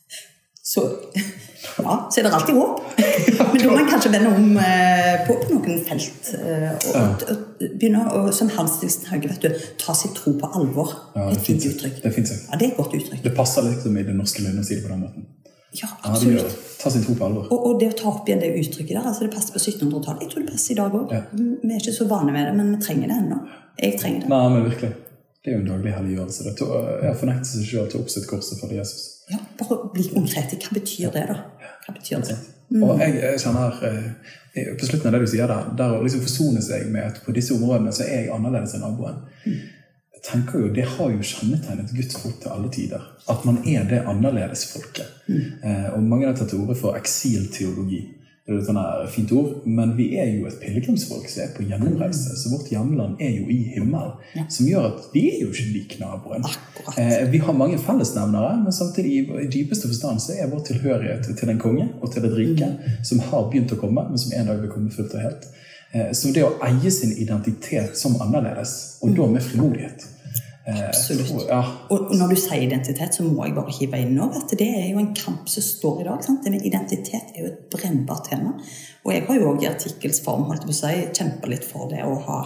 så 0.72 0.88
ja, 1.60 2.08
så 2.10 2.20
er 2.20 2.26
det 2.26 2.32
alltid 2.34 2.54
håp. 2.54 2.80
Men 3.52 3.62
da 3.62 3.70
må 3.70 3.78
en 3.78 3.90
kanskje 3.90 4.12
vende 4.12 4.30
om 4.32 4.54
eh, 4.60 5.26
på, 5.26 5.36
på, 5.42 5.56
noen 5.56 5.82
felt. 5.86 6.30
Eh, 6.38 6.70
og, 6.72 6.94
og, 7.00 7.24
og 7.34 7.74
begynne 7.74 8.04
å, 8.16 8.22
som 8.34 8.48
Hans 8.56 8.78
Hauge, 9.10 9.28
vet 9.28 9.44
du, 9.44 9.66
ta 9.80 9.94
sin 9.96 10.14
tro 10.16 10.32
på 10.40 10.50
alvor. 10.56 10.94
Ja, 11.16 11.28
et 11.34 11.44
fint 11.44 11.66
uttrykk. 11.68 12.00
Det, 12.00 12.14
ja, 12.16 12.56
det 12.56 12.64
er 12.64 12.70
et 12.70 12.80
godt 12.80 12.96
uttrykk. 12.96 13.20
Det 13.26 13.34
passer 13.36 13.68
liksom 13.68 13.98
i 14.00 14.06
det 14.08 14.16
norske 14.16 14.46
lønnet 14.46 14.64
å 14.64 14.70
si 14.70 14.78
det 14.78 14.86
på 14.86 14.92
den 14.92 15.04
måten. 15.04 15.28
Ja, 15.76 15.86
absolutt. 16.00 16.42
Ja, 16.42 16.72
ta 16.82 16.90
sin 16.90 17.04
tro 17.04 17.14
på 17.14 17.28
alvor. 17.28 17.46
Og, 17.52 17.66
og, 17.68 17.76
det 17.82 17.92
å 17.92 17.98
ta 18.00 18.08
opp 18.10 18.26
igjen 18.28 18.40
det 18.42 18.50
uttrykket 18.58 18.96
der, 18.96 19.04
altså 19.04 19.26
det 19.26 19.30
passer 19.34 19.54
på 19.54 19.60
1700-tallet. 19.60 20.24
Jeg 20.24 20.32
tror 20.32 20.42
det 20.46 20.56
passer 20.56 20.74
i 20.74 20.80
dag 20.80 20.96
òg. 20.98 21.14
Vi 21.36 21.70
er 21.70 21.78
ikke 21.78 21.94
så 21.94 22.08
vane 22.10 22.34
med 22.34 22.48
det, 22.48 22.56
men 22.56 22.72
vi 22.74 22.80
trenger 22.82 23.12
det 23.12 23.20
ennå. 23.22 23.38
Jeg 23.78 24.00
trenger 24.00 24.24
det. 24.24 24.32
Nei, 24.32 24.42
men 24.56 24.66
virkelig. 24.66 24.92
Det 25.40 25.52
er 25.52 25.56
jo 25.56 25.60
en 25.62 25.70
daglig 25.70 25.92
helliggjørelse. 25.94 26.56
Å 26.66 27.14
fornekte 27.20 27.48
seg 27.52 27.68
selv 27.68 27.92
til 27.92 28.00
å 28.00 28.04
oppsette 28.04 28.28
korset 28.28 28.58
for 28.60 28.74
Jesus. 28.74 29.19
Ja, 29.30 29.38
Bare 29.58 29.90
bli 29.94 30.06
konkret. 30.12 30.54
Hva 30.58 30.76
betyr 30.76 31.12
det, 31.14 31.26
da? 31.30 31.36
Hva 31.86 31.94
betyr 31.96 32.24
det? 32.26 32.38
Mm. 32.70 32.84
Og 32.86 33.00
jeg 33.02 33.38
kjenner 33.42 33.80
eh, 33.88 34.68
På 34.78 34.86
slutten 34.86 35.10
av 35.10 35.16
det 35.16 35.24
du 35.24 35.30
sier 35.32 35.50
der, 35.50 35.72
der 35.78 35.96
å 35.96 36.04
liksom 36.04 36.22
forsone 36.22 36.62
seg 36.62 36.86
med 36.92 37.08
at 37.08 37.18
på 37.24 37.34
disse 37.34 37.54
områdene 37.56 37.94
så 37.94 38.04
er 38.06 38.26
jeg 38.26 38.34
annerledes 38.34 38.76
enn 38.76 38.84
naboen. 38.86 39.24
Mm. 39.46 39.58
Jeg 40.14 40.24
tenker 40.26 40.62
jo, 40.62 40.70
Det 40.76 40.86
har 40.86 41.10
jo 41.10 41.26
kjennetegnet 41.32 41.94
Guds 41.96 42.18
folk 42.20 42.38
til 42.42 42.52
alle 42.52 42.70
tider. 42.74 43.04
At 43.32 43.44
man 43.48 43.62
er 43.66 43.86
det 43.90 44.02
annerledesfolket. 44.10 45.14
Mm. 45.26 45.44
Eh, 45.64 45.86
og 45.96 46.06
mange 46.06 46.28
har 46.28 46.38
tatt 46.38 46.52
til 46.52 46.62
orde 46.62 46.78
for 46.78 46.98
eksilteologi 46.98 48.04
et 48.58 48.66
sånn 48.66 48.80
fint 49.12 49.30
ord, 49.36 49.60
men 49.68 49.92
vi 49.98 50.08
er 50.18 50.32
jo 50.32 50.48
et 50.48 50.58
pilegrimsfolk 50.62 51.28
som 51.30 51.44
er 51.44 51.52
på 51.54 51.66
gjennomreise. 51.68 52.34
Så 52.40 52.50
vårt 52.52 52.70
hjemland 52.72 53.20
er 53.22 53.32
jo 53.36 53.46
i 53.52 53.58
himmelen. 53.74 54.16
Ja. 54.34 54.46
Som 54.50 54.68
gjør 54.70 54.88
at 54.90 55.08
vi 55.14 55.24
er 55.30 55.38
jo 55.44 55.52
ikke 55.52 55.68
lik 55.74 55.96
naboen. 56.02 56.46
Eh, 56.96 57.24
vi 57.30 57.42
har 57.44 57.56
mange 57.56 57.78
fellesnevnere, 57.78 58.52
men 58.64 58.74
samtidig 58.74 59.16
i 59.44 59.48
dypeste 59.52 59.90
forstand 59.90 60.22
så 60.24 60.36
er 60.36 60.50
vår 60.50 60.64
tilhørighet 60.70 61.30
til 61.38 61.52
en 61.52 61.62
konge 61.62 61.88
og 62.00 62.12
til 62.14 62.26
et 62.26 62.38
rike 62.38 62.70
mm. 62.74 63.02
som 63.06 63.24
har 63.30 63.50
begynt 63.50 63.74
å 63.76 63.80
komme, 63.80 64.06
men 64.10 64.20
som 64.20 64.34
en 64.36 64.50
dag 64.50 64.62
vil 64.62 64.72
komme 64.72 64.94
fullt 64.94 65.18
og 65.18 65.26
helt. 65.28 65.50
Eh, 65.92 66.10
så 66.16 66.32
det 66.34 66.46
å 66.46 66.56
eie 66.66 66.94
sin 66.94 67.12
identitet 67.18 67.98
som 67.98 68.18
annerledes, 68.22 68.98
og 69.04 69.14
da 69.18 69.28
med 69.30 69.44
frimodighet 69.44 70.08
Eh, 70.66 70.88
Absolutt. 70.88 71.46
Ja. 71.48 71.60
Og 71.88 72.10
når 72.16 72.34
du 72.34 72.36
sier 72.40 72.66
identitet, 72.66 73.16
så 73.16 73.24
må 73.24 73.46
jeg 73.46 73.56
bare 73.56 73.72
hive 73.72 74.00
inn 74.02 74.12
nå 74.18 74.28
at 74.36 74.52
det 74.60 74.68
er 74.68 74.90
jo 74.90 75.00
en 75.00 75.14
kamp 75.16 75.48
som 75.48 75.64
står 75.64 76.02
i 76.02 76.08
dag. 76.10 76.24
Sant? 76.24 76.48
Identitet 76.50 77.32
er 77.34 77.44
jo 77.44 77.52
et 77.52 77.62
brennbart 77.72 78.28
tema. 78.28 78.56
Og 79.04 79.14
jeg 79.14 79.24
har 79.28 79.40
jo 79.40 79.52
òg 79.54 79.64
i 79.64 79.70
artikkelsform 79.70 80.48
holdt 80.50 80.66
på 80.68 80.74
å 80.74 80.80
si, 80.82 80.96
kjempa 81.16 81.48
litt 81.48 81.64
for 81.64 81.88
det 81.92 82.04
å 82.04 82.18
ha, 82.26 82.40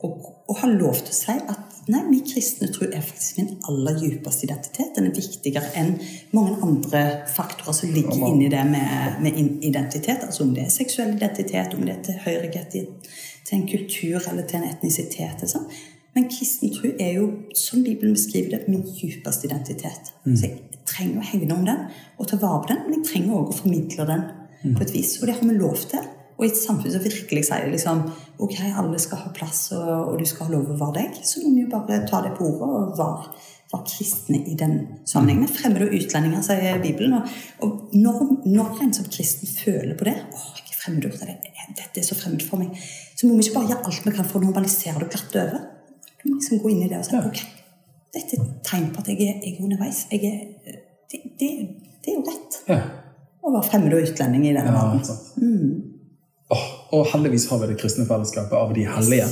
og, 0.00 0.30
og 0.48 0.62
ha 0.62 0.70
lov 0.72 1.02
til 1.04 1.12
å 1.12 1.18
si 1.18 1.36
at 1.36 1.66
nei, 1.90 2.00
min 2.08 2.24
kristne 2.24 2.70
tro 2.72 2.86
er 2.88 3.04
faktisk 3.04 3.40
min 3.40 3.50
aller 3.68 3.98
djupeste 4.00 4.46
identitet. 4.46 4.94
Den 4.96 5.10
er 5.10 5.16
viktigere 5.16 5.72
enn 5.76 5.92
mange 6.36 6.56
andre 6.64 7.02
faktorer 7.28 7.76
som 7.76 7.92
ligger 7.92 8.24
inni 8.30 8.48
det 8.52 8.62
med, 8.68 9.20
med 9.20 9.36
identitet. 9.68 10.24
Altså 10.24 10.46
om 10.46 10.54
det 10.56 10.64
er 10.64 10.72
seksuell 10.72 11.12
identitet, 11.18 11.76
om 11.76 11.84
det 11.84 11.98
er 11.98 12.06
tilhørighet 12.08 12.72
til 12.72 13.56
en 13.56 13.66
kultur 13.68 14.20
eller 14.30 14.46
til 14.48 14.60
en 14.60 14.68
etnisitet. 14.70 15.44
Sånn. 15.50 15.68
Men 16.16 16.26
kristen 16.30 16.72
tro 16.74 16.90
er 16.98 17.12
jo, 17.20 17.26
som 17.54 17.84
Bibelen 17.86 18.16
beskriver 18.16 18.56
det, 18.56 18.68
min 18.70 18.82
djupeste 18.82 19.46
identitet. 19.46 20.10
Mm. 20.24 20.36
Så 20.36 20.48
jeg 20.48 20.80
trenger 20.90 21.20
å 21.20 21.28
hegne 21.30 21.56
om 21.56 21.66
den 21.66 21.84
og 22.18 22.30
ta 22.30 22.38
vare 22.40 22.64
på 22.64 22.72
den, 22.72 22.80
men 22.86 22.96
jeg 22.98 23.10
trenger 23.12 23.36
òg 23.38 23.52
å 23.52 23.58
formidle 23.60 24.06
den 24.08 24.24
mm. 24.64 24.72
på 24.74 24.86
et 24.86 24.94
vis. 24.94 25.14
Og 25.20 25.28
det 25.28 25.36
har 25.38 25.46
vi 25.46 25.58
lov 25.58 25.78
til. 25.92 26.08
Og 26.40 26.46
i 26.46 26.48
et 26.48 26.56
samfunn 26.56 26.92
som 26.94 27.02
virkelig 27.04 27.44
sier 27.50 27.68
liksom, 27.68 27.98
ok, 28.40 28.54
alle 28.80 28.98
skal 29.02 29.20
ha 29.26 29.30
plass, 29.36 29.66
og, 29.76 29.88
og, 30.08 30.14
du 30.16 30.24
skal 30.28 30.48
ha 30.48 30.54
lov 30.54 30.70
å 30.72 30.76
være 30.80 31.02
deg, 31.02 31.18
så 31.28 31.42
må 31.44 31.52
vi 31.52 31.66
jo 31.66 31.72
bare 31.74 32.00
ta 32.08 32.22
det 32.24 32.32
på 32.38 32.46
ordet 32.48 32.68
og 32.68 32.94
være, 32.96 33.34
være 33.74 33.88
kristne 33.90 34.40
i 34.48 34.54
den 34.58 34.78
sammenhengen. 35.04 35.44
Med 35.44 35.52
fremmede 35.52 35.90
og 35.90 35.98
utlendinger, 35.98 36.46
sier 36.46 36.80
Bibelen. 36.80 37.18
Og, 37.18 37.34
og 37.66 37.92
når, 37.92 38.22
når, 38.48 38.72
en 38.86 38.94
som 38.96 39.10
kristen 39.12 39.52
føler 39.52 39.92
på 40.00 40.08
det 40.08 40.16
å, 40.16 40.46
jeg 40.56 40.72
er 40.72 40.80
fremmedgjort, 40.80 41.20
dette 41.76 42.00
er 42.00 42.08
så 42.08 42.16
fremmed 42.16 42.46
for 42.48 42.64
meg, 42.64 42.72
så 43.12 43.28
må 43.28 43.36
vi 43.36 43.44
ikke 43.44 43.60
bare 43.60 43.74
gjøre 43.74 43.92
alt 43.92 44.08
vi 44.08 44.16
kan 44.16 44.32
for 44.32 44.40
å 44.40 44.48
normalisere 44.48 45.04
det 45.04 45.12
glatt 45.12 45.38
over. 45.44 45.68
Du 46.20 46.28
må 46.28 46.36
liksom 46.36 46.60
gå 46.62 46.72
inn 46.72 46.84
i 46.84 46.88
det 46.90 47.00
og 47.00 47.06
si 47.08 47.18
ok, 47.18 47.42
dette 48.14 48.36
er 48.36 48.42
et 48.44 48.56
tegn 48.66 48.88
på 48.94 49.02
at 49.02 49.12
jeg 49.12 49.26
er, 49.26 49.38
jeg 49.44 49.56
er 49.56 49.64
underveis. 49.64 50.02
Jeg 50.10 50.24
er, 50.30 50.76
det, 51.10 51.22
det, 51.40 51.50
det, 52.04 52.12
er 52.12 52.18
jo 52.18 52.24
rett. 52.26 52.60
Ja. 52.68 52.80
Å 53.40 53.54
være 53.54 53.68
fremmed 53.70 53.96
og 53.96 54.04
utlending 54.04 54.46
i 54.48 54.54
denne 54.56 54.74
ja, 54.74 54.84
verden. 54.84 55.20
Mm. 55.40 55.90
Oh, 56.50 56.64
og 56.98 57.04
heldigvis 57.12 57.46
har 57.52 57.60
vi 57.62 57.70
det 57.70 57.78
kristne 57.78 58.04
fellesskapet 58.08 58.56
av 58.58 58.72
de 58.74 58.84
hellige, 58.90 59.28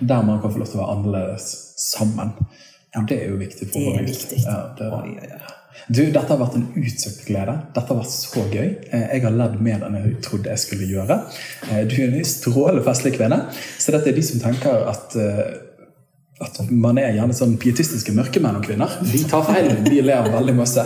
der 0.00 0.24
man 0.26 0.40
kan 0.42 0.52
få 0.52 0.60
lov 0.60 0.72
til 0.72 0.80
å 0.80 0.82
være 0.82 0.96
annerledes 0.96 1.52
sammen. 1.78 2.34
Ja, 2.94 3.04
det 3.06 3.20
er 3.22 3.30
jo 3.30 3.38
viktig. 3.38 3.68
for 3.70 3.78
Det 3.78 4.00
er 4.00 4.10
viktig. 4.10 4.40
Ja, 4.42 4.58
det 4.78 4.90
er 4.90 5.22
det. 5.22 5.54
Du, 5.86 6.00
Dette 6.10 6.26
har 6.32 6.40
vært 6.40 6.56
en 6.58 6.66
utsøkt 6.80 7.26
glede. 7.28 7.54
Dette 7.76 7.92
har 7.92 8.00
vært 8.00 8.10
så 8.10 8.42
gøy. 8.50 8.70
Eh, 8.90 9.04
jeg 9.12 9.22
har 9.22 9.36
ledd 9.36 9.60
mer 9.62 9.84
enn 9.86 9.98
jeg 10.00 10.16
trodde 10.24 10.50
jeg 10.50 10.62
skulle 10.62 10.88
gjøre. 10.90 11.20
Eh, 11.68 11.84
du 11.86 11.94
er 12.00 12.08
en 12.08 12.26
strålende 12.26 12.82
festlig 12.86 13.12
kvinne. 13.14 13.38
Så 13.78 13.94
dette 13.94 14.10
er 14.10 14.16
de 14.16 14.24
som 14.26 14.42
tenker 14.42 14.88
at 14.90 15.14
eh, 15.20 15.44
at 16.44 16.58
man 16.68 16.98
er 17.00 17.14
gjerne 17.16 17.36
sånn 17.36 17.54
pietistiske 17.60 18.12
mørkemenn 18.12 18.58
og 18.58 18.66
-kvinner. 18.66 18.98
Vi 19.12 19.24
tar 19.24 19.44
feil. 19.44 19.70
vi 19.88 20.02
ler 20.02 20.28
veldig 20.32 20.54
masse. 20.54 20.84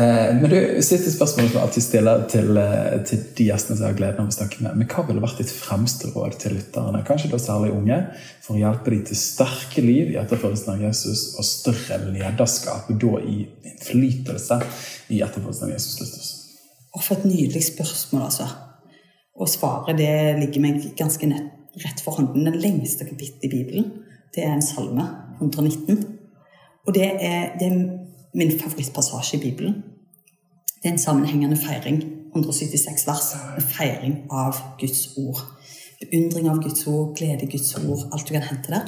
Eh, 0.00 0.34
men 0.40 0.50
du, 0.50 0.82
Siste 0.82 1.10
spørsmål 1.10 1.48
som 1.50 1.60
alltid 1.60 1.82
stiller 1.82 2.22
til, 2.30 2.56
eh, 2.56 3.02
til, 3.04 3.24
de 3.36 3.46
gjestene 3.48 3.76
som 3.76 3.84
jeg 3.84 3.92
har 3.92 3.98
gleden 3.98 4.22
av 4.22 4.30
å 4.30 4.36
snakke 4.36 4.62
med. 4.62 4.76
Men 4.78 4.86
Hva 4.86 5.06
ville 5.06 5.20
vært 5.20 5.42
ditt 5.42 5.50
fremste 5.50 6.12
råd 6.14 6.38
til 6.38 6.54
lytterne, 6.54 7.02
kanskje 7.06 7.30
da 7.32 7.40
særlig 7.42 7.72
unge, 7.74 7.98
for 8.40 8.54
å 8.54 8.60
hjelpe 8.62 8.90
dem 8.94 9.04
til 9.04 9.16
sterke 9.16 9.82
liv 9.82 10.12
i 10.12 10.18
etterfølgelsen 10.22 10.74
av 10.74 10.84
Jesus 10.86 11.34
og 11.36 11.44
større 11.44 11.98
lederskap, 12.06 12.88
da 12.88 13.12
i 13.20 13.48
innflytelse 13.66 14.60
i 15.10 15.20
etterfølgelsen 15.20 15.66
av 15.66 15.74
Jesus 15.74 15.98
Kristus? 15.98 16.36
Og 16.94 17.02
For 17.02 17.16
et 17.16 17.24
nydelig 17.24 17.64
spørsmål, 17.74 18.22
altså. 18.22 18.46
Og 19.40 19.48
svaret 19.48 19.98
det 19.98 20.38
ligger 20.38 20.60
meg 20.60 20.94
ganske 20.98 21.26
nett, 21.26 21.50
rett 21.84 22.00
for 22.00 22.18
hånden. 22.18 22.44
Det 22.44 22.62
lengste 22.62 23.06
kapittelet 23.08 23.44
i 23.46 23.48
Bibelen 23.48 23.90
det 24.34 24.44
er 24.44 24.54
en 24.54 24.62
salme, 24.62 25.06
119. 25.40 26.04
Og 26.86 26.94
det 26.94 27.06
er, 27.06 27.58
det 27.58 27.66
er 27.66 27.78
min 28.34 28.52
favorittpassasje 28.60 29.38
i 29.38 29.40
Bibelen. 29.40 29.74
Det 30.82 30.88
er 30.88 30.92
en 30.92 30.98
sammenhengende 30.98 31.56
feiring. 31.56 32.04
176 32.34 33.06
vers. 33.06 33.32
En 33.58 33.62
feiring 33.62 34.18
av 34.30 34.56
Guds 34.80 35.08
ord. 35.16 35.40
Beundring 36.00 36.48
av 36.48 36.62
Guds 36.62 36.86
ord, 36.86 37.16
glede 37.16 37.44
i 37.44 37.50
Guds 37.50 37.74
ord, 37.76 38.06
alt 38.12 38.28
du 38.28 38.32
kan 38.32 38.46
hente 38.46 38.72
der. 38.72 38.86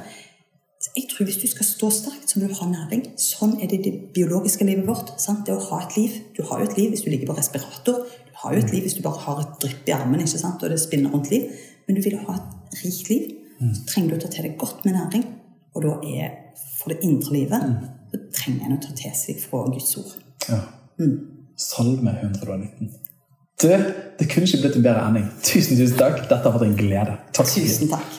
Jeg 0.97 1.05
tror 1.11 1.25
Hvis 1.25 1.37
du 1.37 1.47
skal 1.47 1.67
stå 1.67 1.91
sterkt, 1.91 2.31
så 2.31 2.41
må 2.41 2.47
du 2.47 2.55
ha 2.59 2.67
næring. 2.67 3.05
Sånn 3.19 3.55
er 3.63 3.69
det 3.71 3.85
det 3.85 3.93
biologiske 4.15 4.65
livet 4.67 4.87
vårt. 4.87 5.13
Sant? 5.23 5.45
Det 5.47 5.55
å 5.55 5.67
ha 5.69 5.83
et 5.85 5.97
liv. 5.97 6.17
Du 6.37 6.43
har 6.49 6.61
jo 6.61 6.71
et 6.71 6.79
liv 6.79 6.91
hvis 6.91 7.05
du 7.05 7.11
ligger 7.11 7.31
på 7.31 7.37
respirator. 7.39 8.03
Du 8.27 8.33
har 8.43 8.55
jo 8.55 8.65
et 8.65 8.73
liv 8.75 8.83
hvis 8.83 8.97
du 8.99 9.03
bare 9.05 9.23
har 9.27 9.45
et 9.45 9.55
drypp 9.63 9.89
i 9.89 9.95
armen 9.95 10.25
og 10.25 10.67
det 10.71 10.81
spinner 10.81 11.13
rundt 11.13 11.31
liv. 11.31 11.53
Men 11.87 11.97
du 11.97 12.03
vil 12.03 12.19
ha 12.19 12.35
et 12.35 12.83
rikt 12.83 13.09
liv, 13.09 13.29
så 13.77 13.85
trenger 13.89 14.13
du 14.13 14.17
å 14.19 14.23
ta 14.25 14.31
til 14.33 14.49
deg 14.49 14.57
godt 14.61 14.87
med 14.87 14.97
næring. 14.99 15.27
Og 15.73 15.85
da 15.87 15.93
er 16.09 16.33
for 16.79 16.93
det 16.93 17.03
indre 17.07 17.37
livet 17.37 17.69
så 18.13 18.21
trenger 18.35 18.67
en 18.67 18.77
å 18.77 18.81
ta 18.83 18.95
til 18.99 19.15
seg 19.17 19.39
fra 19.41 19.63
Guds 19.71 19.95
ord. 20.01 20.17
Ja. 20.49 20.59
Mm. 21.01 21.15
Salme 21.63 22.17
119. 22.19 22.91
Du, 23.63 23.69
det 23.69 24.27
kunne 24.33 24.49
ikke 24.49 24.65
blitt 24.65 24.77
en 24.81 24.85
bedre 24.85 25.07
ending. 25.07 25.29
Tusen, 25.47 25.79
tusen 25.79 25.99
takk. 26.01 26.25
Dette 26.25 26.43
har 26.43 26.57
vært 26.57 26.67
en 26.67 26.77
glede. 26.79 27.15
Takk. 27.37 27.53
Tusen 27.55 27.93
takk. 27.93 28.19